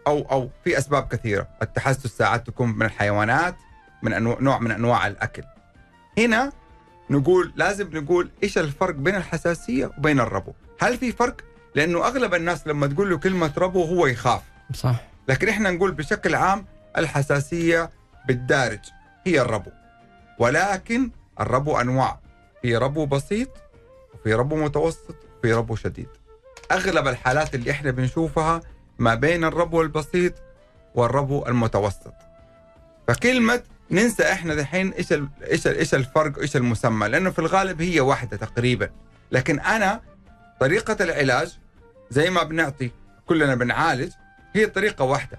أو 0.06 0.26
أو 0.30 0.50
في 0.64 0.78
أسباب 0.78 1.08
كثيرة. 1.08 1.48
التحسس 1.62 2.06
ساعات 2.06 2.46
تكون 2.46 2.68
من 2.68 2.86
الحيوانات 2.86 3.56
من 4.02 4.12
أنواع 4.12 4.36
نوع 4.40 4.58
من 4.58 4.70
أنواع 4.70 5.06
الأكل. 5.06 5.42
هنا 6.18 6.52
نقول 7.10 7.52
لازم 7.56 7.90
نقول 7.96 8.30
إيش 8.42 8.58
الفرق 8.58 8.94
بين 8.94 9.14
الحساسية 9.14 9.90
وبين 9.98 10.20
الربو. 10.20 10.52
هل 10.80 10.98
في 10.98 11.12
فرق؟ 11.12 11.36
لأنه 11.74 12.06
أغلب 12.06 12.34
الناس 12.34 12.66
لما 12.66 12.86
تقول 12.86 13.10
له 13.10 13.18
كلمة 13.18 13.52
ربو 13.58 13.84
هو 13.84 14.06
يخاف. 14.06 14.42
صح. 14.74 15.00
لكن 15.28 15.48
إحنا 15.48 15.70
نقول 15.70 15.92
بشكل 15.92 16.34
عام 16.34 16.66
الحساسية 16.98 17.90
بالدارج 18.28 18.80
هي 19.26 19.40
الربو. 19.40 19.70
ولكن 20.38 21.10
الربو 21.40 21.80
أنواع. 21.80 22.20
في 22.62 22.76
ربو 22.76 23.06
بسيط 23.06 23.48
وفي 24.14 24.34
ربو 24.34 24.56
متوسط 24.56 25.16
وفي 25.38 25.52
ربو 25.52 25.76
شديد. 25.76 26.08
أغلب 26.72 27.08
الحالات 27.08 27.54
اللي 27.54 27.70
إحنا 27.70 27.90
بنشوفها 27.90 28.60
ما 28.98 29.14
بين 29.14 29.44
الربو 29.44 29.82
البسيط 29.82 30.34
والربو 30.94 31.46
المتوسط. 31.46 32.14
فكلمة 33.08 33.62
ننسى 33.90 34.32
إحنا 34.32 34.54
دحين 34.54 34.92
إيش 34.92 35.12
إيش 35.50 35.66
إيش 35.66 35.94
الفرق 35.94 36.38
إيش 36.38 36.56
المسمى 36.56 37.08
لأنه 37.08 37.30
في 37.30 37.38
الغالب 37.38 37.82
هي 37.82 38.00
واحدة 38.00 38.36
تقريبا. 38.36 38.90
لكن 39.32 39.60
أنا 39.60 40.00
طريقة 40.60 41.04
العلاج 41.04 41.58
زي 42.10 42.30
ما 42.30 42.42
بنعطي 42.42 42.90
كلنا 43.26 43.54
بنعالج 43.54 44.12
هي 44.52 44.66
طريقة 44.66 45.04
واحدة. 45.04 45.38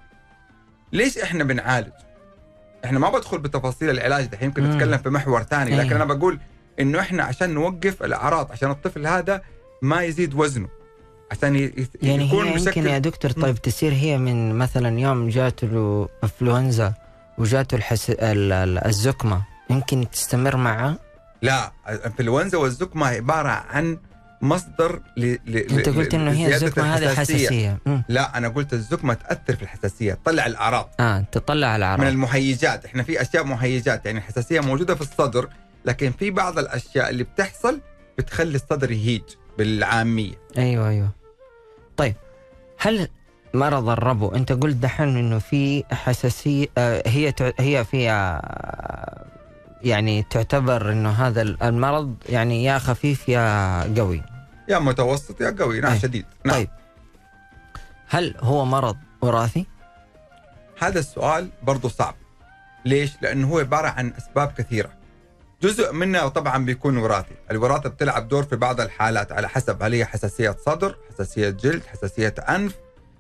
ليش 0.93 1.17
إحنا 1.17 1.43
بنعالج؟ 1.43 1.91
إحنا 2.85 2.99
ما 2.99 3.09
بدخل 3.09 3.38
بتفاصيل 3.38 3.89
العلاج 3.89 4.25
دحين 4.25 4.47
يمكن. 4.47 4.71
نتكلم 4.71 4.97
في 4.97 5.09
محور 5.09 5.43
ثاني. 5.43 5.71
لكن 5.71 5.79
أيوة. 5.79 5.95
أنا 5.95 6.05
بقول 6.05 6.39
إنه 6.79 6.99
إحنا 6.99 7.23
عشان 7.23 7.53
نوقف 7.53 8.03
الأعراض 8.03 8.51
عشان 8.51 8.71
الطفل 8.71 9.07
هذا 9.07 9.41
ما 9.81 10.01
يزيد 10.03 10.33
وزنه. 10.33 10.67
عشان 11.31 11.55
يعني 12.01 12.27
يكون 12.27 12.45
هي 12.47 12.59
يمكن 12.59 12.85
يا 12.88 12.97
دكتور 12.97 13.31
طيب 13.31 13.55
تصير 13.61 13.91
هي 13.93 14.17
من 14.17 14.55
مثلا 14.55 14.99
يوم 14.99 15.29
جاته 15.29 15.67
له 15.67 16.09
إنفلونزا 16.23 16.93
وجاته 17.38 17.75
الحس... 17.75 18.09
ال- 18.09 18.51
ال- 18.53 18.85
الزكمة 18.88 19.41
يمكن 19.69 20.09
تستمر 20.11 20.55
معه؟ 20.57 20.97
لا 21.41 21.71
الانفلونزا 21.89 22.57
والزكمة 22.57 23.07
عبارة 23.07 23.49
عن 23.49 23.97
مصدر 24.41 25.01
ل... 25.17 25.35
ل... 25.45 25.57
أنت 25.57 25.89
قلت 25.89 26.13
إنه 26.13 26.31
هي 26.31 26.55
الزكمة 26.55 26.95
هذه. 26.95 27.15
حساسية. 27.15 27.77
مم. 27.85 28.03
لا 28.09 28.38
أنا 28.38 28.47
قلت 28.47 28.73
الزكمة 28.73 29.13
تأثر 29.13 29.55
في 29.55 29.63
الحساسية 29.63 30.13
تطلع 30.13 30.45
الأعراض. 30.45 30.89
آه 30.99 31.25
تطلع 31.31 31.67
من 31.71 31.75
الاعراض 31.75 32.07
المهيجات. 32.07 32.85
إحنا 32.85 33.03
في 33.03 33.21
أشياء 33.21 33.43
مهيجات 33.43 34.05
يعني 34.05 34.17
الحساسيه 34.17 34.59
موجودة 34.59 34.95
في 34.95 35.01
الصدر 35.01 35.49
لكن 35.85 36.11
في 36.11 36.31
بعض 36.31 36.59
الأشياء 36.59 37.09
اللي 37.09 37.23
بتحصل 37.23 37.81
بتخلي 38.17 38.55
الصدر 38.55 38.91
يهيج. 38.91 39.21
بالعامية 39.57 40.33
أيوه 40.57 40.89
أيوه 40.89 41.09
طيب 41.97 42.15
هل 42.77 43.07
مرض 43.53 43.89
الربو 43.89 44.29
أنت 44.29 44.51
قلت 44.51 44.75
دحين 44.75 45.17
إنه 45.17 45.39
في 45.39 45.83
حساسية 45.91 46.67
آه، 46.77 47.03
هي 47.05 47.33
هي 47.59 47.85
فيها 47.85 48.41
آه، 48.43 49.25
يعني 49.83 50.23
تعتبر 50.23 50.91
إنه 50.91 51.09
هذا 51.09 51.41
المرض 51.41 52.15
يعني 52.29 52.63
يا 52.63 52.77
خفيف 52.77 53.29
يا 53.29 53.81
قوي 53.99 54.23
يا 54.67 54.79
متوسط 54.79 55.41
يا 55.41 55.55
قوي 55.59 55.79
نعم 55.79 55.91
أي. 55.91 55.99
شديد 55.99 56.25
نعم. 56.45 56.55
طيب 56.55 56.69
هل 58.07 58.35
هو 58.39 58.65
مرض 58.65 58.97
وراثي؟ 59.21 59.65
هذا 60.79 60.99
السؤال 60.99 61.49
برضه 61.63 61.89
صعب 61.89 62.15
ليش؟ 62.85 63.11
لأنه 63.21 63.47
هو 63.47 63.59
عبارة 63.59 63.87
عن 63.87 64.13
أسباب 64.17 64.51
كثيرة 64.57 64.89
جزء 65.61 65.93
منها 65.93 66.27
طبعا 66.27 66.65
بيكون 66.65 66.97
وراثي. 66.97 67.35
الوراثة 67.51 67.89
بتلعب 67.89 68.27
دور 68.27 68.43
في 68.43 68.55
بعض 68.55 68.81
الحالات 68.81 69.31
على 69.31 69.49
حسب 69.49 69.83
هل 69.83 69.93
هي 69.93 70.05
حساسية 70.05 70.55
صدر 70.65 70.97
حساسية 71.09 71.49
جلد 71.49 71.81
حساسية 71.85 72.35
أنف. 72.49 72.75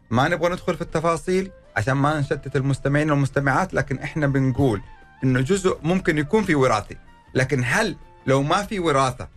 ما 0.09 0.27
نبغى 0.27 0.49
ندخل 0.49 0.75
في 0.75 0.81
التفاصيل 0.81 1.51
عشان 1.77 1.93
ما 1.93 2.19
نشتت 2.19 2.55
المستمعين 2.55 3.11
والمستمعات 3.11 3.73
لكن 3.73 3.99
إحنا 3.99 4.27
بنقول 4.27 4.81
إنه 5.23 5.41
جزء 5.41 5.77
ممكن 5.83 6.17
يكون 6.17 6.43
في 6.43 6.55
وراثي. 6.55 6.97
لكن 7.33 7.61
هل 7.65 7.95
لو 8.27 8.43
ما 8.43 8.63
في 8.63 8.79
وراثة 8.79 9.27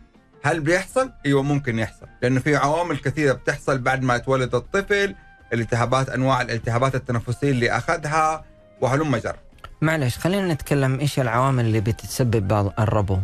هل 0.42 0.61
بيحصل؟ 0.61 1.12
أيوه 1.26 1.42
ممكن 1.42 1.78
يحصل 1.78 2.06
لأنه 2.22 2.40
في 2.40 2.56
عوامل 2.56 2.98
كثيرة 2.98 3.32
بتحصل 3.32 3.78
بعد 3.78 4.02
ما 4.02 4.16
يتولد 4.16 4.54
الطفل 4.54 5.14
الالتهابات 5.52 6.08
أنواع 6.08 6.42
الالتهابات 6.42 6.94
التنفسية 6.94 7.50
اللي 7.50 7.70
أخذها 7.70 8.44
وهلم 8.80 9.16
جر 9.16 9.37
معلش 9.80 10.18
خلينا 10.18 10.54
نتكلم 10.54 11.00
إيش 11.00 11.20
العوامل 11.20 11.64
اللي 11.64 11.80
بتسبب 11.80 12.48
بعض 12.48 12.72
الربو. 12.78 13.18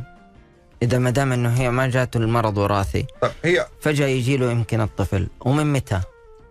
إذا 0.83 0.99
ما 0.99 1.11
دام 1.11 1.33
إنه 1.33 1.49
هي 1.49 1.71
ما 1.71 1.87
جاته 1.87 2.19
المرض 2.19 2.59
وراثي 2.59 3.07
طب 3.21 3.31
هي 3.45 3.67
فجأة 3.81 4.07
يجي 4.07 4.37
له 4.37 4.51
يمكن 4.51 4.81
الطفل. 4.81 5.29
ومن 5.41 5.73
متى؟ 5.73 6.01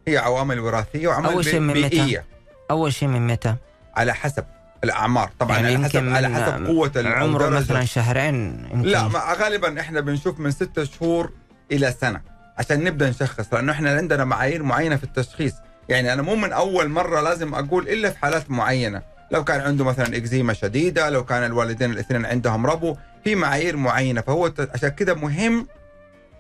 هي 0.08 0.18
عوامل 0.18 0.60
وراثية 0.60 1.08
وعوامل 1.08 1.30
أول 1.30 1.46
شيء 1.46 1.60
من 1.60 1.82
متى؟ 1.82 1.90
بيئية. 1.90 2.26
أول 2.72 2.94
شيء 2.94 3.08
من 3.08 3.28
متى؟ 3.28 3.56
على 3.96 4.14
حسب 4.14 4.46
الأعمار. 4.84 5.30
طبعا 5.40 5.58
يعني 5.58 5.76
على 5.76 5.86
حسب 5.86 6.10
على 6.10 6.30
حسب 6.30 6.66
قوة 6.66 6.92
عمره 6.96 7.50
مثلا 7.50 7.86
شهرين 7.86 8.68
يمكن. 8.74 8.90
لا 8.90 9.08
ما 9.08 9.20
غالبا 9.34 9.80
إحنا 9.80 10.00
بنشوف 10.00 10.40
من 10.40 10.52
ستة 10.52 10.84
شهور 10.84 11.32
إلى 11.72 11.92
سنة 12.02 12.22
عشان 12.58 12.84
نبدأ 12.84 13.10
نشخص 13.10 13.54
لأنه 13.54 13.72
إحنا 13.72 13.98
عندنا 13.98 14.26
معايير 14.26 14.64
معينة 14.64 14.96
في 14.96 15.04
التشخيص. 15.04 15.54
يعني 15.90 16.14
أنا 16.14 16.22
مو 16.22 16.36
من 16.36 16.54
أول 16.54 16.90
مرة 16.90 17.22
لازم 17.22 17.54
أقول 17.54 17.90
إلا 17.90 18.10
في 18.10 18.18
حالات 18.18 18.52
معينة. 18.52 19.13
لو 19.34 19.44
كان 19.44 19.62
عنده 19.62 19.86
مثلا 19.86 20.18
إكزيما 20.18 20.54
شديدة 20.54 21.10
لو 21.10 21.26
كان 21.26 21.44
الوالدين 21.44 21.92
الاثنين 21.92 22.26
عندهم 22.26 22.66
ربو 22.66 22.96
في 23.24 23.36
معايير 23.36 23.78
معينة. 23.78 24.22
فهو 24.22 24.54
عشان 24.74 24.90
كده 24.90 25.14
مهم 25.14 25.68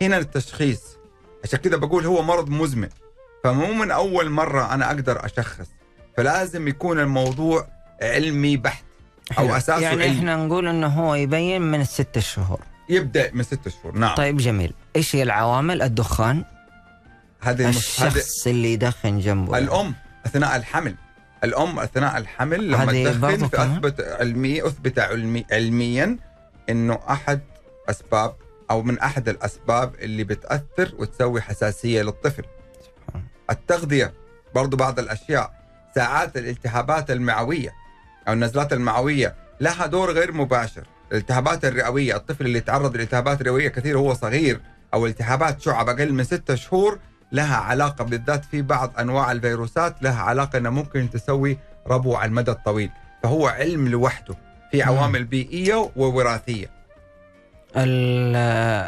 هنا 0.02 0.18
التشخيص. 0.18 0.82
عشان 1.44 1.60
كده 1.60 1.78
بقول 1.78 2.06
هو 2.06 2.22
مرض 2.22 2.50
مزمن. 2.50 2.90
فمو 3.44 3.74
من 3.74 3.92
أول 3.92 4.30
مرة 4.30 4.74
أنا 4.74 4.88
أقدر 4.88 5.26
أشخص. 5.26 5.68
فلازم 6.18 6.68
يكون 6.68 7.00
الموضوع 7.00 7.68
علمي 8.02 8.58
بحت 8.58 8.84
أو. 9.38 9.56
أساسه 9.56 9.82
يعني 9.82 10.04
علمي. 10.04 10.18
إحنا 10.18 10.36
نقول 10.36 10.68
إنه 10.68 10.88
هو 10.88 11.16
يبين 11.16 11.62
من 11.62 11.82
الست 11.82 12.20
شهور. 12.20 12.60
يبدأ 12.90 13.32
من 13.34 13.44
ست 13.44 13.70
شهور. 13.70 13.98
نعم. 13.98 14.16
طيب 14.16 14.38
جميل. 14.38 14.74
إيش 14.96 15.16
هي 15.16 15.24
العوامل؟ 15.24 15.82
الدخان. 15.82 16.44
هذه 17.42 17.70
الشخص 17.70 18.48
اللي 18.48 18.74
يدخن 18.74 19.20
جنبه. 19.20 19.58
الأم 19.58 19.96
أثناء 20.26 20.56
الحمل. 20.56 20.96
الأم 21.44 21.80
أثناء 21.80 22.18
الحمل 22.18 22.72
لما 22.72 22.92
تدخن؟ 23.36 23.48
فأثبت 23.58 24.02
علمي 24.02 24.68
أثبت 24.68 25.00
علمي 25.00 25.46
علميا 25.52 26.18
إنه 26.70 27.00
أحد 27.10 27.40
أسباب 27.90 28.36
أو 28.72 28.82
من 28.82 29.00
أحد 29.00 29.30
الأسباب 29.30 29.96
اللي 29.96 30.24
بتأثر 30.24 30.94
وتسوي 31.00 31.42
حساسية 31.42 32.02
للطفل. 32.02 32.44
التغذية 33.50 34.14
برضو 34.56 34.78
بعض 34.78 35.00
الأشياء 35.00 35.54
ساعات 35.96 36.38
الالتهابات 36.38 37.12
المعوية 37.12 37.74
أو 38.28 38.34
النزلات 38.34 38.74
المعوية 38.74 39.36
لها 39.62 39.86
دور 39.86 40.12
غير 40.12 40.32
مباشر 40.32 40.84
الالتهابات 41.12 41.66
الرئوية 41.66 42.16
الطفل 42.16 42.46
اللي 42.46 42.58
يتعرض 42.58 42.98
لالتهابات 42.98 43.42
رئوية 43.42 43.68
كثير 43.68 43.98
وهو 43.98 44.14
صغير 44.14 44.62
أو 44.94 45.06
التهابات 45.06 45.62
شعب 45.62 45.90
أقل 45.90 46.14
من 46.14 46.24
ستة 46.24 46.56
شهور 46.56 47.00
لها 47.34 47.56
علاقة 47.56 48.04
بالذات 48.04 48.46
في 48.46 48.62
بعض 48.62 48.94
أنواع 49.00 49.32
الفيروسات 49.32 49.96
لها 50.02 50.22
علاقة 50.22 50.58
إنها 50.58 50.72
ممكن 50.72 51.10
تسوي 51.10 51.58
ربو 51.88 52.16
على 52.16 52.30
المدى 52.30 52.52
الطويل. 52.52 52.90
فهو 53.24 53.48
علم 53.48 53.88
لوحده 53.88 54.36
في. 54.72 54.84
عوامل 54.84 55.24
بيئية 55.24 55.90
ووراثية. 55.96 56.70
ال- 57.78 58.36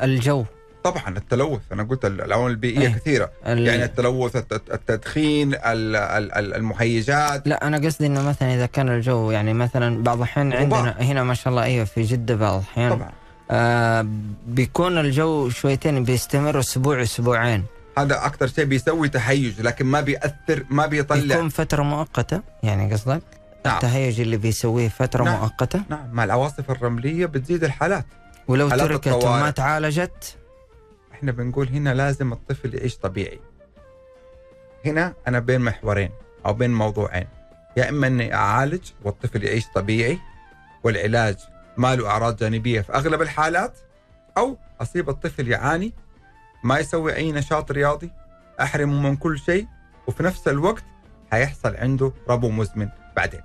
الجو. 0.09 0.45
طبعا 0.83 1.17
التلوث 1.17 1.61
أنا 1.71 1.83
قلت 1.83 2.05
العوامل 2.05 2.51
البيئية 2.51 2.87
إيه. 2.87 2.93
كثيرة. 2.93 3.31
ال- 3.47 3.67
يعني 3.67 3.83
التلوث 3.83 4.35
الت- 4.35 4.71
التدخين 4.73 5.53
ال- 5.53 5.59
ال- 5.95 6.31
ال- 6.31 6.53
المهيجات. 6.53 7.47
لا 7.47 7.67
أنا 7.67 7.77
قصدي 7.77 8.05
إنه 8.07 8.21
مثلا 8.23 8.53
إذا 8.55 8.65
كان 8.65 8.89
الجو 8.89 9.31
يعني 9.31 9.53
مثلا 9.53 10.03
بعض 10.03 10.17
الأحيان. 10.17 10.53
عندنا 10.53 10.95
هنا 10.99 11.23
ما 11.23 11.33
شاء 11.33 11.51
الله 11.51 11.63
أيوه 11.63 11.85
في 11.85 12.01
جدة 12.01 12.35
بعض 12.35 12.53
الأحيان. 12.59 12.89
طبعا. 12.89 13.11
آه 13.51 14.05
بيكون 14.47 14.97
الجو 14.97 15.49
شويتين 15.49 16.03
بيستمر 16.03 16.59
أسبوع 16.59 17.01
أسبوعين. 17.01 17.63
هذا 17.97 18.25
أكثر 18.25 18.47
شيء 18.47 18.65
بيسوي 18.65 19.09
تهيج 19.09 19.61
لكن 19.61 19.85
ما 19.85 20.01
بيأثر 20.01 20.65
ما 20.69 20.85
بيطلع. 20.85 21.35
يكون 21.35 21.49
فترة 21.49 21.83
مؤقتة 21.83 22.41
يعني 22.63 22.93
قصدك؟ 22.93 23.21
نعم. 23.65 23.75
التهيج 23.75 24.21
اللي 24.21 24.37
بيسويه 24.37 24.89
فترة 24.89 25.23
نعم. 25.23 25.41
مؤقتة؟ 25.41 25.83
نعم 25.89 26.09
مع 26.11 26.23
العواصف 26.23 26.71
الرملية 26.71 27.25
بتزيد 27.25 27.63
الحالات. 27.63 28.05
ولو 28.47 28.69
حالات 28.69 28.87
تركت 28.87 29.07
الطوارئ. 29.07 29.41
وما 29.41 29.49
تعالجت؟ 29.49 30.37
إحنا 31.13 31.31
بنقول 31.31 31.67
هنا 31.67 31.93
لازم 31.93 32.33
الطفل 32.33 32.75
يعيش 32.75 32.97
طبيعي. 32.97 33.39
هنا 34.85 35.13
أنا 35.27 35.39
بين 35.39 35.61
محورين 35.61 36.09
أو 36.45 36.53
بين 36.53 36.73
موضوعين. 36.73 37.27
يا 37.77 37.89
إما 37.89 38.07
إني 38.07 38.33
أعالج 38.33 38.91
والطفل 39.03 39.43
يعيش 39.43 39.65
طبيعي 39.75 40.19
والعلاج 40.83 41.37
ما 41.77 41.95
له 41.95 42.07
أعراض 42.07 42.37
جانبية 42.37 42.81
في 42.81 42.93
أغلب 42.93 43.21
الحالات 43.21 43.77
أو 44.37 44.57
أصيب 44.81 45.09
الطفل 45.09 45.47
يعاني 45.47 45.93
ما 46.65 46.79
يسوي 46.79 47.15
أي 47.15 47.31
نشاط 47.31 47.71
رياضي 47.71 48.11
أحرمه 48.61 49.01
من 49.09 49.15
كل 49.15 49.39
شيء 49.39 49.67
وفي 50.07 50.23
نفس 50.23 50.47
الوقت 50.47 50.83
حيحصل 51.31 51.75
عنده 51.75 52.11
ربو 52.29 52.49
مزمن 52.49 52.89
بعدين 53.15 53.41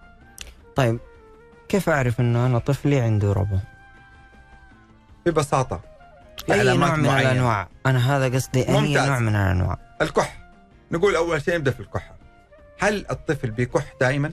طيب 0.76 0.98
كيف 1.68 1.88
أعرف 1.88 2.20
إنه 2.20 2.46
أنا 2.46 2.58
طفلي 2.58 3.00
عنده 3.00 3.32
ربو؟ 3.32 3.58
أي 6.50 6.60
علامات 6.60 6.88
نوع 6.88 6.96
من 6.96 7.04
معينة. 7.04 7.30
الأنواع 7.32 7.68
أنا 7.86 8.16
هذا 8.16 8.34
قصدي 8.36 8.68
أي 8.68 8.72
ممتاز. 8.80 9.08
نوع 9.08 9.18
من 9.18 9.36
الأنواع 9.36 9.78
الكح 10.02 10.38
نقول 10.92 11.16
أول 11.16 11.42
شيء 11.42 11.54
نبدأ 11.54 11.70
في 11.70 11.80
الكحة 11.80 12.14
هل 12.78 13.06
الطفل 13.10 13.50
بيكح 13.50 13.94
دائما 14.00 14.32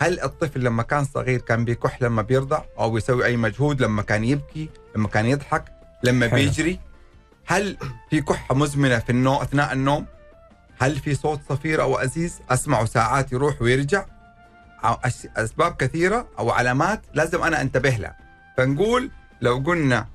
هل 0.00 0.20
الطفل 0.20 0.60
لما 0.64 0.82
كان 0.82 1.04
صغير 1.04 1.40
كان 1.40 1.64
بيكح 1.64 2.02
لما 2.02 2.22
بيرضع 2.22 2.62
أو 2.78 2.90
بيسوي 2.90 3.24
أي 3.24 3.36
مجهود 3.36 3.82
لما 3.82 4.02
كان 4.02 4.24
يبكي 4.24 4.68
لما 4.96 5.08
كان 5.08 5.26
يضحك 5.26 5.64
لما 6.02 6.28
حلو. 6.28 6.38
بيجري 6.38 6.80
هل 7.46 7.76
في 8.10 8.20
كحة 8.20 8.54
مزمنة 8.54 8.98
في 8.98 9.10
النوم 9.10 9.42
أثناء 9.42 9.72
النوم؟ 9.72 10.06
هل 10.78 10.96
في 10.96 11.14
صوت 11.14 11.40
صفير 11.48 11.82
أو 11.82 11.96
أزيز؟ 11.98 12.40
اسمعه 12.50 12.84
ساعات 12.84 13.32
يروح 13.32 13.62
ويرجع؟ 13.62 14.04
أسباب 15.36 15.76
كثيرة 15.76 16.28
أو 16.38 16.50
علامات 16.50 17.02
لازم 17.14 17.42
أنا 17.42 17.60
أنتبه 17.60 17.90
لها. 17.90 18.16
فنقول 18.56 19.10
لو 19.40 19.62
قلنا 19.66 20.06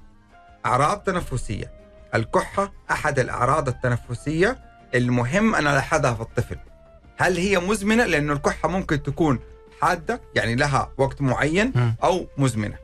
أعراض 0.65 0.97
تنفسية 0.99 1.71
الكحة 2.15 2.71
أحد 2.91 3.19
الأعراض 3.19 3.67
التنفسية 3.67 4.57
المهم 4.95 5.55
أنا 5.55 5.69
لاحظها 5.69 6.13
في 6.13 6.21
الطفل. 6.21 6.57
هل 7.17 7.37
هي 7.37 7.59
مزمنة؟ 7.59 8.05
لأنه 8.05 8.33
الكحة 8.33 8.69
ممكن 8.69 9.03
تكون 9.03 9.39
حادة 9.81 10.21
يعني 10.35 10.55
لها 10.55 10.91
وقت 10.97 11.21
معين. 11.21 11.73
أو 12.03 12.27
مزمنة. 12.37 12.75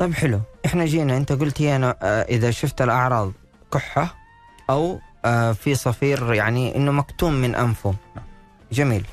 طيب 0.00 0.14
حلو. 0.14 0.40
إحنا 0.66 0.84
جينا 0.84 1.16
أنت 1.16 1.32
قلت 1.32 1.60
لي 1.60 1.76
أنا 1.76 1.96
آه، 2.02 2.22
إذا 2.22 2.50
شفت 2.50 2.82
الأعراض 2.82 3.32
كحة 3.72 4.14
أو 4.70 5.00
آه، 5.24 5.52
في 5.52 5.74
صفير 5.74 6.34
يعني 6.34 6.76
إنه 6.76 6.92
مكتوم 6.92 7.32
من 7.32 7.54
أنفه. 7.54 7.94
جميل. 8.72 9.06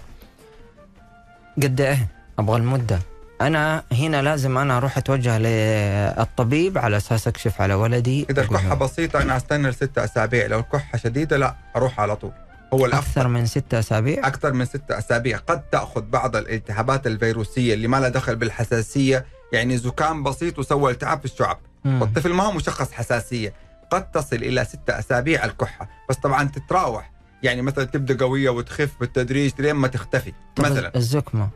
قد 1.64 1.82
إيه؟ 1.82 2.08
أبغى 2.40 2.58
المدة. 2.58 3.00
أنا 3.42 3.84
هنا 3.92 4.22
لازم 4.22 4.58
أنا 4.58 4.78
أروح 4.78 4.98
أتوجه 4.98 5.38
للطبيب 5.38 6.78
على 6.78 6.98
أساس 6.98 7.28
أكشف 7.28 7.62
على 7.62 7.74
ولدي. 7.74 8.28
إذا 8.30 8.42
الكحه 8.42 8.76
بسيطة 8.76 9.22
أنا 9.22 9.38
استنى 9.38 9.70
لست 9.70 9.98
أسابيع. 9.98 10.48
لو 10.48 10.60
الكحه 10.60 10.98
شديدة 10.98 11.38
لا 11.38 11.56
أروح 11.76 12.00
على 12.00 12.16
طول. 12.16 12.32
هو 12.74 12.86
أكثر 12.86 13.28
من 13.28 13.46
ستة 13.46 13.80
أسابيع؟ 13.80 14.28
أكثر 14.28 14.54
من 14.54 14.66
ستة 14.66 14.98
أسابيع. 14.98 15.38
قد 15.38 15.62
تأخذ 15.62 16.02
بعض 16.02 16.36
الالتهابات 16.36 17.08
الفيروسية 17.08 17.74
اللي 17.74 17.88
ما 17.88 17.98
لها 17.98 18.10
دخل 18.10 18.36
بالحساسية 18.36 19.26
يعني 19.54 19.78
زكام 19.78 20.24
بسيط 20.24 20.60
وسوى 20.60 20.92
التهاب 20.92 21.20
في 21.20 21.26
الشعب. 21.26 21.60
مم. 21.86 22.02
والطفل 22.02 22.34
ما 22.34 22.44
هو 22.44 22.52
مشخص 22.52 22.92
حساسية. 22.92 23.54
قد 23.92 24.12
تصل 24.12 24.36
إلى 24.36 24.66
ستة 24.66 25.00
أسابيع 25.00 25.46
الكحة. 25.46 25.90
بس 26.10 26.16
طبعا 26.16 26.44
تتراوح. 26.44 27.12
يعني 27.44 27.62
مثلا 27.62 27.84
تبدأ 27.84 28.26
قوية 28.26 28.50
وتخف 28.50 29.00
بالتدريج 29.00 29.52
لين 29.60 29.76
ما 29.76 29.88
تختفي. 29.88 30.34
مثلا. 30.60 30.92
الزكمة. 30.96 31.50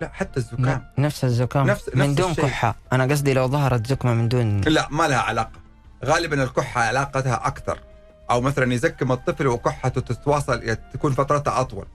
لا 0.00 0.10
حتى 0.12 0.36
الزكام. 0.36 0.84
نفس 0.98 1.24
الزكام. 1.24 1.66
نفس- 1.66 1.90
من 1.94 2.08
نفس 2.08 2.20
دون 2.20 2.30
الشيء. 2.30 2.44
كحة. 2.44 2.76
أنا 2.92 3.04
قصدي 3.04 3.34
لو 3.34 3.48
ظهرت 3.48 3.86
زكمة 3.86 4.14
من 4.14 4.28
دون 4.28 4.60
لا 4.60 4.88
ما 4.90 5.08
لها 5.08 5.18
علاقة. 5.18 5.60
غالبا 6.04 6.42
الكحة 6.42 6.80
علاقتها 6.80 7.46
أكثر. 7.46 7.78
أو 8.30 8.40
مثلا 8.40 8.74
يزكم 8.74 9.12
الطفل 9.12 9.46
وكحته 9.46 10.00
تتواصل 10.00 10.76
تكون 10.92 11.12
فترتها 11.12 11.60
أطول. 11.60 11.86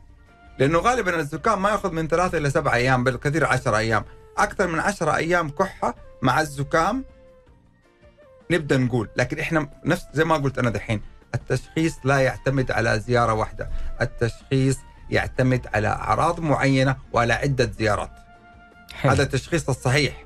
لأنه 0.59 0.79
غالبا 0.79 1.19
الزكام 1.19 1.61
ما 1.61 1.69
يأخذ 1.69 1.91
من 1.91 2.07
ثلاثة 2.07 2.37
إلى 2.37 2.49
سبعة 2.49 2.73
أيام 2.73 3.03
بالكثير 3.03 3.45
عشرة 3.45 3.77
أيام. 3.77 4.03
أكثر 4.37 4.67
من 4.67 4.79
عشرة 4.79 5.15
أيام 5.15 5.49
كحة 5.49 5.95
مع 6.21 6.41
الزكام. 6.41 7.05
نبدأ 8.51 8.77
نقول 8.77 9.09
لكن 9.15 9.39
إحنا 9.39 9.69
نفس 9.85 10.05
زي 10.13 10.23
ما 10.23 10.37
قلت 10.37 10.59
أنا 10.59 10.69
دحين 10.69 11.01
التشخيص 11.35 11.97
لا 12.03 12.19
يعتمد 12.19 12.71
على 12.71 12.99
زيارة 12.99 13.33
واحدة 13.33 13.69
التشخيص 14.01 14.77
يعتمد 15.09 15.67
على 15.73 15.87
أعراض 15.87 16.39
معينة 16.39 16.95
وعلى 17.13 17.33
عدة 17.33 17.71
زيارات. 17.79 18.11
حلو. 18.93 19.11
هذا 19.11 19.23
التشخيص 19.23 19.69
الصحيح. 19.69 20.23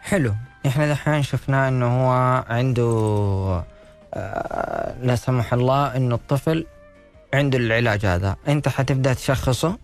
حلو. 0.00 0.34
إحنا 0.66 0.92
دحين 0.92 1.22
شفناه 1.22 1.68
إنه 1.68 1.86
هو 1.86 2.44
عنده 2.48 3.64
آه 4.14 4.94
لا 5.02 5.16
سمح 5.16 5.52
الله 5.52 5.96
إنه 5.96 6.14
الطفل 6.14 6.66
عنده 7.34 7.58
العلاج 7.58 8.06
هذا. 8.06 8.36
أنت 8.48 8.68
حتبدأ 8.68 9.12
تشخصه؟ 9.12 9.78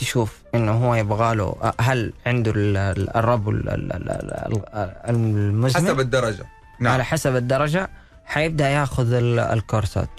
تشوف 0.00 0.42
إنه 0.54 0.72
هو 0.86 0.94
يبغى 0.94 1.34
له 1.34 1.72
هل 1.80 2.12
عنده 2.26 2.50
ال- 2.50 2.76
ال- 2.76 3.16
الربو 3.16 3.50
ال- 3.50 3.68
ال- 3.68 3.92
ال- 3.92 4.10
ال- 4.10 4.64
المزمن؟ 5.10 5.84
حسب 5.86 6.00
الدرجة. 6.00 6.44
نعم. 6.80 6.92
على 6.92 7.04
حسب 7.04 7.36
الدرجة 7.36 7.90
حيبدأ 8.24 8.68
يأخذ 8.68 9.12
ال- 9.12 9.38
الكورسات. 9.38 10.10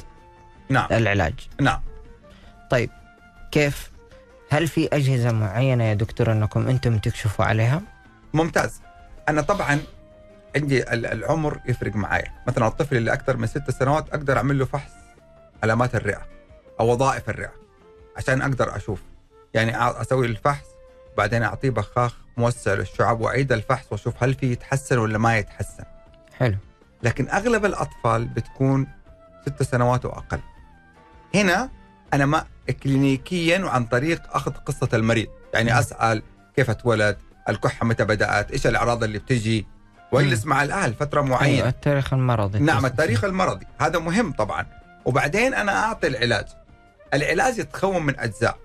نعم. 0.70 0.88
العلاج. 0.92 1.34
نعم. 1.62 1.82
طيب 2.70 2.90
كيف؟ 3.52 3.92
هل 4.50 4.68
في 4.68 4.90
أجهزة 4.94 5.32
معينة 5.32 5.84
يا 5.84 5.94
دكتور 5.94 6.32
إنكم 6.32 6.68
أنتم 6.68 6.98
تكشفوا 6.98 7.46
عليها؟ 7.46 7.82
ممتاز. 8.34 8.82
أنا 9.30 9.42
طبعا 9.42 9.80
عندي 10.56 10.94
ال- 10.94 11.06
العمر 11.06 11.60
يفرق 11.66 11.96
معايا. 11.96 12.32
مثلا 12.48 12.68
الطفل 12.68 12.98
اللي 12.98 13.14
أكثر 13.14 13.38
من 13.38 13.48
ست 13.48 13.72
سنوات 13.72 14.10
أقدر 14.10 14.38
أعمل 14.38 14.60
له 14.60 14.66
فحص 14.66 14.92
علامات 15.64 15.96
الرئة 15.96 16.22
أو 16.80 16.92
وظائف 16.92 17.30
الرئة 17.30 17.52
عشان 18.18 18.42
أقدر 18.42 18.76
أشوف. 18.76 19.02
يعني 19.54 20.02
أسوي 20.02 20.26
الفحص 20.26 20.66
بعدين 21.18 21.44
أعطيه 21.44 21.70
بخاخ 21.70 22.16
موسع 22.38 22.74
للشعب 22.74 23.22
وأعيد 23.22 23.52
الفحص 23.52 23.86
وأشوف 23.92 24.24
هل 24.24 24.34
في 24.34 24.52
يتحسن 24.52 24.98
ولا 24.98 25.18
ما 25.18 25.38
يتحسن. 25.38 25.84
حلو. 26.38 26.58
لكن 27.04 27.30
أغلب 27.30 27.66
الأطفال 27.66 28.28
بتكون 28.28 28.88
ست 29.46 29.64
سنوات 29.64 30.06
وأقل. 30.06 30.40
هنا 31.36 31.70
أنا 32.14 32.26
ما 32.26 32.46
كلينيكيا 32.84 33.60
وعن 33.66 33.86
طريق 33.86 34.22
أخذ 34.36 34.52
قصة 34.52 34.90
المريض. 34.94 35.28
يعني 35.54 35.72
مم. 35.72 35.78
أسأل 35.78 36.24
كيف 36.56 36.70
اتولد 36.70 37.18
الكحة 37.50 37.86
متى 37.86 38.04
بدأت 38.04 38.52
إيش 38.52 38.68
الأعراض 38.68 39.04
اللي 39.04 39.20
بتجي 39.20 39.66
واجلس 40.12 40.46
مع 40.46 40.64
الأهل 40.64 40.94
فترة 40.94 41.22
أيوة 41.22 41.32
معينة. 41.32 41.68
التاريخ 41.68 42.14
المرضي. 42.14 42.60
نعم 42.60 42.86
التاريخ 42.86 43.24
المرضي. 43.24 43.66
هذا 43.80 44.00
مهم 44.00 44.32
طبعا. 44.32 44.66
وبعدين 45.06 45.54
أنا 45.54 45.84
أعطي 45.84 46.08
العلاج. 46.08 46.46
العلاج 47.14 47.58
يتكون 47.58 48.06
من 48.06 48.20
أجزاء. 48.20 48.58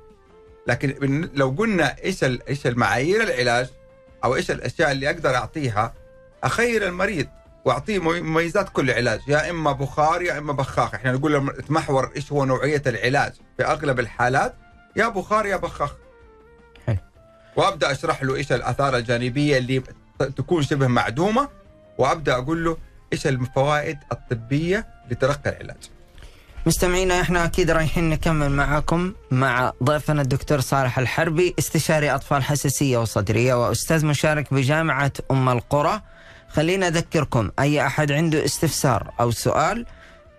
لكن 0.67 1.29
لو 1.35 1.49
قلنا 1.59 1.97
إيش 2.05 2.25
إيش 2.25 2.67
المعايير 2.67 3.23
العلاج 3.23 3.67
أو 4.25 4.35
إيش 4.37 4.51
الأشياء 4.51 4.93
اللي 4.93 5.11
أقدر 5.11 5.35
أعطيها 5.35 5.95
أخير 6.45 6.87
المريض 6.89 7.27
وأعطيه 7.65 7.99
مي- 7.99 8.21
مميزات 8.21 8.69
كل 8.69 8.91
علاج 8.91 9.21
يا 9.29 9.51
إما 9.51 9.73
بخار 9.73 10.23
يا 10.23 10.39
إما 10.39 10.53
بخاخ. 10.53 10.95
إحنا 10.95 11.13
نقول 11.13 11.33
لما 11.35 11.53
تمحور 11.53 12.13
إيش 12.17 12.33
هو 12.33 12.45
نوعية 12.45 12.83
العلاج 12.87 13.33
في 13.57 13.65
أغلب 13.65 14.01
الحالات 14.01 14.55
يا 14.97 15.09
بخار 15.09 15.47
يا 15.47 15.57
بخاخ. 15.57 15.93
حلو. 16.87 16.97
وأبدأ 17.57 17.91
أشرح 17.93 18.23
له 18.23 18.35
إيش 18.35 18.53
الآثار 18.53 18.97
الجانبية 18.97 19.59
اللي 19.59 19.83
تكون 20.19 20.63
شبه 20.63 20.87
معدومة 20.87 21.49
وأبدأ 21.99 22.35
أقول 22.35 22.65
له 22.65 22.77
إيش 23.13 23.27
الفوائد 23.27 23.99
الطبية 24.13 24.87
لتلقي 25.11 25.51
العلاج. 25.51 25.77
مستمعينا 26.67 27.21
إحنا 27.21 27.45
أكيد 27.45 27.71
رايحين 27.71 28.11
نكمل 28.11 28.51
معاكم 28.51 29.13
مع 29.31 29.73
ضيفنا 29.83 30.23
الدكتور 30.23 30.61
صالح 30.61 30.99
الحربي 30.99 31.55
استشاري 31.59 32.11
أطفال 32.11 32.45
حساسية 32.45 32.99
وصدرية 32.99 33.55
وأستاذ 33.55 34.07
مشارك 34.07 34.55
بجامعة 34.55 35.13
أم 35.31 35.49
القرى. 35.49 36.01
خلينا 36.49 36.89
أذكركم 36.89 37.51
أي 37.59 37.87
أحد 37.87 38.13
عنده 38.13 38.45
استفسار 38.45 39.13
أو 39.21 39.31
سؤال 39.31 39.87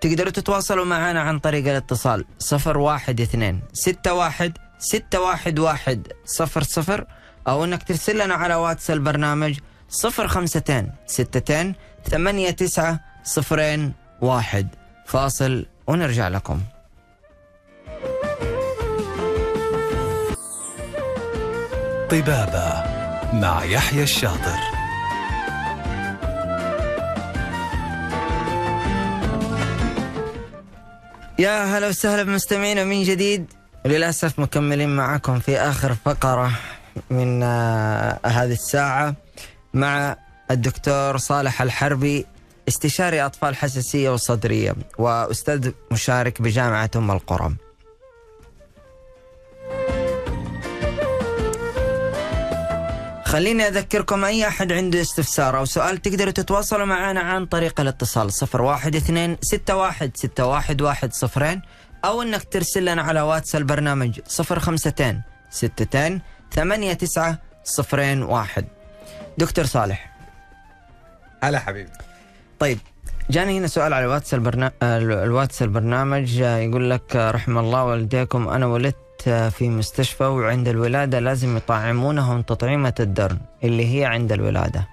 تقدروا 0.01 0.31
تتواصلوا 0.31 0.85
معنا 0.85 1.21
عن 1.21 1.39
طريق 1.39 1.67
الاتصال 1.67 2.25
012 2.53 2.77
61 2.77 3.61
611 3.73 5.97
00 6.25 7.05
أو 7.47 7.63
إنك 7.63 7.83
ترسل 7.83 8.25
لنا 8.25 8.35
على 8.35 8.55
واتس 8.55 8.91
البرنامج 8.91 9.59
052 10.05 10.91
62 11.09 11.73
89 12.05 12.99
صفرين 13.23 13.93
واحد. 14.21 14.67
فاصل 15.05 15.65
ونرجع 15.88 16.28
لكم. 16.28 16.60
طبابة 22.10 22.84
مع 23.34 23.63
يحيى 23.63 24.04
الشاطر. 24.04 24.60
يا 31.39 31.78
هلا 31.78 31.88
وسهلا 31.88 32.23
بمستمعينا 32.23 32.84
من 32.84 33.04
جديد. 33.04 33.54
للأسف 33.86 34.39
مكملين 34.39 34.95
معكم 34.95 35.39
في 35.39 35.58
آخر 35.58 35.95
فقرة 36.06 36.52
من 37.10 37.43
آه، 37.43 38.19
هذه 38.26 38.52
الساعة 38.52 39.15
مع 39.73 40.15
الدكتور 40.52 41.17
صالح 41.17 41.62
الحربي 41.62 42.26
استشاري 42.67 43.21
أطفال 43.25 43.56
حساسية 43.56 44.10
وصدرية 44.10 44.75
وأستاذ 44.97 45.71
مشارك 45.91 46.41
بجامعة 46.41 46.91
أم 46.95 47.12
القرى 47.12 47.56
خليني 53.25 53.67
أذكركم 53.67 54.25
أي 54.25 54.47
أحد 54.47 54.71
عنده 54.71 55.01
استفسار 55.01 55.58
أو 55.58 55.65
سؤال 55.65 55.97
تقدروا 55.97 56.32
تتواصلوا 56.32 56.86
معنا 56.86 57.19
عن 57.19 57.45
طريق 57.45 57.82
الاتصال 57.82 58.34
صفر 58.34 58.62
واحد 58.62 58.95
اثنين 58.95 59.38
ستة 59.41 59.76
واحد 59.76 60.18
ستة 60.18 60.45
واحد 60.45 60.82
واحد 60.82 61.13
صفرين 61.13 61.61
أو 62.05 62.22
أنك 62.22 62.43
ترسل 62.43 62.86
لنا 62.86 63.01
على 63.01 63.22
واتس 63.22 63.55
البرنامج 63.55 64.20
صفر 64.28 64.59
خمستين 64.59 65.22
ستتين 65.49 66.22
ثمانية 66.53 66.93
تسعة 66.93 67.39
صفرين 67.63 68.24
واحد. 68.24 68.65
دكتور 69.38 69.65
صالح. 69.65 70.18
هلا 71.43 71.59
حبيبي. 71.59 71.91
طيب 72.60 72.78
جاني 73.30 73.58
هنا 73.58 73.68
سؤال 73.68 73.93
على 73.93 74.05
واتس 74.05 74.34
البرنا... 74.34 74.72
الواتس 74.84 75.62
البرنامج 75.62 76.41
آه، 76.41 76.58
يقول 76.58 76.89
لك 76.89 77.16
آه، 77.16 77.32
رحم 77.32 77.58
الله 77.58 77.84
والديكم 77.86 78.47
أنا 78.47 78.66
ولدت 78.66 79.28
آه، 79.28 79.49
في 79.49 79.70
مستشفى 79.70 80.24
وعند 80.24 80.68
الولادة 80.68 81.20
لازم 81.20 81.58
يطعمونهم 81.58 82.41
تطعيمة 82.41 82.93
الدرن 82.99 83.38
اللي 83.64 83.99
هي 83.99 84.05
عند 84.05 84.32
الولادة. 84.32 84.88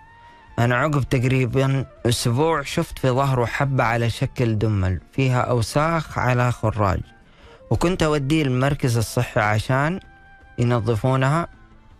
أنا 0.58 0.76
عقب 0.76 1.02
تقريبا 1.02 1.86
أسبوع 2.06 2.62
شفت 2.62 2.98
في 2.98 3.10
ظهره 3.10 3.44
حبة 3.44 3.84
على 3.84 4.10
شكل 4.10 4.58
دمل 4.58 5.00
فيها 5.12 5.40
أوساخ 5.40 6.18
على 6.18 6.52
خراج 6.52 7.00
وكنت 7.70 8.02
أوديه 8.02 8.42
المركز 8.42 8.96
الصحي 8.96 9.40
عشان 9.40 10.00
ينظفونها 10.58 11.48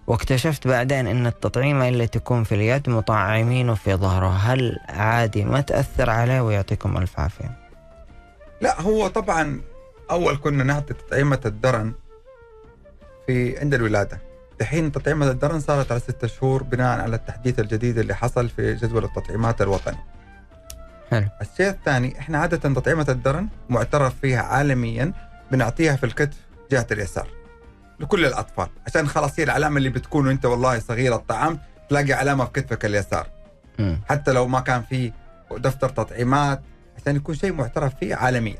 واكتشفت 0.06 0.68
بعدين 0.68 1.06
إن 1.06 1.26
التطعيمة 1.26 1.88
اللي 1.88 2.06
تكون 2.06 2.44
في 2.44 2.54
اليد 2.54 2.90
مطعمينه 2.90 3.74
في 3.74 3.94
ظهره. 3.94 4.28
هل 4.28 4.78
عادي 4.88 5.44
ما 5.44 5.60
تأثر 5.60 6.10
عليه 6.10 6.40
ويعطيكم 6.40 6.96
ألف 6.96 7.20
عافية؟ 7.20 7.58
لا 8.60 8.80
هو 8.80 9.08
طبعا 9.08 9.60
أول 10.10 10.36
كنا 10.36 10.64
نعطي 10.64 10.94
تطعيمة 10.94 11.40
الدرن 11.46 11.92
في 13.26 13.58
عند 13.58 13.74
الولادة. 13.74 14.20
دحين 14.60 14.92
تطعيمة 14.92 15.30
الدرن 15.30 15.60
صارت 15.60 15.90
على 15.90 16.00
ستة 16.00 16.26
شهور 16.26 16.62
بناء 16.62 17.00
على 17.00 17.16
التحديث 17.16 17.60
الجديد 17.60 17.98
اللي 17.98 18.14
حصل 18.14 18.48
في 18.48 18.74
جدول 18.74 19.04
التطعيمات 19.04 19.62
الوطني. 19.62 19.98
حلو. 21.10 21.28
الشيء 21.42 21.68
الثاني 21.68 22.18
إحنا 22.18 22.38
عادة 22.38 22.56
تطعيمة 22.56 23.06
الدرن 23.08 23.48
معترف 23.68 24.14
فيها 24.20 24.42
عالميا 24.42 25.12
بنعطيها 25.52 25.96
في 25.96 26.06
الكتف 26.06 26.36
جهة 26.70 26.86
اليسار. 26.92 27.28
لكل 28.00 28.24
الأطفال. 28.24 28.66
عشان 28.86 29.08
خلاص 29.08 29.38
هي 29.38 29.44
العلامة 29.44 29.78
اللي 29.78 29.88
بتكون 29.88 30.26
وانت 30.26 30.44
والله 30.44 30.78
صغير 30.78 31.14
الطعام 31.14 31.58
تلاقي 31.88 32.12
علامة 32.12 32.44
في 32.44 32.50
كتفك 32.50 32.84
اليسار. 32.84 33.26
مم. 33.78 34.00
حتى 34.08 34.32
لو 34.32 34.46
ما 34.46 34.60
كان 34.60 34.82
في 34.82 35.12
دفتر 35.56 35.88
تطعيمات 35.88 36.62
عشان 37.00 37.16
يكون 37.16 37.34
شيء 37.34 37.52
معترف 37.52 37.92
فيه 38.00 38.14
عالميا. 38.14 38.58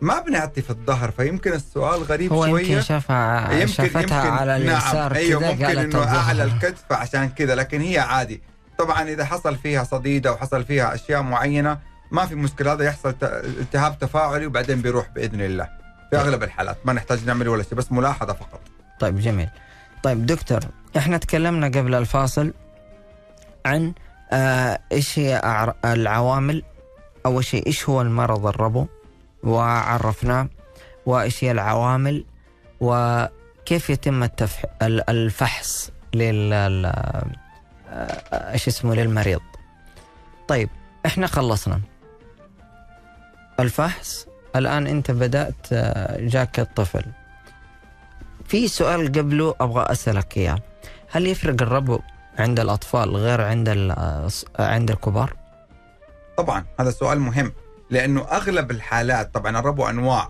ما 0.00 0.20
بنعطي 0.20 0.62
في 0.62 0.70
الظهر 0.70 1.10
فيمكن 1.10 1.52
السؤال 1.52 2.02
غريب 2.02 2.32
هو 2.32 2.46
شوية. 2.46 2.66
يمكن 2.66 2.80
شافها 2.80 3.66
شافتها 3.66 4.30
على 4.30 4.56
اليسار 4.56 4.94
نعم 4.94 5.12
أيوه 5.12 5.50
ممكن 5.50 5.64
إنه 5.78 6.04
اعلى. 6.04 6.44
الكتف 6.44 6.92
عشان 6.92 7.28
كذا. 7.28 7.54
لكن 7.54 7.80
هي 7.80 7.98
عادي. 7.98 8.42
طبعا 8.78 9.02
إذا 9.02 9.24
حصل 9.24 9.56
فيها 9.56 9.84
صديد 9.84 10.26
أو 10.26 10.36
حصل 10.36 10.64
فيها 10.64 10.94
أشياء 10.94 11.22
معينة 11.22 11.78
ما 12.10 12.26
في 12.26 12.34
مشكلة. 12.34 12.72
هذا 12.72 12.84
يحصل 12.84 13.14
التهاب 13.24 13.98
تفاعلي 13.98 14.46
وبعدين 14.46 14.82
بيروح 14.82 15.08
بإذن 15.08 15.40
الله. 15.40 15.79
في 16.10 16.16
أغلب 16.16 16.42
الحالات 16.42 16.76
ما 16.84 16.92
نحتاج 16.92 17.24
نعمل 17.26 17.48
ولا 17.48 17.62
شيء 17.62 17.74
بس 17.74 17.92
ملاحظة 17.92 18.32
فقط. 18.32 18.60
طيب 19.00 19.18
جميل. 19.18 19.48
طيب 20.02 20.26
دكتور 20.26 20.60
إحنا 20.96 21.16
تكلمنا 21.16 21.66
قبل 21.66 21.94
الفاصل 21.94 22.52
عن 23.66 23.92
آه 24.32 24.80
إيش 24.92 25.18
هي 25.18 25.42
العوامل 25.84 26.62
أول 27.26 27.44
شيء 27.44 27.66
إيش 27.66 27.88
هو 27.88 28.00
المرض 28.02 28.46
الربو؟ 28.46 28.86
وعرفناه. 29.42 30.48
وإيش 31.06 31.44
هي 31.44 31.50
العوامل؟ 31.50 32.24
وكيف 32.80 33.90
يتم 33.90 34.22
التفح 34.22 34.64
ال- 34.82 35.10
الفحص 35.10 35.90
لل 36.14 36.52
آه، 37.92 38.52
إيش 38.52 38.68
اسمه 38.68 38.94
للمريض؟ 38.94 39.40
طيب 40.48 40.68
إحنا 41.06 41.26
خلصنا. 41.26 41.80
الفحص 43.60 44.26
الآن 44.56 44.86
أنت 44.86 45.10
بدأت 45.10 45.54
آه، 45.72 46.20
جاك 46.20 46.60
الطفل. 46.60 47.04
في 48.44 48.68
سؤال 48.68 49.12
قبله 49.12 49.54
أبغى 49.60 49.82
أسألك 49.92 50.36
إياه. 50.36 50.58
هل 51.10 51.26
يفرق 51.26 51.62
الربو 51.62 52.00
عند 52.38 52.60
الأطفال 52.60 53.16
غير 53.16 53.40
عند 53.40 53.68
ال- 53.68 54.28
عند 54.58 54.90
الكبار؟ 54.90 55.32
طبعا 56.36 56.64
هذا 56.80 56.90
سؤال 56.90 57.20
مهم 57.20 57.52
لأنه 57.90 58.20
أغلب 58.22 58.70
الحالات 58.70 59.34
طبعا 59.34 59.58
الربو 59.58 59.86
أنواع 59.88 60.28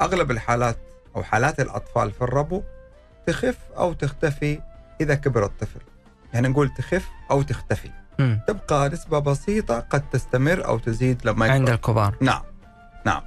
أغلب 0.00 0.30
الحالات 0.30 0.76
أو 1.16 1.22
حالات 1.22 1.60
الأطفال 1.60 2.10
في 2.12 2.22
الربو 2.22 2.62
تخف 3.26 3.56
أو 3.78 3.92
تختفي 3.92 4.60
إذا 5.00 5.14
كبر 5.14 5.44
الطفل. 5.44 5.80
يعني 6.34 6.48
نقول 6.48 6.70
تخف 6.78 7.08
أو 7.30 7.42
تختفي. 7.42 7.90
مم. 8.18 8.40
تبقى 8.48 8.88
نسبة 8.88 9.18
بسيطة 9.18 9.80
قد 9.80 10.10
تستمر 10.10 10.64
أو 10.66 10.78
تزيد 10.78 11.26
لما 11.26 11.46
يكبر. 11.46 11.54
عند 11.58 11.70
الكبار. 11.70 12.14
نعم. 12.20 12.42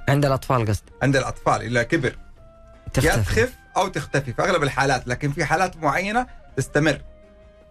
عند 0.08 0.24
الأطفال 0.24 0.66
قصد 0.66 0.82
عند 1.02 1.16
الأطفال 1.16 1.62
اذا 1.62 1.82
كبر. 1.82 2.08
يا 2.08 2.90
تختفي. 2.92 3.22
تخف 3.22 3.54
أو 3.76 3.88
تختفي 3.88 4.32
في 4.32 4.42
أغلب 4.42 4.62
الحالات 4.62 5.08
لكن 5.08 5.32
في 5.32 5.44
حالات 5.44 5.76
معينة 5.76 6.26
تستمر 6.56 7.00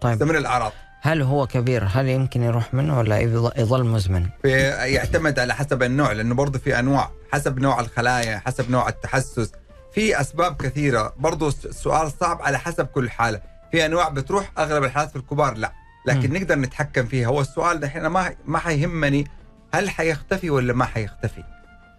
طيب. 0.01 0.15
تستمر 0.15 0.37
الأعراض. 0.37 0.71
هل 1.01 1.21
هو 1.21 1.47
كبير؟ 1.47 1.83
هل 1.91 2.07
يمكن 2.07 2.43
يروح 2.43 2.73
منه 2.73 2.99
ولا 2.99 3.19
يظل 3.57 3.83
مزمن؟ 3.83 4.29
في 4.41 4.49
يعتمد 4.69 5.39
على 5.39 5.55
حسب 5.55 5.83
النوع 5.83 6.11
لأنه 6.11 6.35
برضه 6.35 6.59
في 6.59 6.79
أنواع 6.79 7.09
حسب 7.33 7.59
نوع 7.59 7.79
الخلايا 7.79 8.41
حسب 8.45 8.71
نوع 8.71 8.89
التحسس. 8.89 9.51
في 9.93 10.21
أسباب 10.21 10.61
كثيرة 10.61 11.13
برضه 11.17 11.47
السؤال 11.47 12.11
صعب 12.11 12.41
على 12.41 12.59
حسب 12.59 12.85
كل 12.85 13.09
حالة. 13.09 13.41
في 13.71 13.85
أنواع 13.85 14.09
بتروح 14.09 14.51
أغلب 14.57 14.83
الحالات 14.83 15.09
في 15.09 15.15
الكبار 15.15 15.53
لا. 15.53 15.71
لكن 16.07 16.29
مم. 16.29 16.37
نقدر 16.37 16.55
نتحكم 16.55 17.05
فيها. 17.05 17.27
هو 17.27 17.41
السؤال 17.41 17.79
دحين 17.79 18.07
ما 18.07 18.35
ما 18.45 18.59
حيهمني 18.59 19.27
هل 19.73 19.89
حيختفي 19.89 20.49
ولا 20.49 20.73
ما 20.73 20.85
حيختفي. 20.85 21.43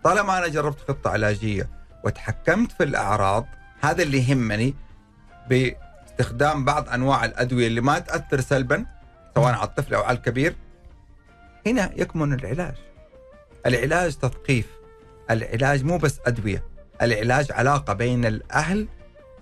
طالما 0.04 0.38
أنا 0.38 0.48
جربت 0.48 0.78
خطه 0.88 1.10
علاجيه 1.10 1.68
وتحكمت 2.04 2.72
في 2.72 2.84
الأعراض 2.84 3.46
هذا 3.80 4.02
اللي 4.02 4.18
يهمني 4.28 4.74
باستخدام 5.48 6.64
بعض 6.64 6.88
أنواع 6.88 7.24
الأدوية 7.24 7.66
اللي 7.66 7.80
ما 7.80 7.98
تأثر 7.98 8.40
سلبا 8.40 8.86
سواء 9.34 9.52
على 9.54 9.64
الطفل 9.64 9.94
أو 9.94 10.02
على 10.02 10.16
الكبير. 10.16 10.54
هنا 11.66 11.90
يكمن 11.96 12.32
العلاج. 12.32 12.74
العلاج 13.66 14.14
تثقيف. 14.16 14.66
العلاج 15.30 15.84
مو 15.84 15.98
بس 15.98 16.20
أدوية 16.26 16.62
العلاج 17.02 17.52
علاقة 17.52 17.92
بين 17.92 18.24
الأهل 18.24 18.88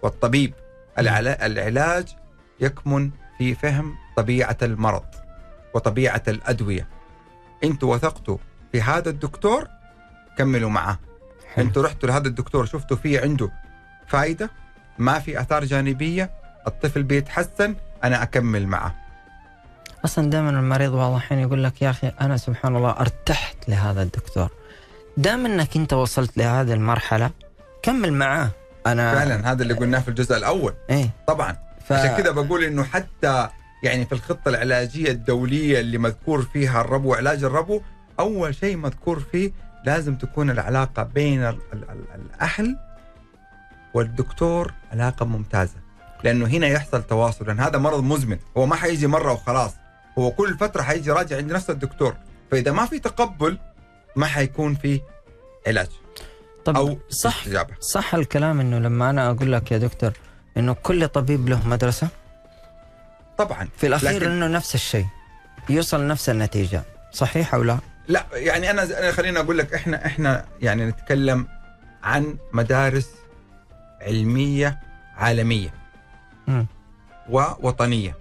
والطبيب. 0.02 0.54
العلا- 0.98 1.46
العلاج 1.46 2.08
يكمن 2.60 3.10
في 3.38 3.54
فهم 3.54 3.94
طبيعة 4.16 4.56
المرض 4.62 5.04
وطبيعة 5.74 6.22
الأدوية. 6.28 6.88
إنتوا 7.64 7.94
وثقتوا 7.94 8.38
في 8.72 8.82
هذا 8.82 9.10
الدكتور 9.10 9.68
كملوا 10.38 10.70
معه. 10.70 10.98
حلو. 11.54 11.64
أنتوا 11.64 11.82
رحتوا 11.82 12.08
لهذا 12.08 12.28
الدكتور 12.28 12.66
شفتوا 12.66 12.96
فيه 12.96 13.20
عنده 13.20 13.50
فائدة؟ 14.06 14.50
ما 14.98 15.18
في 15.18 15.40
آثار 15.40 15.64
جانبية 15.64 16.30
الطفل 16.66 17.02
بيتحسن 17.02 17.74
أنا 18.04 18.22
أكمل 18.22 18.66
معه. 18.66 18.94
أصلا 20.04 20.30
دائما 20.30 20.50
المريض 20.50 20.92
بعض 20.92 21.10
الاحيان 21.10 21.40
يقول 21.40 21.64
لك 21.64 21.82
يا 21.82 21.90
أخي 21.90 22.12
أنا 22.20 22.36
سبحان 22.36 22.76
الله 22.76 22.90
ارتحت 22.90 23.56
لهذا 23.68 24.02
الدكتور. 24.02 24.48
دام 25.16 25.46
إنك 25.46 25.76
أنت 25.76 25.92
وصلت 25.92 26.36
لهذه 26.36 26.72
المرحلة 26.72 27.30
كمل 27.82 28.12
معاه 28.12 28.50
أنا 28.86 29.14
فعلا 29.14 29.52
هذا 29.52 29.62
اللي 29.62 29.74
قلناه 29.74 29.98
في 29.98 30.08
الجزء 30.08 30.36
الأول. 30.36 30.74
إيه. 30.90 31.10
طبعا. 31.26 31.56
ف... 31.88 31.92
عشان 31.92 32.16
كذا 32.16 32.30
بقول 32.30 32.64
إنه 32.64 32.84
حتى 32.84 33.48
يعني 33.82 34.06
في 34.06 34.12
الخطة 34.12 34.48
العلاجية 34.48 35.10
الدولية 35.10 35.80
اللي 35.80 35.98
مذكور 35.98 36.42
فيها 36.42 36.80
الربو 36.80 37.10
وعلاج 37.10 37.44
الربو 37.44 37.80
أول 38.20 38.54
شيء 38.54 38.76
مذكور 38.76 39.22
فيه 39.32 39.52
لازم 39.84 40.14
تكون 40.14 40.50
العلاقة 40.50 41.02
بين 41.02 41.42
ال 41.42 41.58
ال 41.72 41.90
ال 41.90 42.04
الأهل 42.14 42.76
والدكتور 43.94 44.72
علاقة 44.92 45.26
ممتازة. 45.26 45.74
لأنه 46.24 46.46
هنا 46.46 46.66
يحصل 46.66 47.02
تواصل 47.02 47.46
لأن 47.46 47.60
هذا 47.60 47.78
مرض 47.78 48.02
مزمن. 48.02 48.38
هو 48.56 48.66
ما 48.66 48.76
حيجي 48.76 49.06
مرة 49.06 49.32
وخلاص. 49.32 49.72
هو 50.18 50.30
كل 50.30 50.58
فترة 50.58 50.82
حيجي 50.82 51.10
راجع 51.10 51.36
عند 51.36 51.52
نفس 51.52 51.70
الدكتور. 51.70 52.14
فإذا 52.50 52.72
ما 52.72 52.86
في 52.86 52.98
تقبل 52.98 53.58
ما 54.16 54.26
حيكون 54.26 54.74
في 54.74 55.00
علاج 55.66 55.88
طب 56.64 56.76
أو 56.76 56.98
صح 57.08 57.38
استجابة. 57.38 57.74
صح 57.80 58.14
الكلام 58.14 58.60
إنه 58.60 58.78
لما 58.78 59.10
أنا 59.10 59.30
أقول 59.30 59.52
لك 59.52 59.72
يا 59.72 59.78
دكتور 59.78 60.12
إنه 60.56 60.72
كل 60.72 61.08
طبيب 61.08 61.48
له 61.48 61.68
مدرسة؟ 61.68 62.08
طبعا. 63.38 63.68
في 63.76 63.86
الأخير 63.86 64.22
لكن- 64.22 64.30
إنه 64.30 64.46
نفس 64.46 64.74
الشيء. 64.74 65.06
يوصل 65.70 66.06
نفس 66.06 66.28
النتيجة. 66.28 66.82
صحيح 67.12 67.54
أو 67.54 67.62
لا؟ 67.62 67.78
لا 68.08 68.26
يعني 68.32 68.70
أنا 68.70 68.82
أنا 68.82 69.12
خليني 69.12 69.38
أقول 69.38 69.58
لك 69.58 69.74
إحنا 69.74 70.06
إحنا 70.06 70.44
يعني 70.60 70.84
نتكلم 70.86 71.48
عن 72.02 72.36
مدارس 72.52 73.10
علمية 74.00 74.80
عالمية 75.16 75.74
مم. 76.46 76.66
ووطنية. 77.30 78.16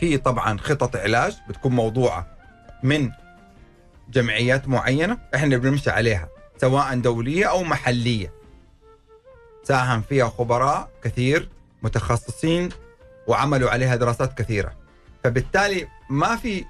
في 0.00 0.18
طبعا 0.18 0.58
خطط 0.58 0.96
علاج 0.96 1.36
بتكون 1.48 1.72
موضوعة 1.72 2.26
من 2.82 3.10
جمعيات 4.10 4.68
معينة 4.68 5.18
إحنا 5.34 5.56
بنمشي 5.56 5.90
عليها 5.90 6.28
سواء 6.58 6.98
دولية 7.00 7.44
أو 7.46 7.62
محلية. 7.64 8.32
ساهم 9.64 10.02
فيها 10.02 10.28
خبراء 10.28 10.88
كثير 11.04 11.48
متخصصين 11.82 12.68
وعملوا 13.26 13.70
عليها 13.70 13.96
دراسات 13.96 14.38
كثيرة. 14.38 14.72
فبالتالي 15.24 15.88
ما 16.10 16.36
في 16.36 16.64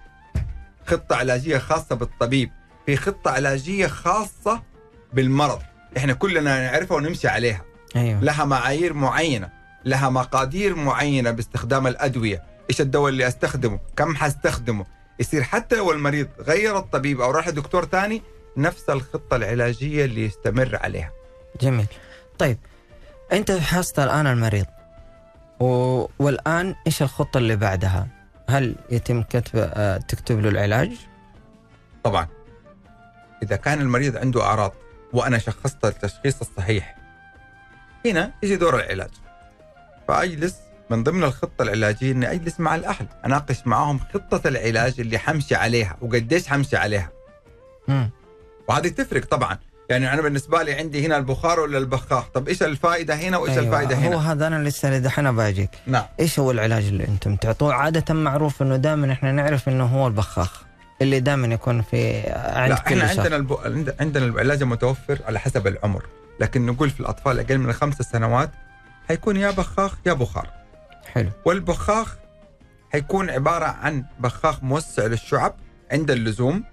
خطة 0.86 1.16
علاجية 1.16 1.58
خاصة 1.58 1.94
بالطبيب 1.94 2.50
في 2.86 2.96
خطة 2.96 3.30
علاجية 3.30 3.86
خاصة 3.86 4.62
بالمرض. 5.12 5.62
إحنا 5.96 6.12
كلنا 6.12 6.70
نعرفها 6.70 6.96
ونمشي 6.96 7.28
عليها. 7.28 7.64
أيوه. 7.96 8.20
لها 8.20 8.44
معايير 8.44 8.92
معينة 8.92 9.48
لها 9.84 10.08
مقادير 10.08 10.74
معينة 10.74 11.30
باستخدام 11.30 11.86
الأدوية. 11.86 12.42
إيش 12.70 12.80
الدواء 12.80 13.08
اللي 13.08 13.28
أستخدمه؟ 13.28 13.78
كم 13.96 14.16
حستخدمه؟ 14.16 14.86
يصير 15.20 15.42
حتى 15.42 15.76
لو 15.76 15.92
المريض 15.92 16.28
غير 16.40 16.78
الطبيب 16.78 17.20
أو 17.20 17.30
راح 17.30 17.48
لدكتور 17.48 17.84
ثاني 17.84 18.22
نفس 18.56 18.90
الخطة 18.90 19.36
العلاجية 19.36 20.04
اللي 20.04 20.24
يستمر 20.24 20.78
عليها. 20.82 21.10
جميل. 21.60 21.86
طيب 22.38 22.58
أنت 23.32 23.52
فحصت 23.52 23.98
الآن 23.98 24.26
المريض 24.26 24.66
و... 25.60 25.66
والآن 26.18 26.74
إيش 26.86 27.02
الخطة 27.02 27.38
اللي 27.38 27.56
بعدها؟ 27.56 28.06
هل 28.48 28.76
يتم 28.90 29.22
كتب 29.22 29.50
آه، 29.54 29.96
تكتب 29.96 30.40
له 30.40 30.48
العلاج؟ 30.48 30.90
طبعا 32.04 32.26
إذا 33.42 33.56
كان 33.56 33.80
المريض 33.80 34.16
عنده 34.16 34.42
أعراض 34.42 34.72
وأنا 35.12 35.38
شخصت 35.38 35.84
التشخيص 35.84 36.40
الصحيح 36.40 36.96
هنا 38.06 38.32
يجي 38.42 38.56
دور 38.56 38.74
العلاج 38.76 39.10
فأجلس 40.08 40.56
من 40.90 41.02
ضمن 41.02 41.24
الخطة 41.24 41.62
العلاجية 41.62 42.12
إني 42.12 42.32
أجلس 42.32 42.60
مع 42.60 42.74
الأهل 42.74 43.06
أناقش 43.26 43.66
معاهم 43.66 43.98
خطة 44.14 44.48
العلاج 44.48 45.00
اللي 45.00 45.18
حمشي 45.18 45.54
عليها 45.54 45.96
وقديش 46.00 46.48
حمشي 46.48 46.76
عليها 46.76 47.10
مم. 47.88 48.10
وهذه 48.68 48.88
تفرق 48.88 49.24
طبعا 49.24 49.58
يعني 49.90 50.12
أنا 50.12 50.22
بالنسبة 50.22 50.62
لي 50.62 50.72
عندي 50.74 51.06
هنا 51.06 51.16
البخار 51.16 51.60
ولا 51.60 51.78
البخاخ؟ 51.78 52.28
طب 52.28 52.48
إيش 52.48 52.62
الفائدة 52.62 53.14
هنا 53.14 53.36
وإيش 53.38 53.52
أيوة. 53.52 53.64
الفائدة 53.66 53.96
هنا؟ 53.96 54.14
هو 54.16 54.18
هذا 54.18 54.46
أنا 54.46 54.68
لسه 54.68 54.98
دحين 54.98 55.36
باجيك 55.36 55.70
نعم. 55.86 56.04
إيش 56.20 56.38
هو 56.38 56.50
العلاج 56.50 56.84
اللي 56.84 57.08
أنتم 57.08 57.36
تعطوه؟ 57.36 57.74
عادة 57.74 58.14
معروف 58.14 58.62
إنه 58.62 58.76
دائما 58.76 59.12
إحنا 59.12 59.32
نعرف 59.32 59.68
إنه 59.68 59.84
هو 59.84 60.06
البخاخ 60.06 60.62
اللي 61.02 61.20
دائما 61.20 61.46
يكون 61.54 61.82
في 61.82 62.20
عند 62.30 62.70
لا 62.72 62.78
كل 62.78 63.00
إحنا. 63.02 63.22
عندنا 63.22 63.36
الب... 63.36 63.52
عند- 63.64 63.94
عندنا 64.00 64.24
العلاج 64.26 64.62
المتوفر 64.62 65.18
على 65.26 65.38
حسب 65.40 65.66
العمر. 65.66 66.04
لكن 66.40 66.66
نقول 66.66 66.90
في 66.90 67.00
الأطفال 67.00 67.38
أقل 67.40 67.58
من 67.58 67.72
خمس 67.72 67.96
سنوات 67.96 68.50
حيكون 69.08 69.36
يا 69.36 69.50
بخاخ 69.50 69.94
يا 70.06 70.12
بخار. 70.12 70.50
حلو. 71.14 71.30
والبخاخ 71.44 72.16
حيكون 72.92 73.30
عبارة 73.30 73.64
عن 73.66 74.04
بخاخ 74.20 74.62
موسع 74.62 75.06
للشعب 75.06 75.54
عند 75.92 76.10
اللزوم 76.10 76.64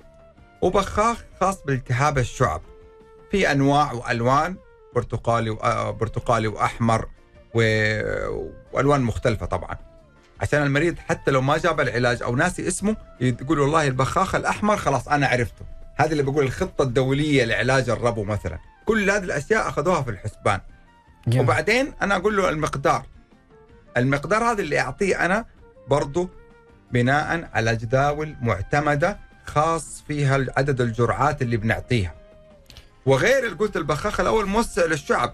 وبخاخ 0.62 1.18
خاص 1.42 1.62
بالتهاب 1.66 2.18
الشعب. 2.18 2.62
في 3.34 3.52
أنواع 3.52 3.92
وألوان 3.92 4.56
برتقالي. 4.96 5.50
آه، 5.50 5.92
برتقالي 5.92 6.48
وأحمر. 6.48 7.08
وألوان 7.54 9.02
مختلفة 9.02 9.46
طبعا 9.46 9.78
عشان 10.42 10.64
المريض 10.64 10.98
حتى 11.00 11.32
لو 11.32 11.42
ما 11.42 11.58
جاب 11.58 11.80
العلاج 11.82 12.24
أو 12.24 12.36
ناسي 12.36 12.68
اسمه 12.68 12.96
يقول 13.22 13.60
والله 13.60 13.88
البخاخ 13.88 14.36
الأحمر 14.36 14.78
خلاص 14.78 15.08
أنا 15.08 15.28
عرفته 15.28 15.66
هذا 15.96 16.12
اللي 16.12 16.24
بقول 16.24 16.46
الخطة 16.46 16.82
الدولية 16.84 17.46
لعلاج 17.46 17.90
الربو 17.90 18.24
مثلا 18.24 18.60
كل 18.86 19.10
هذه 19.10 19.24
الأشياء 19.24 19.70
أخذوها 19.70 20.02
في 20.02 20.10
الحسبان 20.12 20.60
جميل. 21.28 21.40
وبعدين 21.46 21.94
أنا 22.02 22.16
أقول 22.16 22.38
له 22.38 22.50
المقدار 22.50 23.06
المقدار 23.98 24.44
هذا 24.44 24.62
اللي 24.62 24.80
أعطيه 24.80 25.26
أنا 25.26 25.46
برضه 25.88 26.30
بناء 26.92 27.50
على 27.54 27.76
جداول 27.76 28.36
معتمدة 28.42 29.20
خاص 29.46 30.04
فيها 30.08 30.46
عدد 30.58 30.82
الجرعات 30.82 31.42
اللي 31.42 31.58
بنعطيها 31.58 32.23
وغير 33.06 33.44
اللي 33.46 33.56
قلت 33.56 33.78
البخاخ 33.78 34.20
الأول 34.20 34.46
موسع 34.46 34.86
للشعب. 34.86 35.34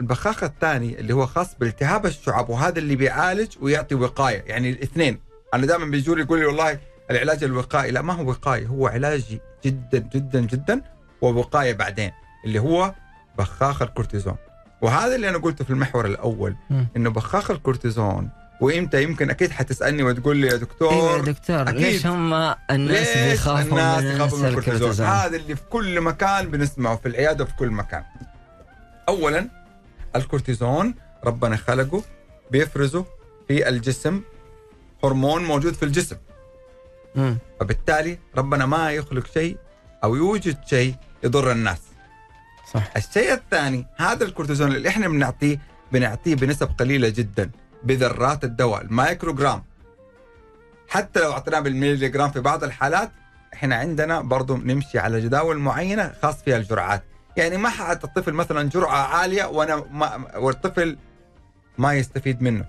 البخاخ 0.00 0.44
الثاني 0.44 1.00
اللي 1.00 1.14
هو 1.14 1.26
خاص 1.26 1.54
بالتهاب 1.60 2.06
الشعب 2.06 2.48
وهذا 2.50 2.78
اللي 2.78 2.96
بيعالج 2.96 3.52
ويعطي 3.60 3.94
وقاية. 3.94 4.42
يعني 4.46 4.70
الاثنين. 4.70 5.20
أنا 5.54 5.66
دائما 5.66 5.84
بيجوا 5.84 6.14
لي 6.16 6.22
يقول 6.22 6.38
لي 6.38 6.46
والله 6.46 6.78
العلاج 7.10 7.44
الوقائي 7.44 7.90
لا 7.90 8.02
ما 8.02 8.12
هو 8.12 8.28
وقائي 8.28 8.66
هو 8.66 8.86
علاج 8.86 9.38
جدا 9.64 9.98
جدا 10.14 10.40
جدا 10.40 10.82
ووقايه 11.20 11.72
بعدين 11.72 12.10
اللي 12.44 12.58
هو 12.58 12.94
بخاخ 13.38 13.82
الكورتيزون. 13.82 14.36
وهذا 14.82 15.14
اللي 15.14 15.28
أنا 15.28 15.38
قلته 15.38 15.64
في 15.64 15.70
المحور 15.70 16.06
الأول 16.06 16.56
مم. 16.70 16.86
إنه 16.96 17.10
بخاخ 17.10 17.50
الكورتيزون 17.50 18.30
وإمتى؟ 18.60 19.02
يمكن 19.02 19.30
أكيد 19.30 19.50
حتسألني 19.50 20.02
وتقول 20.02 20.36
لي 20.36 20.46
يا 20.46 20.56
دكتور. 20.56 20.92
أيوه 20.92 21.16
يا 21.16 21.22
دكتور 21.22 21.62
أكيد. 21.62 21.76
ليش 21.76 22.06
هم 22.06 22.34
الناس 22.70 23.16
ليش 23.16 23.30
بيخافوا 23.30 23.70
الناس 23.70 24.02
من 24.02 24.10
يخافوا 24.10 24.38
من 24.38 24.46
الكورتيزون؟ 24.46 25.06
هذا 25.06 25.36
اللي 25.36 25.56
في 25.56 25.62
كل 25.70 26.00
مكان 26.00 26.50
بنسمعه 26.50 26.96
في 26.96 27.08
العيادة 27.08 27.44
وفي 27.44 27.52
كل 27.58 27.70
مكان. 27.70 28.02
اولا 29.08 29.48
الكورتيزون 30.16 30.94
ربنا 31.24 31.56
خلقه 31.56 32.02
بيفرزه 32.50 33.04
في 33.48 33.68
الجسم 33.68 34.20
هرمون 35.04 35.44
موجود 35.44 35.74
في 35.74 35.82
الجسم. 35.82 36.16
مم. 37.14 37.38
فبالتالي 37.60 38.18
ربنا 38.36 38.66
ما 38.66 38.90
يخلق 38.90 39.26
شيء 39.34 39.56
أو 40.04 40.16
يوجد 40.16 40.56
شيء 40.66 40.94
يضر 41.24 41.52
الناس. 41.52 41.78
صح. 42.74 42.92
الشيء 42.96 43.32
الثاني 43.32 43.86
هذا 43.96 44.24
الكورتيزون 44.24 44.72
اللي 44.72 44.88
إحنا 44.88 45.08
بنعطيه 45.08 45.58
بنعطيه 45.92 46.34
بنسب 46.34 46.68
قليلة 46.78 47.08
جدا. 47.08 47.50
بذرات 47.84 48.44
الدواء 48.44 48.82
المايكروجرام 48.82 49.62
حتى 50.88 51.20
لو 51.20 51.32
أعطيناه 51.32 51.60
بالميلي 51.60 52.08
جرام 52.08 52.30
في 52.30 52.40
بعض 52.40 52.64
الحالات 52.64 53.10
إحنا 53.54 53.76
عندنا 53.76 54.20
برضو 54.20 54.56
نمشي 54.56 54.98
على 54.98 55.20
جداول 55.20 55.58
معينة 55.58 56.12
خاص 56.22 56.42
فيها 56.42 56.56
الجرعات. 56.56 57.02
يعني 57.36 57.56
ما 57.56 57.68
حد 57.68 58.04
الطفل 58.04 58.32
مثلا 58.32 58.68
جرعة 58.68 58.96
عالية 59.16 59.44
وأنا 59.44 59.84
ما 59.90 60.36
والطفل 60.36 60.96
ما 61.78 61.94
يستفيد 61.94 62.42
منه. 62.42 62.64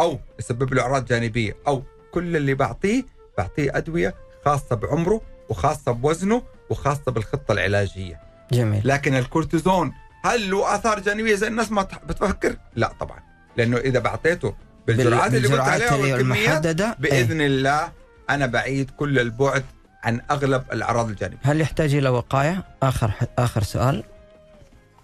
أو 0.00 0.18
يسبب 0.38 0.74
له 0.74 0.82
أعراض 0.82 1.04
جانبية. 1.04 1.56
أو 1.66 1.82
كل 2.12 2.36
اللي 2.36 2.54
بعطيه 2.54 3.04
بعطيه 3.38 3.76
أدوية 3.76 4.14
خاصة 4.44 4.76
بعمره 4.76 5.20
وخاصة 5.48 5.92
بوزنه 5.92 6.42
وخاصة 6.70 7.12
بالخطة 7.12 7.52
العلاجية. 7.52 8.20
جميل. 8.52 8.88
لكن 8.88 9.14
الكورتيزون 9.14 9.92
هل 10.24 10.50
له 10.50 10.74
آثار 10.74 11.00
جانبية 11.00 11.34
زي 11.34 11.46
الناس 11.46 11.72
ما 11.72 11.82
بتفكر؟ 11.82 12.56
لا 12.74 12.92
طبعا. 13.00 13.18
لأنه 13.56 13.76
إذا 13.76 13.98
بعطيته 13.98 14.54
بالجرعات 14.86 15.34
اللي 15.34 15.48
قلت 15.48 15.60
عليها 15.60 15.94
والكميات 15.94 16.20
المحددة 16.20 16.86
إيه. 16.86 16.94
بإذن 16.98 17.40
الله 17.40 17.92
أنا 18.30 18.46
بعيد 18.46 18.90
كل 18.90 19.18
البعد 19.18 19.64
عن 20.04 20.20
أغلب 20.30 20.64
الأعراض 20.72 21.08
الجانبية. 21.08 21.38
هل 21.42 21.60
يحتاج 21.60 21.94
إلى 21.94 22.08
وقاية؟ 22.08 22.64
آخر 22.82 23.10
آخر 23.38 23.62
سؤال. 23.62 24.04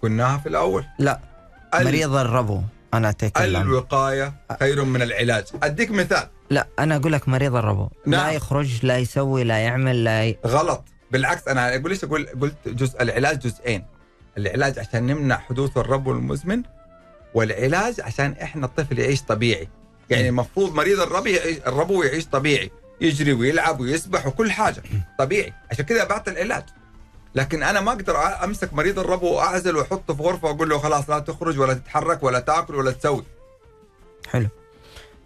قلناها 0.01 0.37
في 0.37 0.49
الأول. 0.49 0.85
لا. 0.99 1.19
مريض 1.75 2.15
الربو. 2.15 2.61
أنا 2.93 3.09
اتكلم 3.09 3.61
الوقاية 3.61 4.33
خير 4.59 4.83
من 4.83 5.01
العلاج. 5.01 5.43
أديك 5.63 5.91
مثال. 5.91 6.27
لا 6.49 6.67
أنا 6.79 6.95
أقول 6.95 7.11
لك 7.11 7.29
مريض 7.29 7.55
الربو. 7.55 7.89
لا 8.05 8.17
نعم. 8.17 8.33
يخرج 8.33 8.85
لا 8.85 8.97
يسوي 8.97 9.43
لا 9.43 9.57
يعمل 9.57 10.03
لا 10.03 10.25
ي... 10.25 10.37
غلط. 10.47 10.83
بالعكس 11.11 11.47
أنا 11.47 11.75
أقول 11.75 11.89
ليش 11.89 12.03
أقول؟ 12.03 12.27
قلت 12.41 12.55
جزء 12.67 13.01
العلاج 13.01 13.39
جزئين. 13.39 13.85
العلاج 14.37 14.79
عشان 14.79 15.07
نمنع 15.07 15.37
حدوث 15.37 15.77
الربو 15.77 16.11
المزمن 16.11 16.63
والعلاج 17.33 18.01
عشان 18.01 18.35
إحنا 18.41 18.65
الطفل 18.65 18.99
يعيش 18.99 19.21
طبيعي. 19.21 19.69
يعني 20.09 20.29
المفروض 20.29 20.73
مريض 20.73 20.99
الربو 20.99 21.29
الربو 21.67 22.03
يعيش 22.03 22.25
طبيعي. 22.25 22.71
يجري 23.01 23.33
ويلعب 23.33 23.79
ويسبح 23.79 24.27
وكل 24.27 24.51
حاجة. 24.51 24.83
طبيعي. 25.19 25.53
عشان 25.71 25.85
كذا 25.85 26.03
بعطي 26.03 26.31
العلاج. 26.31 26.63
لكن 27.35 27.63
أنا 27.63 27.81
ما 27.81 27.91
أقدر 27.91 28.43
أمسك 28.43 28.73
مريض 28.73 28.99
الربو 28.99 29.33
وأعزل 29.33 29.75
وأحطه 29.75 30.13
في 30.13 30.23
غرفة 30.23 30.47
وأقول 30.47 30.69
له 30.69 30.77
خلاص 30.77 31.09
لا 31.09 31.19
تخرج 31.19 31.59
ولا 31.59 31.73
تتحرك 31.73 32.23
ولا 32.23 32.39
تاكل 32.39 32.75
ولا 32.75 32.91
تسوي. 32.91 33.23
حلو. 34.29 34.47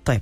طيب. 0.06 0.22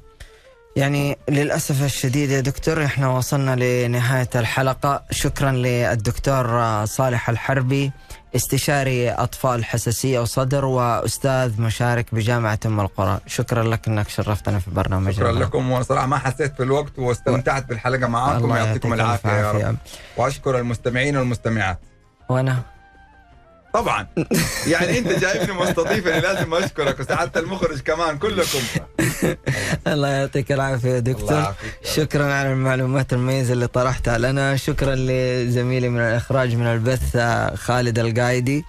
يعني 0.76 1.18
للأسف 1.30 1.84
الشديد 1.84 2.30
يا 2.30 2.40
دكتور 2.40 2.86
إحنا 2.86 3.10
وصلنا 3.10 3.56
لنهاية 3.56 4.30
الحلقة. 4.36 5.04
شكرا 5.12 5.52
للدكتور 5.52 6.46
صالح 6.86 7.30
الحربي. 7.30 7.92
استشاري 8.36 9.10
أطفال 9.12 9.66
حساسية 9.66 10.20
وصدر 10.20 10.66
وأستاذ 10.66 11.62
مشارك 11.62 12.16
بجامعة 12.16 12.60
أم 12.66 12.80
القرى. 12.80 13.20
شكرا 13.28 13.64
لك 13.64 13.88
أنك 13.88 14.10
شرفتنا 14.10 14.60
في 14.60 14.72
برنامج 14.72 15.14
شكرا. 15.14 15.32
لكم. 15.32 15.72
وصراحه 15.72 16.06
ما 16.08 16.18
حسيت 16.18 16.56
في 16.56 16.64
الوقت 16.64 17.00
واستمتعت 17.00 17.66
بالحلقة 17.66 18.08
معاكم. 18.08 18.56
يعطيكم 18.56 18.68
يعطيك 18.68 18.86
العافية 18.86 19.30
يا 19.30 19.42
العافية. 19.52 19.68
رب. 19.68 19.78
وأشكر 20.18 20.60
المستمعين 20.60 21.18
والمستمعات. 21.18 21.80
وأنا 22.30 22.60
طبعا. 23.74 24.08
يعني 24.68 24.98
أنت 24.98 25.08
جايبني 25.08 25.54
مستضيفني 25.54 26.20
لازم 26.20 26.54
أشكرك 26.54 27.00
وسعاده 27.00 27.40
المخرج 27.40 27.80
كمان 27.80 28.18
كلكم. 28.18 28.60
الله 29.88 30.08
يعطيك 30.08 30.52
الله 30.52 31.00
دكتور. 31.00 31.54
شكرا 31.84 32.34
على 32.34 32.54
المعلومات 32.54 33.14
المميزة 33.14 33.54
اللي 33.54 33.68
طرحتها 33.68 34.18
لنا. 34.18 34.56
شكرا 34.56 34.96
لزميلي 34.96 35.90
من 35.90 36.00
الإخراج 36.00 36.56
من 36.56 36.66
البث 36.66 37.16
آه، 37.16 37.56
خالد 37.56 38.00
القايدي. 38.00 38.64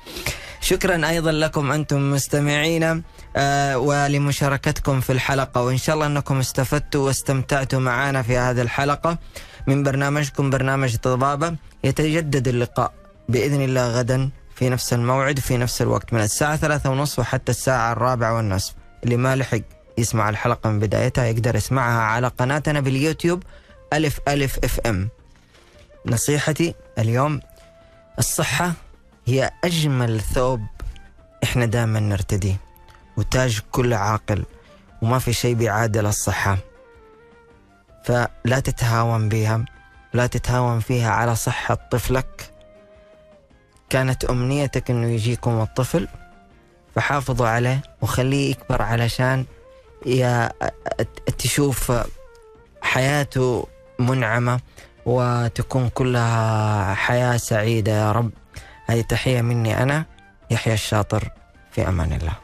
شكرا 0.61 1.09
أيضا 1.09 1.33
لكم 1.33 1.73
أنتم 1.73 2.11
مستمعينا 2.11 3.03
آه، 3.37 3.79
ولمشاركتكم 3.79 5.01
في 5.01 5.13
الحلقة. 5.13 5.63
وإن 5.63 5.77
شاء 5.77 5.95
الله 5.95 6.07
أنكم 6.07 6.39
استفدتوا 6.39 7.07
واستمتعتوا 7.07 7.81
معنا 7.81 8.23
في 8.23 8.37
هذه 8.37 8.63
الحلقة. 8.63 9.19
من 9.67 9.83
برنامجكم 9.83 10.51
برنامج 10.51 10.97
طبابة. 10.97 11.57
يتجدد 11.85 12.49
اللقاء 12.49 12.93
بإذن 13.29 13.61
الله 13.65 13.89
غدا. 13.89 14.31
في 14.55 14.69
نفس 14.69 14.93
الموعد 14.93 15.39
في 15.39 15.57
نفس 15.57 15.83
الوقت. 15.83 16.13
من 16.13 16.21
الساعة 16.21 16.57
ثلاثة 16.57 16.91
ونصف 16.91 17.19
وحتى 17.19 17.53
الساعة 17.53 17.93
الرابعة 17.93 18.37
والنصف. 18.37 18.75
اللي 19.05 19.17
ما 19.17 19.37
لحق 19.37 19.61
يسمع 19.99 20.29
الحلقة 20.29 20.71
من 20.71 20.79
بدايتها 20.79 21.25
يقدر 21.25 21.57
يسمعها 21.57 22.01
على 22.03 22.29
قناتنا 22.29 22.81
باليوتيوب 22.81 23.43
ألف 23.93 24.21
ألف 24.29 24.59
إف 24.65 24.81
إم. 24.81 25.09
نصيحتي 26.07 26.75
اليوم 26.99 27.41
الصحة 28.19 28.73
هي 29.27 29.51
أجمل 29.65 30.21
ثوب 30.21 30.61
إحنا 31.45 31.67
دائما 31.67 32.01
نرتديه 32.01 32.57
وتاج 33.17 33.61
كل 33.71 33.95
عاقل 33.95 34.45
وما 35.03 35.19
في 35.19 35.33
شيء 35.33 35.55
بيعادل 35.55 36.07
الصحة. 36.07 36.59
فلا 38.05 38.61
تتهاون 38.65 39.29
بها 39.29 39.65
لا 40.15 40.27
تتهاون 40.27 40.81
فيها 40.81 41.11
على 41.11 41.37
صحة 41.37 41.75
طفلك. 41.75 42.51
كانت 43.95 44.25
أمنيتك 44.25 44.91
أنه 44.91 45.07
يجيكم 45.07 45.61
الطفل 45.61 46.09
فحافظوا 46.95 47.49
عليه 47.49 47.83
وخليه 48.03 48.51
يكبر 48.51 48.83
علشان 48.83 49.45
يا 50.07 50.53
تشوف 51.39 51.93
حياته 52.83 53.67
منعمة 53.99 54.61
وتكون 55.07 55.89
كلها 55.89 56.95
حياة 56.95 57.37
سعيدة. 57.37 57.93
يا 57.93 58.13
رب 58.13 58.31
هذه 58.87 59.01
تحية 59.01 59.41
مني 59.43 59.83
أنا 59.83 60.05
يحيى 60.51 60.75
الشاطر 60.75 61.29
في 61.71 61.89
أمان 61.89 62.13
الله. 62.13 62.44